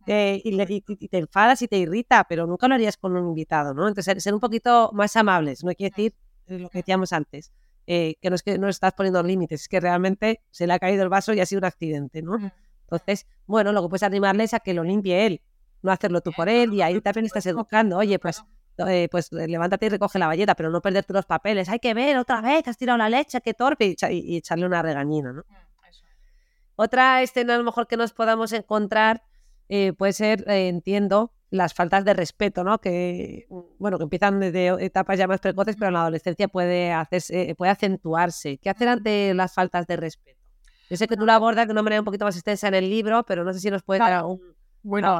Eh, 0.05 0.41
y, 0.43 1.07
te 1.07 1.17
enfadas 1.17 1.61
y 1.61 1.69
te 1.69 1.77
irrita, 1.77 2.25
pero 2.27 2.47
nunca 2.47 2.67
lo 2.67 2.75
harías 2.75 2.97
con 2.97 3.15
un 3.15 3.29
invitado, 3.29 3.73
¿no? 3.73 3.87
Entonces, 3.87 4.21
ser 4.21 4.33
un 4.33 4.41
poquito 4.41 4.91
más 4.93 5.15
amables, 5.15 5.63
no 5.63 5.71
quiere 5.73 5.95
decir 5.95 6.13
lo 6.47 6.69
que 6.69 6.79
decíamos 6.79 7.13
antes. 7.13 7.53
Eh, 7.87 8.15
que 8.19 8.29
no 8.29 8.35
es 8.35 8.41
que 8.41 8.57
no 8.57 8.67
estás 8.67 8.93
poniendo 8.93 9.21
límites, 9.21 9.61
es 9.61 9.67
que 9.67 9.79
realmente 9.79 10.41
se 10.49 10.65
le 10.65 10.73
ha 10.73 10.79
caído 10.79 11.03
el 11.03 11.09
vaso 11.09 11.33
y 11.33 11.39
ha 11.39 11.45
sido 11.45 11.59
un 11.59 11.65
accidente, 11.65 12.23
¿no? 12.23 12.37
Entonces, 12.81 13.27
bueno, 13.45 13.71
lo 13.71 13.83
que 13.83 13.89
puedes 13.89 14.03
animarle 14.03 14.45
es 14.45 14.55
a 14.55 14.59
que 14.59 14.73
lo 14.73 14.83
limpie 14.83 15.25
él, 15.27 15.41
no 15.83 15.91
hacerlo 15.91 16.21
tú 16.21 16.31
por 16.31 16.49
él, 16.49 16.73
y 16.73 16.81
ahí 16.81 16.99
también 17.01 17.27
estás 17.27 17.45
educando, 17.45 17.97
oye, 17.97 18.17
pues, 18.17 18.43
eh, 18.87 19.07
pues 19.11 19.31
eh, 19.33 19.47
levántate 19.47 19.85
y 19.85 19.89
recoge 19.89 20.17
la 20.17 20.27
valleta, 20.27 20.55
pero 20.55 20.71
no 20.71 20.81
perderte 20.81 21.13
los 21.13 21.25
papeles, 21.25 21.69
hay 21.69 21.79
que 21.79 21.93
ver 21.93 22.17
otra 22.17 22.41
vez, 22.41 22.67
has 22.67 22.77
tirado 22.77 22.97
la 22.97 23.07
leche, 23.07 23.39
qué 23.41 23.53
torpe, 23.53 23.95
y, 24.09 24.37
echarle 24.37 24.65
una 24.65 24.81
regañina, 24.81 25.31
¿no? 25.31 25.43
Otra 26.77 27.21
escena 27.21 27.55
a 27.55 27.57
lo 27.57 27.63
mejor 27.63 27.87
que 27.87 27.97
nos 27.97 28.13
podamos 28.13 28.51
encontrar 28.51 29.23
puede 29.97 30.11
ser, 30.11 30.43
entiendo, 30.47 31.34
las 31.49 31.73
faltas 31.73 32.03
de 32.05 32.13
respeto, 32.13 32.63
¿no? 32.63 32.79
Que, 32.79 33.47
bueno, 33.79 33.97
que 33.97 34.03
empiezan 34.03 34.39
desde 34.39 34.83
etapas 34.83 35.17
ya 35.17 35.27
más 35.27 35.39
precoces, 35.39 35.75
pero 35.75 35.87
en 35.87 35.93
la 35.93 36.01
adolescencia 36.01 36.47
puede, 36.47 36.91
hacerse, 36.91 37.55
puede 37.55 37.71
acentuarse. 37.71 38.57
¿Qué 38.57 38.69
hacer 38.69 38.87
ante 38.87 39.33
las 39.33 39.53
faltas 39.53 39.87
de 39.87 39.95
respeto? 39.97 40.39
Yo 40.89 40.97
sé 40.97 41.07
que 41.07 41.17
tú 41.17 41.25
la 41.25 41.35
abordas 41.35 41.65
de 41.67 41.71
una 41.71 41.81
manera 41.81 42.01
un 42.01 42.05
poquito 42.05 42.25
más 42.25 42.35
extensa 42.35 42.67
en 42.67 42.75
el 42.75 42.89
libro, 42.89 43.23
pero 43.23 43.43
no 43.43 43.53
sé 43.53 43.59
si 43.59 43.69
nos 43.69 43.83
puede 43.83 43.99
dar 43.99 44.13
algún... 44.13 44.39
Bueno, 44.83 45.17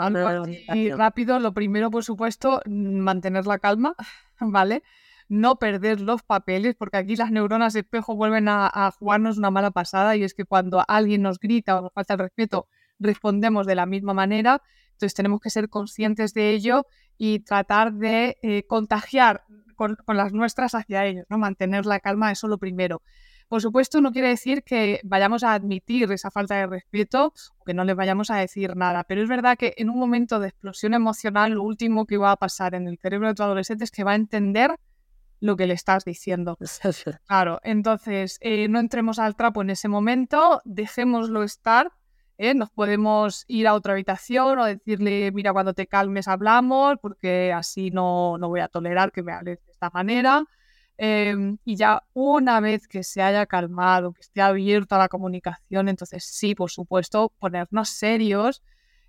y 0.76 0.92
rápido, 0.92 1.40
lo 1.40 1.52
primero, 1.52 1.90
por 1.90 2.04
supuesto, 2.04 2.62
mantener 2.68 3.48
la 3.48 3.58
calma, 3.58 3.96
¿vale? 4.40 4.84
No 5.28 5.56
perder 5.56 6.02
los 6.02 6.22
papeles, 6.22 6.76
porque 6.76 6.98
aquí 6.98 7.16
las 7.16 7.32
neuronas 7.32 7.74
de 7.74 7.80
espejo 7.80 8.16
vuelven 8.16 8.48
a, 8.48 8.70
a 8.72 8.92
jugarnos 8.92 9.40
una 9.40 9.50
mala 9.50 9.72
pasada 9.72 10.16
y 10.16 10.24
es 10.24 10.36
que 10.36 10.46
cuando 10.46 10.84
alguien 10.88 11.24
nos 11.24 11.40
grita 11.40 11.80
o 11.80 11.82
nos 11.82 11.94
falta 11.94 12.14
el 12.14 12.20
respeto, 12.20 12.68
respondemos 13.00 13.66
de 13.66 13.74
la 13.74 13.88
misma 13.88 14.14
manera 14.14 14.62
entonces 14.96 15.14
tenemos 15.14 15.42
que 15.42 15.50
ser 15.50 15.70
conscientes 15.70 16.34
de 16.34 16.52
ello 16.52 16.86
y 17.18 17.40
tratar 17.40 17.94
de 17.94 18.38
eh, 18.42 18.64
contagiar 18.66 19.44
con, 19.76 19.98
las 20.08 20.32
nuestras 20.32 20.74
hacia 20.74 21.06
ellos, 21.06 21.26
¿no? 21.30 21.38
Mantener 21.38 21.86
la 21.86 22.00
calma, 22.00 22.32
eso 22.32 22.48
lo 22.48 22.58
primero. 22.58 23.02
Por 23.50 23.62
supuesto, 23.62 24.02
no 24.02 24.12
quiere 24.12 24.30
decir 24.30 24.64
que 24.64 25.02
vayamos 25.04 25.44
a 25.44 25.54
admitir 25.54 26.12
esa 26.12 26.32
falta 26.32 26.56
de 26.56 26.66
respeto 26.66 27.34
o 27.58 27.64
que 27.64 27.74
no 27.74 27.84
les 27.84 27.96
vayamos 27.96 28.32
a 28.32 28.38
decir 28.38 28.76
nada, 28.76 29.04
pero 29.04 29.22
es 29.22 29.30
verdad 29.30 29.58
que 29.58 29.74
en 29.78 29.90
un 29.90 30.00
momento 30.00 30.40
de 30.40 30.48
explosión 30.48 30.94
emocional, 30.94 31.52
lo 31.52 31.64
último 31.64 32.06
que 32.06 32.18
va 32.18 32.32
a 32.32 32.38
pasar 32.38 32.74
en 32.74 32.88
el 32.88 32.98
cerebro 32.98 33.28
de 33.28 33.36
tu 33.36 33.44
adolescente 33.44 33.84
es 33.84 33.92
que 33.92 34.04
va 34.04 34.14
a 34.14 34.16
entender 34.16 34.76
lo 35.42 35.58
que 35.58 35.68
le 35.68 35.74
estás 35.74 36.06
diciendo. 36.06 36.58
Claro, 37.28 37.60
entonces 37.64 38.40
eh, 38.42 38.68
no 38.70 38.80
entremos 38.80 39.20
al 39.20 39.36
trapo 39.36 39.62
en 39.62 39.70
ese 39.70 39.90
momento, 39.90 40.62
dejémoslo 40.64 41.44
estar 41.44 41.92
¿eh? 42.38 42.54
Nos 42.54 42.70
podemos 42.70 43.46
ir 43.48 43.68
a 43.68 43.74
otra 43.74 43.94
habitación 43.94 44.60
o 44.60 44.66
decirle, 44.66 45.32
mira, 45.32 45.54
cuando 45.54 45.74
te 45.74 45.88
calmes 45.88 46.28
hablamos, 46.28 46.98
porque 47.02 47.54
así 47.54 47.92
no, 47.92 48.38
no 48.38 48.50
voy 48.50 48.60
a 48.62 48.68
tolerar 48.68 49.12
que 49.12 49.24
me 49.24 49.34
hables 49.34 49.60
de 49.66 49.72
esta 49.72 49.90
manera. 49.90 50.44
Em, 50.98 51.58
y 51.66 51.76
ya 51.76 52.04
una 52.14 52.60
vez 52.62 52.88
que 52.88 53.04
se 53.04 53.22
haya 53.22 53.46
calmado, 53.46 54.14
que 54.14 54.22
esté 54.22 54.42
abierta 54.42 54.98
la 54.98 55.10
comunicación, 55.10 55.90
entonces 55.90 56.24
sí, 56.26 56.56
por 56.56 56.72
supuesto, 56.72 57.34
ponernos 57.40 57.90
serios 57.90 58.64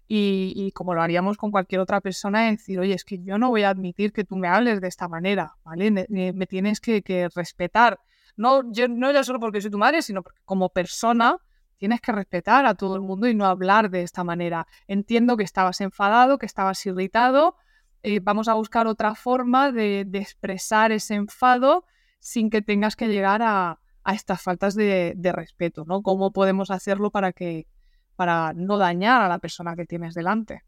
y, 0.09 0.73
como 0.73 0.95
lo 0.95 1.03
haríamos 1.03 1.37
con 1.37 1.51
cualquier 1.51 1.81
otra 1.81 2.01
persona, 2.01 2.51
decir, 2.51 2.79
oye, 2.79 2.95
es 2.95 3.05
que 3.05 3.23
yo 3.23 3.39
no 3.39 3.51
voy 3.51 3.63
a 3.65 3.71
admitir 3.71 4.13
que 4.13 4.25
tú 4.25 4.37
me 4.37 4.49
hables 4.49 4.81
de 4.81 4.89
esta 4.89 5.09
manera, 5.09 5.57
¿vale? 5.65 5.91
Me, 5.91 6.47
tienes 6.47 6.81
que, 6.81 7.03
que, 7.03 7.29
respetar. 7.35 7.99
No, 8.37 8.71
yo, 8.73 8.89
no 8.89 9.13
ya 9.13 9.25
solo 9.25 9.41
porque 9.41 9.61
soy 9.61 9.71
tu 9.71 9.79
madre, 9.79 10.03
sino 10.03 10.23
como 10.45 10.69
persona 10.69 11.39
tienes 11.77 12.01
que 12.01 12.13
respetar 12.13 12.67
a 12.67 12.75
todo 12.75 12.97
el 12.97 13.03
mundo 13.03 13.29
y 13.29 13.35
no 13.35 13.47
hablar 13.47 13.91
de 13.91 14.03
esta 14.03 14.25
manera. 14.25 14.67
Entiendo 14.87 15.37
que 15.37 15.45
estabas 15.45 15.81
enfadado, 15.81 16.39
que 16.39 16.47
estabas 16.47 16.85
irritado. 16.87 17.57
Eh, 18.03 18.21
vamos 18.23 18.49
a 18.49 18.55
buscar 18.55 18.87
otra 18.87 19.15
forma 19.15 19.73
de, 19.73 20.01
expresar 20.15 20.93
ese 20.93 21.15
enfado 21.15 21.85
sin 22.19 22.51
que 22.51 22.63
tengas 22.63 22.97
que 22.97 23.09
llegar 23.09 23.43
a, 23.43 23.81
estas 24.13 24.41
faltas 24.41 24.75
de, 24.77 25.33
respeto, 25.35 25.85
¿no? 25.85 26.03
¿Cómo 26.03 26.33
podemos 26.33 26.71
hacerlo 26.71 27.11
para 27.11 27.33
que 27.33 27.67
para 28.15 28.53
no 28.55 28.79
dañar 28.79 29.21
a 29.21 29.29
la 29.29 29.41
persona 29.41 29.75
que 29.75 29.85
tienes 29.85 30.15
delante? 30.15 30.63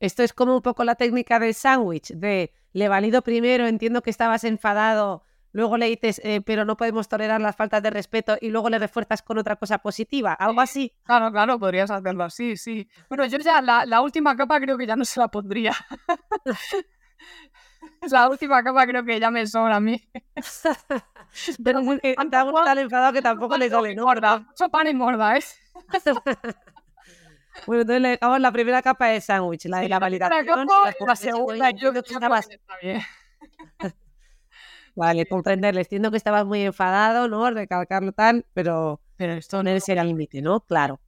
Esto 0.00 0.22
es 0.22 0.32
como 0.32 0.54
un 0.54 0.62
poco 0.62 0.84
la 0.84 0.94
técnica 0.94 1.40
del 1.40 1.54
sándwich, 1.54 2.12
de 2.14 2.52
le 2.72 2.88
valido 2.88 3.22
primero, 3.22 3.66
entiendo 3.66 4.02
que 4.02 4.10
estabas 4.10 4.44
enfadado, 4.44 5.24
luego 5.52 5.76
le 5.76 5.86
dices, 5.86 6.20
eh, 6.24 6.40
pero 6.40 6.64
no 6.64 6.76
podemos 6.76 7.08
tolerar 7.08 7.40
las 7.40 7.56
faltas 7.56 7.82
de 7.82 7.90
respeto 7.90 8.36
y 8.40 8.50
luego 8.50 8.70
le 8.70 8.78
refuerzas 8.78 9.22
con 9.22 9.38
otra 9.38 9.56
cosa 9.56 9.78
positiva, 9.78 10.32
algo 10.34 10.60
así. 10.60 10.92
Claro, 11.04 11.30
claro, 11.32 11.58
podrías 11.58 11.90
hacerlo 11.90 12.24
así, 12.24 12.56
sí. 12.56 12.88
Bueno, 13.08 13.26
yo 13.26 13.38
ya 13.38 13.60
la, 13.62 14.00
última 14.00 14.36
capa 14.36 14.60
creo 14.60 14.76
que 14.78 14.86
ya 14.86 14.96
no 14.96 15.04
se 15.04 15.20
la 15.20 15.28
pondría. 15.28 15.74
la 18.10 18.28
última 18.28 18.62
capa 18.62 18.86
creo 18.86 19.04
que 19.04 19.18
ya 19.20 19.30
me 19.30 19.46
sobra 19.46 19.76
a 19.76 19.80
mí. 19.80 20.00
pero 21.64 21.82
muy, 21.82 21.98
eh, 22.02 22.14
tan 22.14 22.78
enfadado 22.78 23.12
que 23.12 23.22
tampoco 23.22 23.56
le 23.56 23.68
duele, 23.68 23.94
¿no? 23.94 24.04
Morda, 24.04 24.40
mucho 24.40 24.68
pan 24.68 24.88
y 24.88 24.94
morda, 24.94 25.36
¿eh? 25.36 25.42
Bueno, 27.66 27.82
entonces 27.82 28.02
le 28.02 28.08
dejamos 28.10 28.38
la 28.40 28.52
primera 28.52 28.82
capa 28.82 29.08
de 29.08 29.20
sándwich, 29.20 29.64
la 29.64 29.80
de 29.80 29.88
la 29.88 29.98
validación. 29.98 30.46
La, 30.46 30.94
la 31.06 31.16
segunda, 31.16 31.70
yo 31.72 31.90
creo 31.90 32.04
que 32.04 32.14
está 32.14 32.76
bien. 32.80 33.02
Vale, 34.98 35.26
comprenderle. 35.26 35.82
Entiendo 35.82 36.10
que 36.10 36.16
estabas 36.16 36.44
muy 36.44 36.62
enfadado, 36.62 37.28
¿no? 37.28 37.48
Recalcarlo 37.52 38.10
tal, 38.10 38.44
pero, 38.52 39.00
pero 39.16 39.34
esto 39.34 39.62
no 39.62 39.70
es 39.70 39.88
el 39.88 40.04
límite, 40.04 40.42
¿no? 40.42 40.58
Claro. 40.60 40.98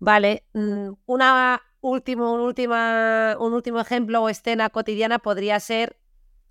Vale, 0.00 0.44
mm, 0.52 0.90
una 1.06 1.62
último, 1.80 2.34
un, 2.34 2.40
última, 2.40 3.36
un 3.38 3.52
último 3.52 3.78
ejemplo 3.78 4.20
o 4.20 4.28
escena 4.28 4.68
cotidiana 4.68 5.20
podría 5.20 5.60
ser 5.60 5.96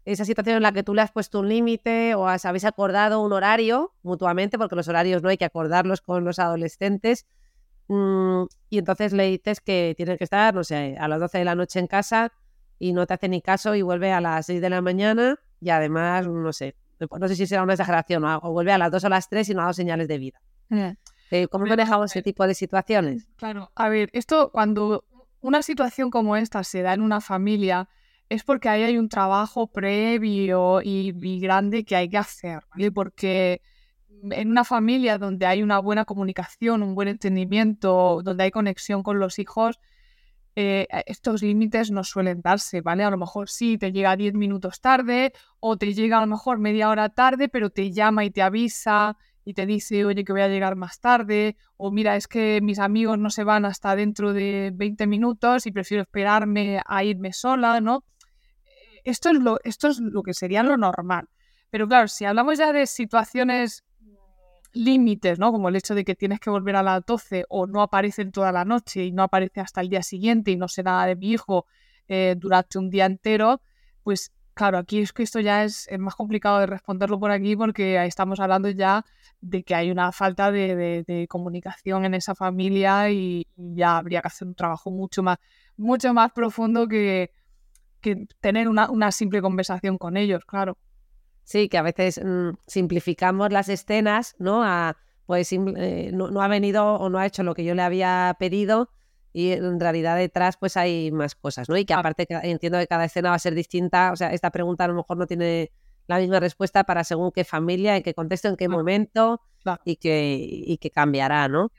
esa 0.06 0.24
situación 0.24 0.56
en 0.56 0.64
la 0.64 0.72
que 0.72 0.84
tú 0.84 0.94
le 0.94 1.02
has 1.02 1.12
puesto 1.12 1.42
un 1.42 1.50
límite 1.50 2.16
o 2.16 2.30
has, 2.30 2.46
habéis 2.46 2.64
acordado 2.64 3.22
un 3.22 3.34
horario 3.34 3.94
mutuamente, 4.04 4.58
porque 4.58 4.76
los 4.78 4.88
horarios 4.88 5.22
no 5.22 5.28
hay 5.28 5.38
que 5.38 5.44
acordarlos 5.44 6.00
con 6.00 6.24
los 6.24 6.40
adolescentes, 6.40 7.26
Mm, 7.88 8.46
y 8.70 8.80
entonces 8.80 9.14
le 9.14 9.26
dices 9.30 9.62
que 9.62 9.94
tiene 9.96 10.18
que 10.18 10.26
estar, 10.26 10.54
no 10.54 10.64
sé, 10.64 10.98
a 11.00 11.08
las 11.08 11.20
12 11.20 11.38
de 11.40 11.46
la 11.46 11.56
noche 11.56 11.80
en 11.80 11.88
casa 11.88 12.34
y 12.80 12.94
no 12.94 13.08
te 13.08 13.14
hace 13.14 13.30
ni 13.30 13.42
caso 13.42 13.76
y 13.76 13.82
vuelve 13.82 14.12
a 14.12 14.22
las 14.22 14.46
6 14.46 14.62
de 14.62 14.70
la 14.70 14.82
mañana 14.82 15.40
y 15.60 15.70
además, 15.70 16.28
no 16.28 16.54
sé, 16.54 16.76
no 17.20 17.28
sé 17.28 17.36
si 17.36 17.48
será 17.48 17.64
una 17.64 17.74
exageración 17.74 18.24
o, 18.24 18.38
o 18.38 18.52
vuelve 18.52 18.72
a 18.72 18.78
las 18.78 18.92
2 18.92 19.04
o 19.04 19.10
las 19.10 19.30
3 19.30 19.50
y 19.50 19.54
no 19.54 19.62
ha 19.62 19.64
dado 19.64 19.74
señales 19.74 20.08
de 20.08 20.18
vida. 20.18 20.42
Eh, 21.32 21.48
¿Cómo 21.48 21.66
manejamos 21.66 22.12
ese 22.12 22.22
tipo 22.22 22.46
de 22.48 22.54
situaciones? 22.54 23.28
Claro, 23.36 23.72
a 23.76 23.90
ver, 23.90 24.10
esto 24.14 24.50
cuando 24.52 25.06
una 25.42 25.62
situación 25.62 26.10
como 26.10 26.36
esta 26.36 26.64
se 26.64 26.82
da 26.82 26.94
en 26.94 27.02
una 27.02 27.22
familia 27.22 27.90
es 28.30 28.44
porque 28.44 28.70
ahí 28.70 28.84
hay 28.84 28.98
un 28.98 29.10
trabajo 29.10 29.68
previo 29.68 30.82
y, 30.82 31.14
y 31.22 31.40
grande 31.40 31.86
que 31.86 31.96
hay 31.96 32.10
que 32.10 32.18
hacer, 32.18 32.62
¿vale? 32.72 32.92
Porque 32.92 33.62
en 34.32 34.50
una 34.50 34.64
familia 34.64 35.18
donde 35.18 35.46
hay 35.46 35.64
una 35.64 35.80
buena 35.80 36.06
comunicación, 36.06 36.84
un 36.84 36.96
buen 36.96 37.08
entendimiento, 37.08 38.22
donde 38.24 38.46
hay 38.46 38.52
conexión 38.52 39.04
con 39.04 39.20
los 39.20 39.40
hijos, 39.40 39.80
eh, 40.60 40.88
estos 41.06 41.44
límites 41.44 41.92
no 41.92 42.04
suelen 42.04 42.42
darse, 42.42 42.82
¿vale? 42.82 43.04
A 43.04 43.12
lo 43.12 43.18
mejor 43.18 43.48
sí, 43.48 43.78
te 43.78 43.92
llega 43.92 44.16
10 44.16 44.34
minutos 44.34 44.82
tarde 44.82 45.32
o 45.60 45.78
te 45.78 45.94
llega 45.94 46.18
a 46.18 46.22
lo 46.22 46.26
mejor 46.26 46.58
media 46.58 46.90
hora 46.90 47.10
tarde, 47.10 47.48
pero 47.48 47.70
te 47.70 47.92
llama 47.92 48.26
y 48.26 48.32
te 48.32 48.42
avisa 48.42 49.18
y 49.46 49.54
te 49.54 49.68
dice, 49.68 50.04
oye, 50.04 50.24
que 50.26 50.32
voy 50.32 50.42
a 50.42 50.48
llegar 50.48 50.76
más 50.76 51.00
tarde, 51.00 51.58
o 51.78 51.92
mira, 51.92 52.16
es 52.16 52.28
que 52.28 52.60
mis 52.64 52.80
amigos 52.80 53.20
no 53.20 53.30
se 53.30 53.44
van 53.44 53.66
hasta 53.66 53.96
dentro 53.96 54.34
de 54.34 54.72
20 54.74 55.06
minutos 55.06 55.68
y 55.68 55.72
prefiero 55.72 56.02
esperarme 56.02 56.82
a 56.84 57.04
irme 57.04 57.34
sola, 57.34 57.80
¿no? 57.80 58.04
Esto 59.04 59.30
es 59.30 59.36
lo, 59.38 59.60
esto 59.64 59.90
es 59.90 60.00
lo 60.00 60.24
que 60.24 60.34
sería 60.34 60.64
lo 60.64 60.76
normal. 60.76 61.30
Pero 61.70 61.88
claro, 61.88 62.08
si 62.08 62.26
hablamos 62.26 62.58
ya 62.58 62.74
de 62.74 62.88
situaciones 62.88 63.84
límites, 64.74 65.40
¿no? 65.40 65.52
Como 65.52 65.70
el 65.70 65.76
hecho 65.76 65.96
de 65.96 66.04
que 66.06 66.16
tienes 66.16 66.40
que 66.40 66.50
volver 66.50 66.76
a 66.76 66.84
las 66.84 67.06
12 67.06 67.46
o 67.50 67.68
no 67.68 67.82
aparece 67.82 68.22
en 68.22 68.32
toda 68.32 68.52
la 68.52 68.66
noche 68.66 69.06
y 69.06 69.12
no 69.12 69.24
aparece 69.24 69.60
hasta 69.62 69.82
el 69.82 69.90
día 69.90 70.04
siguiente 70.04 70.52
y 70.52 70.58
no 70.58 70.68
sé 70.68 70.84
nada 70.84 71.06
de 71.06 71.16
mi 71.16 71.32
hijo 71.32 71.66
eh, 72.08 72.36
durante 72.38 72.78
un 72.78 72.90
día 72.90 73.06
entero, 73.06 73.62
pues 74.04 74.32
claro, 74.54 74.78
aquí 74.78 75.00
es 75.00 75.14
que 75.14 75.24
esto 75.24 75.40
ya 75.40 75.64
es, 75.64 75.88
más 76.00 76.16
complicado 76.16 76.60
de 76.60 76.66
responderlo 76.66 77.20
por 77.20 77.32
aquí 77.32 77.56
porque 77.56 78.04
estamos 78.06 78.40
hablando 78.40 78.70
ya 78.70 79.06
de 79.42 79.64
que 79.64 79.76
hay 79.76 79.92
una 79.92 80.12
falta 80.12 80.52
de, 80.52 81.28
comunicación 81.30 82.06
en 82.06 82.14
esa 82.16 82.36
familia 82.36 83.10
y, 83.12 83.48
ya 83.56 83.98
habría 83.98 84.22
que 84.22 84.28
hacer 84.28 84.48
un 84.48 84.56
trabajo 84.56 84.92
mucho 84.92 85.24
más, 85.24 85.38
mucho 85.78 86.14
más 86.14 86.32
profundo 86.32 86.88
que, 86.88 87.32
que 88.02 88.28
tener 88.42 88.68
una, 88.68 88.90
una 88.90 89.12
simple 89.12 89.42
conversación 89.42 89.98
con 89.98 90.18
ellos, 90.18 90.44
claro. 90.46 90.78
Sí, 91.48 91.70
que 91.70 91.78
a 91.78 91.82
veces 91.82 92.20
mm, 92.22 92.58
simplificamos 92.68 93.54
las 93.54 93.70
escenas, 93.70 94.36
¿no? 94.38 94.66
A, 94.66 94.98
pues 95.26 95.54
eh, 95.54 96.12
no, 96.14 96.42
ha 96.42 96.48
venido 96.50 96.96
o 96.96 97.10
no 97.10 97.20
ha 97.20 97.26
hecho 97.26 97.42
lo 97.42 97.56
que 97.56 97.64
yo 97.64 97.74
le 97.74 97.84
había 97.84 98.36
pedido 98.38 98.90
y 99.32 99.54
en 99.54 99.80
realidad 99.80 100.18
detrás 100.18 100.58
pues 100.58 100.76
hay 100.76 101.10
más 101.10 101.36
cosas, 101.36 101.70
¿no? 101.70 101.78
Y 101.78 101.86
que 101.86 101.94
aparte 101.94 102.28
entiendo 102.44 102.78
que 102.80 102.88
cada 102.88 103.06
escena 103.06 103.30
va 103.30 103.36
a 103.36 103.40
ser 103.40 103.56
distinta, 103.56 104.12
o 104.12 104.18
sea, 104.18 104.34
esta 104.34 104.52
pregunta 104.52 104.84
a 104.84 104.90
lo 104.90 104.96
mejor 104.96 105.16
no 105.16 105.26
tiene 105.26 105.72
la 106.08 106.20
misma 106.20 106.42
respuesta 106.42 106.84
para 106.84 107.06
según 107.06 107.32
qué 107.32 107.46
familia, 107.46 107.96
en 107.96 108.04
qué 108.04 108.14
contexto, 108.14 108.50
en 108.50 108.58
qué 108.58 108.68
momento 108.68 109.40
y, 109.86 109.96
que, 109.96 110.38
y 110.42 110.78
que 110.80 110.92
cambiará, 110.92 111.48
¿no? 111.48 111.72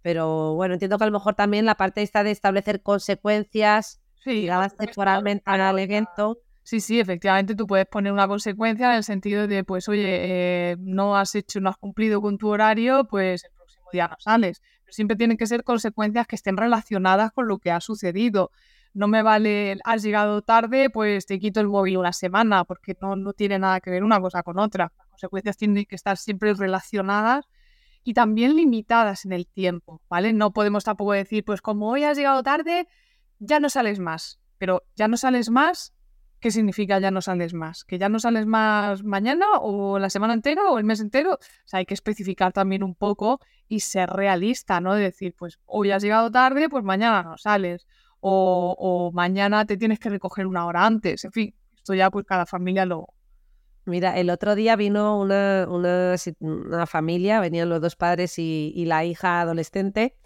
Pero 0.00 0.54
bueno, 0.54 0.72
entiendo 0.72 0.96
que 0.96 1.04
a 1.04 1.08
lo 1.08 1.12
mejor 1.12 1.34
también 1.34 1.66
la 1.66 1.74
parte 1.74 2.00
esta 2.00 2.24
de 2.24 2.30
establecer 2.30 2.80
consecuencias 2.80 4.00
sí, 4.24 4.32
ligadas 4.32 4.74
temporalmente 4.78 5.42
al 5.44 5.78
evento 5.78 6.38
Sí, 6.70 6.78
sí, 6.78 7.00
efectivamente 7.00 7.56
tú 7.56 7.66
puedes 7.66 7.86
poner 7.86 8.12
una 8.12 8.28
consecuencia 8.28 8.90
en 8.90 8.98
el 8.98 9.02
sentido 9.02 9.48
de, 9.48 9.64
pues, 9.64 9.88
oye, 9.88 10.04
eh, 10.70 10.76
no 10.78 11.16
has 11.16 11.34
hecho, 11.34 11.58
no 11.58 11.68
has 11.68 11.76
cumplido 11.76 12.22
con 12.22 12.38
tu 12.38 12.48
horario, 12.48 13.08
pues 13.08 13.42
el 13.42 13.50
próximo 13.56 13.86
día 13.92 14.06
no 14.06 14.14
sales. 14.20 14.62
Pero 14.84 14.92
siempre 14.92 15.16
tienen 15.16 15.36
que 15.36 15.48
ser 15.48 15.64
consecuencias 15.64 16.28
que 16.28 16.36
estén 16.36 16.56
relacionadas 16.56 17.32
con 17.32 17.48
lo 17.48 17.58
que 17.58 17.72
ha 17.72 17.80
sucedido. 17.80 18.52
No 18.94 19.08
me 19.08 19.20
vale, 19.22 19.78
has 19.82 20.04
llegado 20.04 20.42
tarde, 20.42 20.90
pues 20.90 21.26
te 21.26 21.40
quito 21.40 21.58
el 21.58 21.66
móvil 21.66 21.96
una 21.96 22.12
semana, 22.12 22.62
porque 22.62 22.96
no, 23.02 23.16
no 23.16 23.32
tiene 23.32 23.58
nada 23.58 23.80
que 23.80 23.90
ver 23.90 24.04
una 24.04 24.20
cosa 24.20 24.44
con 24.44 24.60
otra. 24.60 24.92
Las 24.96 25.08
consecuencias 25.08 25.56
tienen 25.56 25.84
que 25.86 25.96
estar 25.96 26.18
siempre 26.18 26.54
relacionadas 26.54 27.48
y 28.04 28.14
también 28.14 28.54
limitadas 28.54 29.24
en 29.24 29.32
el 29.32 29.48
tiempo, 29.48 30.02
¿vale? 30.08 30.32
No 30.32 30.52
podemos 30.52 30.84
tampoco 30.84 31.14
decir, 31.14 31.44
pues 31.44 31.62
como 31.62 31.90
hoy 31.90 32.04
has 32.04 32.16
llegado 32.16 32.44
tarde, 32.44 32.86
ya 33.40 33.58
no 33.58 33.70
sales 33.70 33.98
más. 33.98 34.38
Pero 34.56 34.84
ya 34.94 35.08
no 35.08 35.16
sales 35.16 35.50
más 35.50 35.94
¿qué 36.40 36.50
significa 36.50 36.98
ya 36.98 37.10
no 37.10 37.20
sales 37.20 37.54
más? 37.54 37.84
¿Que 37.84 37.98
ya 37.98 38.08
no 38.08 38.18
sales 38.18 38.46
más 38.46 39.04
mañana 39.04 39.46
o 39.60 39.98
la 39.98 40.10
semana 40.10 40.34
entera 40.34 40.70
o 40.70 40.78
el 40.78 40.84
mes 40.84 41.00
entero? 41.00 41.34
O 41.34 41.38
sea, 41.64 41.78
hay 41.78 41.86
que 41.86 41.94
especificar 41.94 42.52
también 42.52 42.82
un 42.82 42.94
poco 42.94 43.40
y 43.68 43.80
ser 43.80 44.10
realista, 44.10 44.80
¿no? 44.80 44.94
De 44.94 45.02
decir, 45.02 45.34
pues 45.36 45.58
hoy 45.66 45.90
has 45.90 46.02
llegado 46.02 46.30
tarde, 46.30 46.68
pues 46.68 46.82
mañana 46.84 47.22
no 47.22 47.36
sales. 47.36 47.86
O, 48.20 49.10
mañana 49.14 49.64
te 49.64 49.76
tienes 49.76 49.98
que 49.98 50.10
recoger 50.10 50.46
una 50.46 50.66
hora 50.66 50.84
antes. 50.84 51.24
En 51.24 51.32
fin, 51.32 51.54
esto 51.74 51.94
ya 51.94 52.10
pues 52.10 52.26
cada 52.26 52.46
familia 52.46 52.84
lo... 52.84 53.08
Mira, 53.86 54.18
el 54.18 54.28
otro 54.28 54.54
día 54.54 54.76
vino 54.76 55.18
una, 55.18 55.66
una, 55.68 56.86
familia, 56.86 57.40
venían 57.40 57.68
los 57.70 57.80
dos 57.80 57.96
padres 57.96 58.38
y, 58.38 58.72
y 58.74 58.84
la 58.84 59.04
hija 59.04 59.40
adolescente 59.40 60.16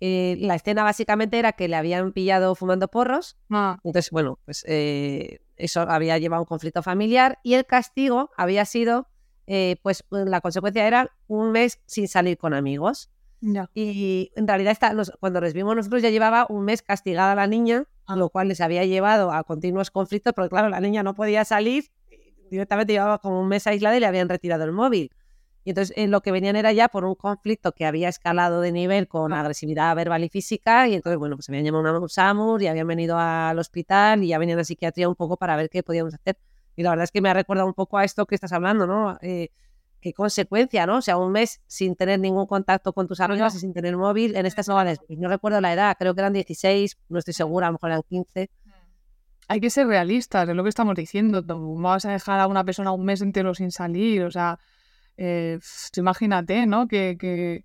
eh, 0.00 0.38
la 0.40 0.54
escena 0.54 0.82
básicamente 0.82 1.38
era 1.38 1.52
que 1.52 1.68
le 1.68 1.76
habían 1.76 2.12
pillado 2.12 2.54
fumando 2.54 2.88
porros. 2.88 3.36
Ah. 3.50 3.78
Entonces, 3.84 4.10
bueno, 4.10 4.38
pues 4.46 4.64
eh, 4.66 5.40
eso 5.60 5.82
había 5.82 6.18
llevado 6.18 6.38
a 6.38 6.42
un 6.42 6.46
conflicto 6.46 6.82
familiar 6.82 7.38
y 7.42 7.54
el 7.54 7.66
castigo 7.66 8.30
había 8.36 8.64
sido, 8.64 9.08
eh, 9.46 9.76
pues 9.82 10.04
la 10.10 10.40
consecuencia 10.40 10.86
era 10.86 11.10
un 11.26 11.52
mes 11.52 11.80
sin 11.86 12.08
salir 12.08 12.38
con 12.38 12.54
amigos. 12.54 13.10
Y 13.74 14.32
en 14.36 14.46
realidad 14.46 14.72
está, 14.72 14.94
cuando 15.18 15.40
les 15.40 15.54
vimos 15.54 15.74
nosotros 15.74 16.02
ya 16.02 16.10
llevaba 16.10 16.46
un 16.50 16.64
mes 16.64 16.82
castigada 16.82 17.34
la 17.34 17.46
niña, 17.46 17.84
ah. 18.06 18.16
lo 18.16 18.28
cual 18.28 18.48
les 18.48 18.60
había 18.60 18.84
llevado 18.84 19.32
a 19.32 19.44
continuos 19.44 19.90
conflictos, 19.90 20.34
porque 20.34 20.50
claro, 20.50 20.68
la 20.68 20.80
niña 20.80 21.02
no 21.02 21.14
podía 21.14 21.44
salir, 21.44 21.90
directamente 22.50 22.92
llevaba 22.92 23.18
como 23.18 23.40
un 23.40 23.48
mes 23.48 23.66
aislada 23.66 23.96
y 23.96 24.00
le 24.00 24.06
habían 24.06 24.28
retirado 24.28 24.64
el 24.64 24.72
móvil. 24.72 25.10
Y 25.64 25.70
entonces 25.70 25.96
en 25.96 26.10
lo 26.10 26.22
que 26.22 26.32
venían 26.32 26.56
era 26.56 26.72
ya 26.72 26.88
por 26.88 27.04
un 27.04 27.14
conflicto 27.14 27.72
que 27.72 27.84
había 27.84 28.08
escalado 28.08 28.60
de 28.60 28.72
nivel 28.72 29.08
con 29.08 29.32
agresividad 29.32 29.94
verbal 29.94 30.24
y 30.24 30.28
física. 30.28 30.88
Y 30.88 30.94
entonces, 30.94 31.18
bueno, 31.18 31.36
pues 31.36 31.46
se 31.46 31.52
habían 31.52 31.64
llamado 31.64 31.96
a 31.96 32.00
un 32.00 32.08
SAMUR 32.08 32.62
y 32.62 32.66
habían 32.66 32.86
venido 32.86 33.18
al 33.18 33.58
hospital 33.58 34.24
y 34.24 34.28
ya 34.28 34.38
venían 34.38 34.58
a 34.58 34.64
psiquiatría 34.64 35.08
un 35.08 35.16
poco 35.16 35.36
para 35.36 35.56
ver 35.56 35.68
qué 35.68 35.82
podíamos 35.82 36.14
hacer. 36.14 36.38
Y 36.76 36.82
la 36.82 36.90
verdad 36.90 37.04
es 37.04 37.10
que 37.10 37.20
me 37.20 37.28
ha 37.28 37.34
recordado 37.34 37.66
un 37.66 37.74
poco 37.74 37.98
a 37.98 38.04
esto 38.04 38.26
que 38.26 38.34
estás 38.34 38.52
hablando, 38.52 38.86
¿no? 38.86 39.18
Eh, 39.20 39.50
qué 40.00 40.14
consecuencia, 40.14 40.86
¿no? 40.86 40.98
O 40.98 41.02
sea, 41.02 41.18
un 41.18 41.32
mes 41.32 41.60
sin 41.66 41.94
tener 41.94 42.20
ningún 42.20 42.46
contacto 42.46 42.94
con 42.94 43.06
tus 43.06 43.20
amigos 43.20 43.54
y 43.54 43.58
sin 43.58 43.74
tener 43.74 43.96
móvil. 43.96 44.34
En 44.36 44.46
estas 44.46 44.66
no 44.68 44.82
no 44.82 45.28
recuerdo 45.28 45.60
la 45.60 45.74
edad, 45.74 45.96
creo 45.98 46.14
que 46.14 46.20
eran 46.20 46.32
16, 46.32 46.96
no 47.10 47.18
estoy 47.18 47.34
segura, 47.34 47.66
a 47.66 47.70
lo 47.70 47.74
mejor 47.74 47.90
eran 47.90 48.02
15 48.08 48.50
hay 49.50 49.60
que 49.60 49.68
ser 49.68 49.88
realistas, 49.88 50.48
es 50.48 50.54
lo 50.54 50.62
que 50.62 50.68
estamos 50.68 50.94
diciendo. 50.94 51.42
No 51.42 51.74
vas 51.74 52.04
a 52.04 52.12
dejar 52.12 52.38
a 52.38 52.46
una 52.46 52.62
persona 52.62 52.92
un 52.92 53.04
mes 53.04 53.20
entero 53.20 53.52
sin 53.52 53.72
salir, 53.72 54.22
o 54.22 54.30
sea, 54.30 54.60
eh, 55.22 55.58
imagínate, 55.96 56.66
¿no? 56.66 56.88
Que, 56.88 57.16
que, 57.18 57.64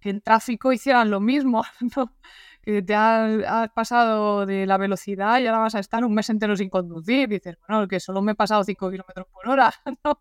en 0.00 0.20
tráfico 0.20 0.72
hicieran 0.72 1.10
lo 1.10 1.20
mismo, 1.20 1.64
¿no? 1.96 2.12
Que 2.60 2.82
te 2.82 2.94
has, 2.94 3.70
pasado 3.70 4.46
de 4.46 4.66
la 4.66 4.78
velocidad 4.78 5.38
y 5.38 5.46
ahora 5.46 5.60
vas 5.60 5.76
a 5.76 5.78
estar 5.78 6.04
un 6.04 6.12
mes 6.12 6.28
entero 6.28 6.56
sin 6.56 6.68
conducir. 6.68 7.30
Y 7.30 7.34
dices, 7.34 7.56
bueno, 7.68 7.86
que 7.86 8.00
solo 8.00 8.20
me 8.20 8.32
he 8.32 8.34
pasado 8.34 8.64
5 8.64 8.90
kilómetros 8.90 9.28
por 9.32 9.48
hora, 9.48 9.72
¿no? 10.04 10.20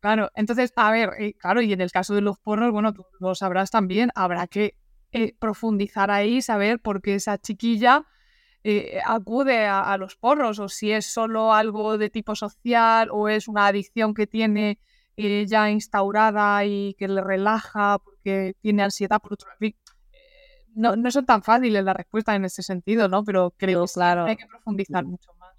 Claro, 0.00 0.30
entonces, 0.34 0.72
a 0.76 0.90
ver, 0.90 1.12
eh, 1.18 1.34
claro, 1.34 1.62
y 1.62 1.72
en 1.72 1.80
el 1.80 1.90
caso 1.90 2.14
de 2.14 2.20
los 2.20 2.38
porros, 2.38 2.72
bueno, 2.72 2.92
tú 2.92 3.06
lo 3.18 3.34
sabrás 3.34 3.70
también, 3.70 4.10
habrá 4.14 4.46
que 4.48 4.76
eh, 5.12 5.34
profundizar 5.38 6.10
ahí, 6.10 6.42
saber 6.42 6.80
por 6.80 7.00
qué 7.00 7.14
esa 7.14 7.38
chiquilla 7.38 8.06
acude 9.06 9.66
a, 9.66 9.80
a, 9.92 9.96
los 9.98 10.16
porros, 10.16 10.58
o 10.60 10.68
si 10.68 10.92
es 10.92 11.06
solo 11.06 11.52
algo 11.54 11.98
de 11.98 12.10
tipo 12.10 12.36
social, 12.36 13.08
o 13.10 13.28
es 13.28 13.48
una 13.48 13.66
adicción 13.66 14.14
que 14.14 14.26
tiene 14.26 14.78
ya 15.16 15.70
instaurada 15.70 16.64
y 16.64 16.94
que 16.94 17.08
le 17.08 17.20
relaja 17.20 17.98
porque 17.98 18.54
tiene 18.60 18.82
ansiedad 18.82 19.20
por 19.20 19.34
otro 19.34 19.48
lado. 19.60 19.74
No, 20.74 20.96
no 20.96 21.10
son 21.10 21.26
tan 21.26 21.42
fáciles 21.42 21.84
las 21.84 21.96
respuestas 21.96 22.36
en 22.36 22.46
ese 22.46 22.62
sentido, 22.62 23.08
¿no? 23.08 23.24
Pero 23.24 23.52
creo 23.56 23.84
que 23.84 23.92
claro. 23.92 24.24
hay 24.24 24.36
que 24.36 24.46
profundizar 24.46 25.04
mucho 25.04 25.32
más. 25.38 25.50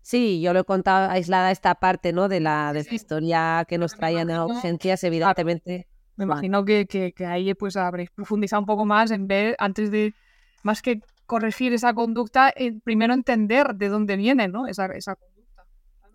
Sí, 0.00 0.40
yo 0.40 0.52
lo 0.52 0.60
he 0.60 0.64
contado 0.64 1.10
aislada 1.10 1.50
esta 1.50 1.74
parte, 1.74 2.12
¿no? 2.12 2.28
De 2.28 2.38
la, 2.38 2.72
de 2.72 2.86
historia 2.90 3.64
que 3.66 3.78
nos 3.78 3.94
traían 3.94 4.30
a 4.30 4.44
urgencias, 4.44 5.02
evidentemente. 5.02 5.88
me 6.16 6.24
imagino 6.24 6.64
que, 6.64 6.86
que, 6.86 7.26
ahí 7.26 7.54
pues 7.54 7.76
habréis 7.76 8.10
profundizado 8.10 8.60
un 8.60 8.66
poco 8.66 8.84
más 8.84 9.10
en 9.10 9.26
ver, 9.26 9.56
antes 9.58 9.90
de, 9.90 10.14
más 10.62 10.82
que 10.82 11.00
corregir 11.26 11.72
esa 11.72 11.94
conducta, 11.94 12.52
primero 12.84 13.14
entender 13.14 13.74
de 13.74 13.88
dónde 13.88 14.16
viene, 14.16 14.46
¿no? 14.46 14.66
Esa, 14.66 14.86
esa 14.86 15.16
conducta. 15.16 15.33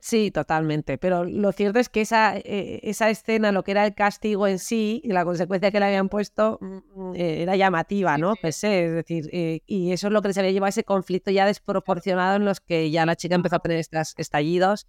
Sí, 0.02 0.32
totalmente. 0.32 0.98
Pero 0.98 1.26
lo 1.26 1.52
cierto 1.52 1.80
es 1.80 1.90
que 1.90 2.02
esa, 2.02 2.38
eh, 2.38 2.80
esa 2.84 3.10
escena, 3.10 3.52
lo 3.52 3.64
que 3.64 3.72
era 3.72 3.86
el 3.86 3.94
castigo 3.94 4.48
en 4.48 4.60
sí 4.60 5.02
y 5.04 5.10
la 5.10 5.26
consecuencia 5.26 5.72
que 5.72 5.80
le 5.80 5.88
habían 5.88 6.10
puesto, 6.10 6.58
mm, 6.62 6.78
mm, 6.96 7.16
eh, 7.16 7.42
era 7.42 7.56
llamativa, 7.56 8.18
¿no? 8.18 8.36
Pues 8.42 8.64
es 8.64 8.94
decir, 8.94 9.30
eh, 9.32 9.62
y 9.66 9.92
eso 9.92 10.08
es 10.08 10.14
lo 10.14 10.22
que 10.22 10.34
se 10.34 10.40
había 10.40 10.52
llevado 10.52 10.68
a 10.68 10.70
ese 10.70 10.84
conflicto 10.84 11.32
ya 11.32 11.46
desproporcionado 11.46 12.38
en 12.38 12.46
los 12.46 12.62
que 12.62 12.92
ya 12.92 13.06
la 13.06 13.16
chica 13.16 13.36
empezó 13.36 13.58
a 13.58 13.60
tener 13.60 13.80
estos 13.80 14.14
estallidos, 14.18 14.88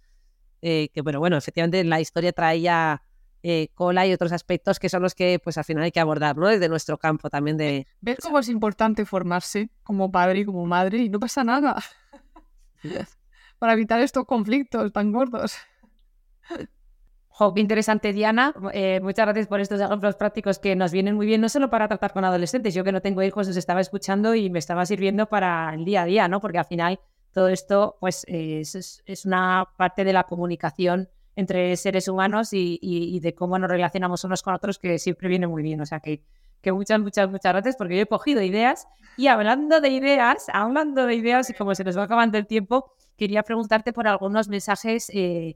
que 0.61 1.01
bueno, 1.03 1.19
bueno, 1.19 1.37
efectivamente 1.37 1.83
la 1.83 1.99
historia 1.99 2.33
traía 2.33 3.01
eh, 3.43 3.69
cola 3.73 4.05
y 4.05 4.13
otros 4.13 4.31
aspectos 4.33 4.77
que 4.77 4.87
son 4.87 5.01
los 5.01 5.15
que 5.15 5.39
pues 5.39 5.57
al 5.57 5.63
final 5.63 5.83
hay 5.83 5.91
que 5.91 5.99
abordar, 5.99 6.37
¿no? 6.37 6.47
Desde 6.47 6.69
nuestro 6.69 6.99
campo 6.99 7.27
también 7.27 7.57
de... 7.57 7.87
¿Ves 7.99 8.19
cómo 8.21 8.37
es 8.37 8.49
importante 8.49 9.03
formarse 9.03 9.71
como 9.81 10.11
padre 10.11 10.41
y 10.41 10.45
como 10.45 10.63
madre? 10.67 10.99
Y 10.99 11.09
no 11.09 11.19
pasa 11.19 11.43
nada. 11.43 11.81
Para 13.61 13.73
evitar 13.73 14.01
estos 14.01 14.25
conflictos 14.25 14.91
tan 14.91 15.11
gordos. 15.11 15.53
Jo, 17.29 17.53
qué 17.53 17.61
interesante, 17.61 18.11
Diana. 18.11 18.53
Eh, 18.73 18.99
muchas 19.03 19.25
gracias 19.27 19.45
por 19.47 19.59
estos 19.59 19.79
ejemplos 19.79 20.15
prácticos 20.15 20.57
que 20.57 20.75
nos 20.75 20.91
vienen 20.91 21.15
muy 21.15 21.27
bien, 21.27 21.41
no 21.41 21.47
solo 21.47 21.69
para 21.69 21.87
tratar 21.87 22.11
con 22.11 22.25
adolescentes. 22.25 22.73
Yo 22.73 22.83
que 22.83 22.91
no 22.91 23.01
tengo 23.01 23.21
hijos, 23.21 23.47
os 23.47 23.55
estaba 23.55 23.79
escuchando 23.79 24.33
y 24.33 24.49
me 24.49 24.57
estaba 24.57 24.83
sirviendo 24.87 25.27
para 25.27 25.75
el 25.75 25.85
día 25.85 26.01
a 26.01 26.05
día, 26.05 26.27
¿no? 26.27 26.41
Porque 26.41 26.57
al 26.57 26.65
final 26.65 26.99
todo 27.33 27.49
esto, 27.49 27.97
pues, 27.99 28.25
es, 28.27 28.73
es- 28.73 29.03
es 29.05 29.25
una 29.27 29.67
parte 29.77 30.03
de 30.05 30.13
la 30.13 30.23
comunicación 30.23 31.07
entre 31.35 31.77
seres 31.77 32.07
humanos 32.07 32.53
y, 32.53 32.79
y- 32.81 33.15
y 33.15 33.19
de 33.19 33.35
cómo 33.35 33.59
nos 33.59 33.69
relacionamos 33.69 34.23
unos 34.23 34.41
con 34.41 34.55
otros 34.55 34.79
que 34.79 34.97
siempre 34.97 35.29
viene 35.29 35.45
muy 35.45 35.61
bien. 35.61 35.79
O 35.81 35.85
sea 35.85 35.99
que, 35.99 36.23
que 36.61 36.71
muchas, 36.71 36.99
muchas, 36.99 37.29
muchas 37.29 37.53
gracias 37.53 37.75
porque 37.77 37.95
yo 37.95 38.01
he 38.01 38.07
cogido 38.07 38.41
ideas 38.41 38.87
y 39.17 39.27
hablando 39.27 39.81
de 39.81 39.89
ideas, 39.89 40.47
hablando 40.51 41.05
de 41.05 41.13
ideas 41.13 41.49
y 41.51 41.53
como 41.53 41.75
se 41.75 41.83
nos 41.83 41.95
va 41.97 42.03
acabando 42.03 42.39
el 42.39 42.47
tiempo, 42.47 42.91
quería 43.21 43.43
preguntarte 43.43 43.93
por 43.93 44.07
algunos 44.07 44.49
mensajes 44.49 45.11
eh, 45.13 45.55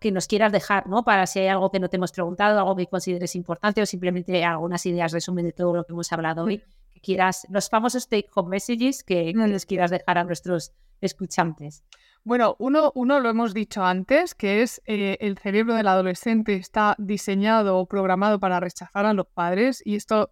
que 0.00 0.10
nos 0.10 0.26
quieras 0.26 0.50
dejar, 0.50 0.86
¿no? 0.86 1.04
Para 1.04 1.26
si 1.26 1.40
hay 1.40 1.48
algo 1.48 1.70
que 1.70 1.78
no 1.78 1.90
te 1.90 1.98
hemos 1.98 2.10
preguntado, 2.10 2.58
algo 2.58 2.74
que 2.74 2.86
consideres 2.86 3.36
importante 3.36 3.82
o 3.82 3.84
simplemente 3.84 4.42
algunas 4.42 4.86
ideas, 4.86 5.12
resumen 5.12 5.44
de 5.44 5.52
todo 5.52 5.74
lo 5.76 5.84
que 5.84 5.92
hemos 5.92 6.10
hablado 6.10 6.44
hoy, 6.44 6.62
que 6.90 7.00
quieras, 7.02 7.46
los 7.50 7.68
famosos 7.68 8.08
take 8.08 8.30
home 8.34 8.48
messages 8.48 9.04
que, 9.04 9.34
que 9.34 9.46
les 9.46 9.66
quieras 9.66 9.90
dejar 9.90 10.16
a 10.16 10.24
nuestros 10.24 10.72
escuchantes. 11.02 11.84
Bueno, 12.24 12.56
uno, 12.58 12.92
uno 12.94 13.20
lo 13.20 13.28
hemos 13.28 13.52
dicho 13.52 13.84
antes, 13.84 14.34
que 14.34 14.62
es 14.62 14.80
eh, 14.86 15.18
el 15.20 15.36
cerebro 15.36 15.74
del 15.74 15.86
adolescente 15.86 16.54
está 16.54 16.94
diseñado 16.96 17.76
o 17.76 17.84
programado 17.84 18.40
para 18.40 18.58
rechazar 18.58 19.04
a 19.04 19.12
los 19.12 19.26
padres 19.26 19.82
y 19.84 19.96
esto 19.96 20.30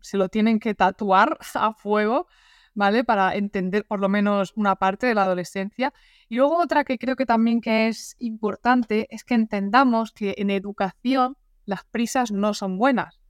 se 0.00 0.16
lo 0.16 0.30
tienen 0.30 0.58
que 0.58 0.74
tatuar 0.74 1.36
a 1.54 1.74
fuego, 1.74 2.28
¿vale? 2.74 3.04
Para 3.04 3.34
entender 3.34 3.84
por 3.84 4.00
lo 4.00 4.08
menos 4.08 4.52
una 4.56 4.76
parte 4.76 5.06
de 5.06 5.14
la 5.14 5.22
adolescencia. 5.22 5.92
Y 6.28 6.36
luego 6.36 6.58
otra 6.58 6.84
que 6.84 6.98
creo 6.98 7.16
que 7.16 7.26
también 7.26 7.60
que 7.60 7.88
es 7.88 8.16
importante 8.18 9.06
es 9.10 9.24
que 9.24 9.34
entendamos 9.34 10.12
que 10.12 10.34
en 10.38 10.50
educación 10.50 11.36
las 11.64 11.84
prisas 11.84 12.32
no 12.32 12.54
son 12.54 12.78
buenas. 12.78 13.20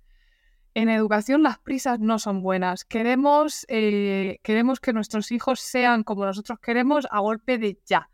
En 0.75 0.89
educación 0.89 1.43
las 1.43 1.59
prisas 1.59 1.99
no 1.99 2.19
son 2.19 2.43
buenas. 2.43 2.85
Queremos, 2.85 3.67
eh, 3.69 4.39
queremos 4.43 4.79
que 4.79 4.93
nuestros 4.93 5.33
hijos 5.33 5.61
sean 5.61 6.05
como 6.05 6.25
nosotros 6.25 6.59
queremos 6.61 7.09
a 7.11 7.19
golpe 7.21 7.59
de 7.59 7.79
ya. 7.87 8.09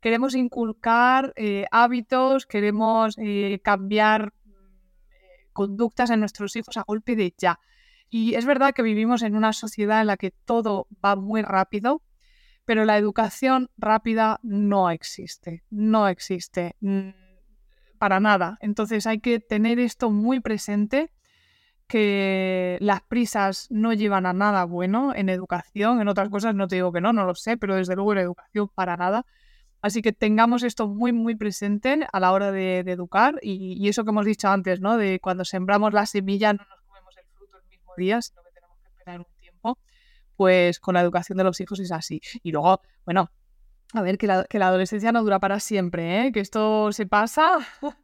Queremos 0.00 0.34
inculcar 0.34 1.32
eh, 1.36 1.64
hábitos, 1.70 2.44
queremos 2.44 3.16
eh, 3.18 3.60
cambiar 3.62 4.34
conductas 5.52 6.10
en 6.10 6.20
nuestros 6.20 6.56
hijos 6.56 6.76
a 6.76 6.82
golpe 6.82 7.16
de 7.16 7.34
ya. 7.38 7.60
Y 8.14 8.34
es 8.34 8.44
verdad 8.44 8.74
que 8.74 8.82
vivimos 8.82 9.22
en 9.22 9.34
una 9.34 9.54
sociedad 9.54 10.02
en 10.02 10.06
la 10.06 10.18
que 10.18 10.32
todo 10.32 10.86
va 11.02 11.16
muy 11.16 11.40
rápido, 11.40 12.02
pero 12.66 12.84
la 12.84 12.98
educación 12.98 13.70
rápida 13.78 14.38
no 14.42 14.90
existe, 14.90 15.64
no 15.70 16.06
existe 16.06 16.76
mm, 16.80 17.08
para 17.96 18.20
nada. 18.20 18.58
Entonces 18.60 19.06
hay 19.06 19.20
que 19.20 19.40
tener 19.40 19.78
esto 19.78 20.10
muy 20.10 20.40
presente 20.40 21.10
que 21.86 22.76
las 22.82 23.00
prisas 23.00 23.66
no 23.70 23.94
llevan 23.94 24.26
a 24.26 24.34
nada 24.34 24.64
bueno 24.64 25.14
en 25.14 25.30
educación, 25.30 26.02
en 26.02 26.08
otras 26.08 26.28
cosas 26.28 26.54
no 26.54 26.68
te 26.68 26.74
digo 26.74 26.92
que 26.92 27.00
no, 27.00 27.14
no 27.14 27.24
lo 27.24 27.34
sé, 27.34 27.56
pero 27.56 27.76
desde 27.76 27.94
luego 27.94 28.12
en 28.12 28.18
educación 28.18 28.68
para 28.74 28.98
nada. 28.98 29.24
Así 29.80 30.02
que 30.02 30.12
tengamos 30.12 30.64
esto 30.64 30.86
muy, 30.86 31.12
muy 31.12 31.34
presente 31.34 32.06
a 32.12 32.20
la 32.20 32.32
hora 32.32 32.52
de, 32.52 32.80
educar 32.80 33.38
y, 33.40 33.82
y 33.82 33.88
eso 33.88 34.04
que 34.04 34.10
hemos 34.10 34.26
dicho 34.26 34.48
antes, 34.48 34.82
¿no? 34.82 34.98
De 34.98 35.18
cuando 35.18 35.46
sembramos 35.46 35.94
la 35.94 36.04
semilla 36.04 36.52
no 36.52 36.62
nos 36.68 36.82
comemos 36.82 37.16
el 37.16 37.24
fruto 37.34 37.56
el 37.56 37.64
mismo 37.96 38.04
día, 38.04 38.22
sino 38.22 38.42
que 38.42 38.50
tenemos 38.52 38.78
que 38.80 38.88
esperar 38.88 39.20
un 39.20 39.26
tiempo. 39.40 39.78
Pues 40.36 40.80
con 40.80 40.94
la 40.94 41.00
educación 41.00 41.38
de 41.38 41.44
los 41.44 41.60
hijos 41.60 41.78
es 41.80 41.92
así. 41.92 42.20
Y 42.42 42.52
luego, 42.52 42.80
bueno, 43.04 43.30
a 43.94 44.02
ver, 44.02 44.18
que 44.18 44.26
la, 44.26 44.44
que 44.44 44.58
la 44.58 44.68
adolescencia 44.68 45.12
no 45.12 45.22
dura 45.22 45.38
para 45.38 45.60
siempre, 45.60 46.26
¿eh? 46.26 46.32
Que 46.32 46.40
esto 46.40 46.92
se 46.92 47.06
pasa. 47.06 47.58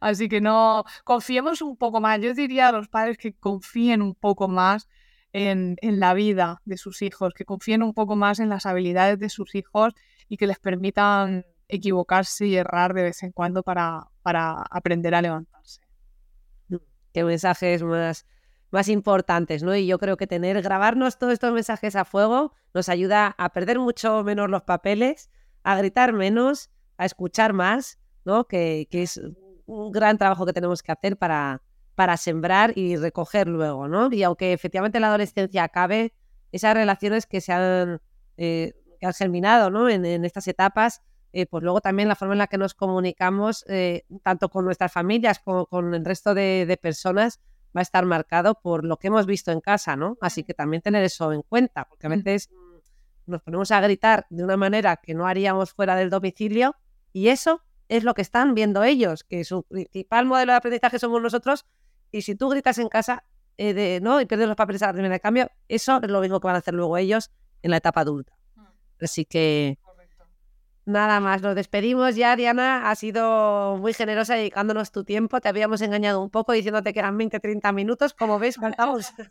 Así 0.00 0.28
que 0.28 0.40
no, 0.40 0.84
confiemos 1.04 1.60
un 1.62 1.76
poco 1.76 2.00
más. 2.00 2.20
Yo 2.20 2.34
diría 2.34 2.68
a 2.68 2.72
los 2.72 2.88
padres 2.88 3.18
que 3.18 3.34
confíen 3.34 4.02
un 4.02 4.14
poco 4.14 4.48
más 4.48 4.88
en, 5.32 5.76
en 5.82 6.00
la 6.00 6.14
vida 6.14 6.62
de 6.64 6.78
sus 6.78 7.02
hijos, 7.02 7.34
que 7.34 7.44
confíen 7.44 7.82
un 7.82 7.92
poco 7.92 8.16
más 8.16 8.40
en 8.40 8.48
las 8.48 8.66
habilidades 8.66 9.18
de 9.18 9.28
sus 9.28 9.54
hijos 9.54 9.94
y 10.28 10.36
que 10.38 10.46
les 10.46 10.58
permitan 10.58 11.44
equivocarse 11.68 12.46
y 12.46 12.56
errar 12.56 12.94
de 12.94 13.02
vez 13.02 13.22
en 13.22 13.32
cuando 13.32 13.62
para, 13.62 14.08
para 14.22 14.62
aprender 14.70 15.14
a 15.14 15.22
levantarse. 15.22 15.80
Qué 17.12 17.22
mensajes 17.22 17.82
más, 17.82 18.26
más 18.74 18.88
importantes, 18.88 19.62
¿no? 19.62 19.74
Y 19.74 19.86
yo 19.86 19.98
creo 19.98 20.16
que 20.16 20.26
tener, 20.26 20.60
grabarnos 20.60 21.18
todos 21.18 21.32
estos 21.32 21.52
mensajes 21.52 21.96
a 21.96 22.04
fuego 22.04 22.52
nos 22.74 22.88
ayuda 22.88 23.34
a 23.38 23.50
perder 23.50 23.78
mucho 23.78 24.22
menos 24.24 24.50
los 24.50 24.62
papeles, 24.62 25.30
a 25.62 25.76
gritar 25.76 26.12
menos, 26.12 26.70
a 26.98 27.06
escuchar 27.06 27.52
más, 27.52 27.98
¿no? 28.24 28.46
Que, 28.46 28.88
que 28.90 29.02
es 29.02 29.20
un 29.66 29.92
gran 29.92 30.18
trabajo 30.18 30.44
que 30.44 30.52
tenemos 30.52 30.82
que 30.82 30.92
hacer 30.92 31.16
para, 31.16 31.62
para 31.94 32.16
sembrar 32.16 32.76
y 32.76 32.96
recoger 32.96 33.48
luego, 33.48 33.88
¿no? 33.88 34.12
Y 34.12 34.22
aunque 34.24 34.52
efectivamente 34.52 35.00
la 35.00 35.06
adolescencia 35.06 35.64
acabe, 35.64 36.12
esas 36.52 36.74
relaciones 36.74 37.26
que 37.26 37.40
se 37.40 37.52
han, 37.52 38.00
eh, 38.36 38.74
que 39.00 39.06
han 39.06 39.14
germinado, 39.14 39.70
¿no? 39.70 39.88
En, 39.88 40.04
en 40.04 40.24
estas 40.24 40.48
etapas, 40.48 41.00
eh, 41.32 41.46
pues 41.46 41.62
luego 41.62 41.80
también 41.80 42.08
la 42.08 42.16
forma 42.16 42.34
en 42.34 42.38
la 42.38 42.48
que 42.48 42.58
nos 42.58 42.74
comunicamos, 42.74 43.64
eh, 43.68 44.04
tanto 44.22 44.48
con 44.48 44.64
nuestras 44.64 44.92
familias 44.92 45.38
como 45.38 45.66
con 45.66 45.94
el 45.94 46.04
resto 46.04 46.34
de, 46.34 46.66
de 46.66 46.76
personas, 46.76 47.40
va 47.74 47.80
a 47.80 47.82
estar 47.82 48.04
marcado 48.04 48.60
por 48.60 48.84
lo 48.84 48.98
que 48.98 49.08
hemos 49.08 49.26
visto 49.26 49.50
en 49.50 49.60
casa, 49.60 49.96
¿no? 49.96 50.16
Así 50.20 50.44
que 50.44 50.54
también 50.54 50.82
tener 50.82 51.04
eso 51.04 51.32
en 51.32 51.42
cuenta, 51.42 51.86
porque 51.86 52.06
a 52.06 52.10
veces 52.10 52.50
mm, 52.50 53.30
nos 53.30 53.42
ponemos 53.42 53.70
a 53.70 53.80
gritar 53.80 54.26
de 54.30 54.44
una 54.44 54.56
manera 54.56 54.96
que 54.96 55.14
no 55.14 55.26
haríamos 55.26 55.72
fuera 55.72 55.96
del 55.96 56.10
domicilio 56.10 56.76
y 57.12 57.28
eso 57.28 57.62
es 57.88 58.04
lo 58.04 58.14
que 58.14 58.22
están 58.22 58.54
viendo 58.54 58.82
ellos, 58.82 59.24
que 59.24 59.44
su 59.44 59.64
principal 59.64 60.26
modelo 60.26 60.52
de 60.52 60.58
aprendizaje 60.58 60.98
somos 60.98 61.20
nosotros 61.20 61.66
y 62.10 62.22
si 62.22 62.34
tú 62.34 62.48
gritas 62.48 62.78
en 62.78 62.88
casa 62.88 63.24
eh, 63.56 63.74
de, 63.74 64.00
¿no? 64.00 64.20
y 64.20 64.26
pierdes 64.26 64.48
los 64.48 64.56
papeles 64.56 64.82
a 64.82 64.86
la 64.88 64.92
primera 64.92 65.14
de 65.14 65.20
cambio, 65.20 65.50
eso 65.68 66.00
es 66.02 66.10
lo 66.10 66.20
mismo 66.20 66.40
que 66.40 66.46
van 66.46 66.56
a 66.56 66.58
hacer 66.58 66.74
luego 66.74 66.96
ellos 66.96 67.30
en 67.62 67.70
la 67.70 67.78
etapa 67.78 68.00
adulta. 68.00 68.36
Así 69.00 69.24
que 69.24 69.78
nada 70.86 71.20
más, 71.20 71.42
nos 71.42 71.54
despedimos 71.54 72.16
ya, 72.16 72.36
Diana. 72.36 72.90
Ha 72.90 72.94
sido 72.94 73.76
muy 73.78 73.92
generosa 73.92 74.34
dedicándonos 74.34 74.92
tu 74.92 75.04
tiempo. 75.04 75.40
Te 75.40 75.48
habíamos 75.48 75.80
engañado 75.82 76.22
un 76.22 76.30
poco 76.30 76.52
diciéndote 76.52 76.92
que 76.92 76.98
eran 76.98 77.16
20, 77.16 77.40
30 77.40 77.72
minutos. 77.72 78.14
Como 78.14 78.38
ves, 78.38 78.56
faltamos. 78.56 79.12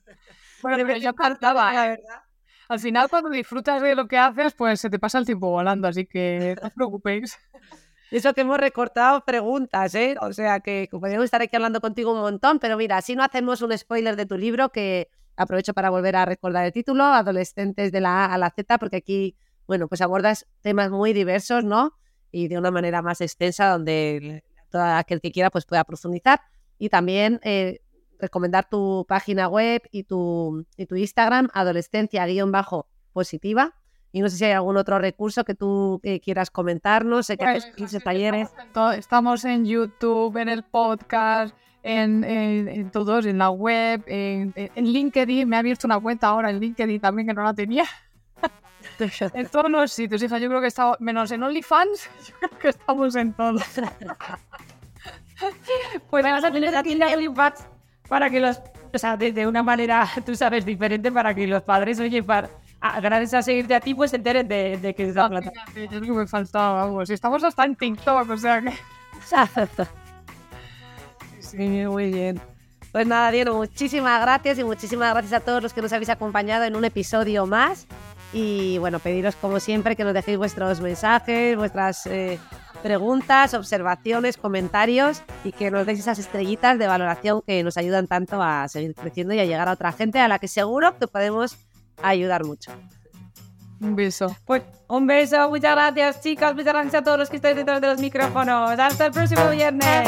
Bueno, 0.63 0.85
pero 0.87 0.97
yo 0.97 1.13
cantaba, 1.13 1.73
la 1.73 1.85
¿eh? 1.87 1.89
verdad. 1.89 2.23
Al 2.69 2.79
final, 2.79 3.09
cuando 3.09 3.29
disfrutas 3.29 3.81
de 3.81 3.95
lo 3.95 4.07
que 4.07 4.17
haces, 4.17 4.53
pues 4.53 4.79
se 4.79 4.89
te 4.89 4.97
pasa 4.97 5.17
el 5.17 5.25
tiempo 5.25 5.49
volando, 5.49 5.89
así 5.89 6.05
que 6.05 6.55
no 6.61 6.67
os 6.69 6.73
preocupéis. 6.73 7.37
Eso 8.11 8.33
que 8.33 8.41
hemos 8.41 8.59
recortado 8.59 9.25
preguntas, 9.25 9.93
¿eh? 9.95 10.15
O 10.21 10.31
sea 10.33 10.59
que 10.59 10.87
podríamos 10.91 11.25
estar 11.25 11.41
aquí 11.41 11.55
hablando 11.55 11.81
contigo 11.81 12.13
un 12.13 12.21
montón, 12.21 12.59
pero 12.59 12.77
mira, 12.77 13.01
si 13.01 13.15
no 13.15 13.23
hacemos 13.23 13.61
un 13.61 13.77
spoiler 13.77 14.15
de 14.15 14.25
tu 14.25 14.37
libro, 14.37 14.69
que 14.69 15.09
aprovecho 15.35 15.73
para 15.73 15.89
volver 15.89 16.15
a 16.15 16.25
recordar 16.25 16.65
el 16.65 16.71
título, 16.71 17.03
Adolescentes 17.05 17.91
de 17.91 18.01
la 18.01 18.25
A 18.25 18.33
a 18.33 18.37
la 18.37 18.51
Z, 18.51 18.77
porque 18.77 18.97
aquí, 18.97 19.35
bueno, 19.67 19.87
pues 19.87 20.01
abordas 20.01 20.45
temas 20.61 20.89
muy 20.91 21.13
diversos, 21.13 21.63
¿no? 21.63 21.93
Y 22.31 22.47
de 22.47 22.57
una 22.57 22.71
manera 22.71 23.01
más 23.01 23.21
extensa, 23.21 23.69
donde 23.69 24.43
todo 24.69 24.81
aquel 24.83 25.21
que 25.21 25.31
quiera 25.31 25.49
pues 25.51 25.65
pueda 25.65 25.83
profundizar. 25.83 26.41
Y 26.79 26.89
también 26.89 27.39
eh, 27.43 27.79
recomendar 28.19 28.67
tu 28.69 29.05
página 29.07 29.47
web 29.47 29.81
y 29.91 30.03
tu, 30.03 30.65
y 30.77 30.85
tu 30.87 30.95
Instagram, 30.95 31.49
adolescencia-positiva. 31.53 33.75
Y 34.11 34.21
no 34.21 34.29
sé 34.29 34.37
si 34.37 34.45
hay 34.45 34.51
algún 34.51 34.77
otro 34.77 34.99
recurso 34.99 35.43
que 35.43 35.55
tú 35.55 35.99
eh, 36.03 36.19
quieras 36.19 36.51
comentarnos. 36.51 37.25
Sé 37.27 37.37
que 37.37 37.45
Pues, 37.45 37.63
haces 37.63 37.75
15 37.75 37.97
así 37.97 37.97
que 37.97 38.03
talleres. 38.03 38.49
Estamos 38.49 38.93
en, 38.93 38.99
estamos 38.99 39.45
en 39.45 39.65
YouTube, 39.65 40.37
en 40.37 40.49
el 40.49 40.63
podcast, 40.63 41.55
en, 41.81 42.23
en- 42.23 42.67
en 42.67 42.91
todos, 42.91 43.25
en 43.25 43.39
la 43.39 43.49
web, 43.49 44.03
en 44.05 44.53
LinkedIn. 44.75 45.49
Me 45.49 45.55
ha 45.55 45.59
abierto 45.59 45.87
una 45.87 45.99
cuenta 45.99 46.27
ahora 46.27 46.51
en 46.51 46.59
LinkedIn 46.59 47.01
también 47.01 47.27
que 47.27 47.33
no 47.33 47.41
la 47.43 47.55
tenía. 47.55 47.85
En 49.33 49.47
todos 49.47 49.69
los 49.69 49.91
sitios, 49.91 50.21
hija. 50.21 50.37
Yo 50.37 50.49
creo 50.49 50.61
que 50.61 50.67
estamos, 50.67 50.99
menos 50.99 51.31
en 51.31 51.43
OnlyFans, 51.43 52.09
yo 52.27 52.35
creo 52.39 52.59
que 52.59 52.69
estamos 52.69 53.15
en 53.15 53.33
todo. 53.33 53.59
Pues 56.09 56.23
vamos 56.23 56.43
a 56.45 56.51
tener 56.51 56.73
aquí 56.73 56.95
la 56.95 57.07
Pads 57.35 57.65
para 58.07 58.29
que 58.29 58.39
los, 58.39 58.61
o 58.93 58.97
sea, 58.97 59.17
de, 59.17 59.33
de 59.33 59.45
una 59.45 59.61
manera, 59.61 60.07
tú 60.25 60.35
sabes, 60.35 60.63
diferente 60.63 61.11
para 61.11 61.33
que 61.33 61.47
los 61.47 61.63
padres, 61.63 61.99
oye, 61.99 62.23
para, 62.23 62.49
gracias 63.01 63.33
a 63.33 63.41
seguirte 63.41 63.75
a 63.75 63.81
ti, 63.81 63.93
pues 63.93 64.11
se 64.11 64.17
enteren 64.17 64.47
de, 64.47 64.77
de 64.77 64.93
que 64.93 65.09
es 65.09 65.15
la 65.15 65.27
plata. 65.27 65.51
Es 65.75 65.91
lo 65.91 66.01
que 66.01 66.11
me 66.11 66.27
faltaba, 66.27 66.85
vamos. 66.85 67.09
Estamos 67.09 67.43
hasta 67.43 67.65
en 67.65 67.75
TikTok, 67.75 68.29
o 68.29 68.37
sea 68.37 68.61
que... 68.61 68.71
Sí, 71.39 71.57
muy 71.57 72.11
bien. 72.11 72.41
Pues 72.91 73.07
nada, 73.07 73.31
Diego, 73.31 73.55
muchísimas 73.55 74.21
gracias 74.21 74.59
y 74.59 74.63
muchísimas 74.63 75.13
gracias 75.13 75.33
a 75.33 75.43
todos 75.43 75.61
los 75.61 75.73
que 75.73 75.81
nos 75.81 75.91
habéis 75.91 76.09
acompañado 76.09 76.63
en 76.63 76.75
un 76.75 76.85
episodio 76.85 77.45
más. 77.45 77.87
Y 78.33 78.77
bueno, 78.79 78.99
pediros 78.99 79.35
como 79.35 79.59
siempre 79.59 79.95
que 79.95 80.03
nos 80.03 80.13
dejéis 80.13 80.37
vuestros 80.37 80.81
mensajes, 80.81 81.55
vuestras 81.55 82.05
eh, 82.07 82.39
preguntas, 82.81 83.53
observaciones, 83.53 84.37
comentarios 84.37 85.23
y 85.43 85.51
que 85.51 85.71
nos 85.71 85.85
deis 85.85 85.99
esas 85.99 86.19
estrellitas 86.19 86.77
de 86.77 86.87
valoración 86.87 87.41
que 87.47 87.63
nos 87.63 87.77
ayudan 87.77 88.07
tanto 88.07 88.41
a 88.41 88.67
seguir 88.67 88.93
creciendo 88.95 89.33
y 89.33 89.39
a 89.39 89.45
llegar 89.45 89.69
a 89.69 89.71
otra 89.71 89.91
gente 89.91 90.19
a 90.19 90.27
la 90.27 90.39
que 90.39 90.47
seguro 90.47 90.97
que 90.99 91.07
podemos 91.07 91.57
ayudar 92.01 92.43
mucho. 92.43 92.71
Un 93.79 93.95
beso. 93.95 94.35
Pues 94.45 94.63
un 94.87 95.07
beso, 95.07 95.49
muchas 95.49 95.75
gracias 95.75 96.21
chicas, 96.21 96.53
muchas 96.53 96.73
gracias 96.73 96.95
a 96.95 97.03
todos 97.03 97.19
los 97.19 97.29
que 97.29 97.37
estáis 97.37 97.55
detrás 97.55 97.81
de 97.81 97.87
los 97.87 97.99
micrófonos. 97.99 98.79
Hasta 98.79 99.07
el 99.07 99.11
próximo 99.11 99.49
viernes. 99.49 100.07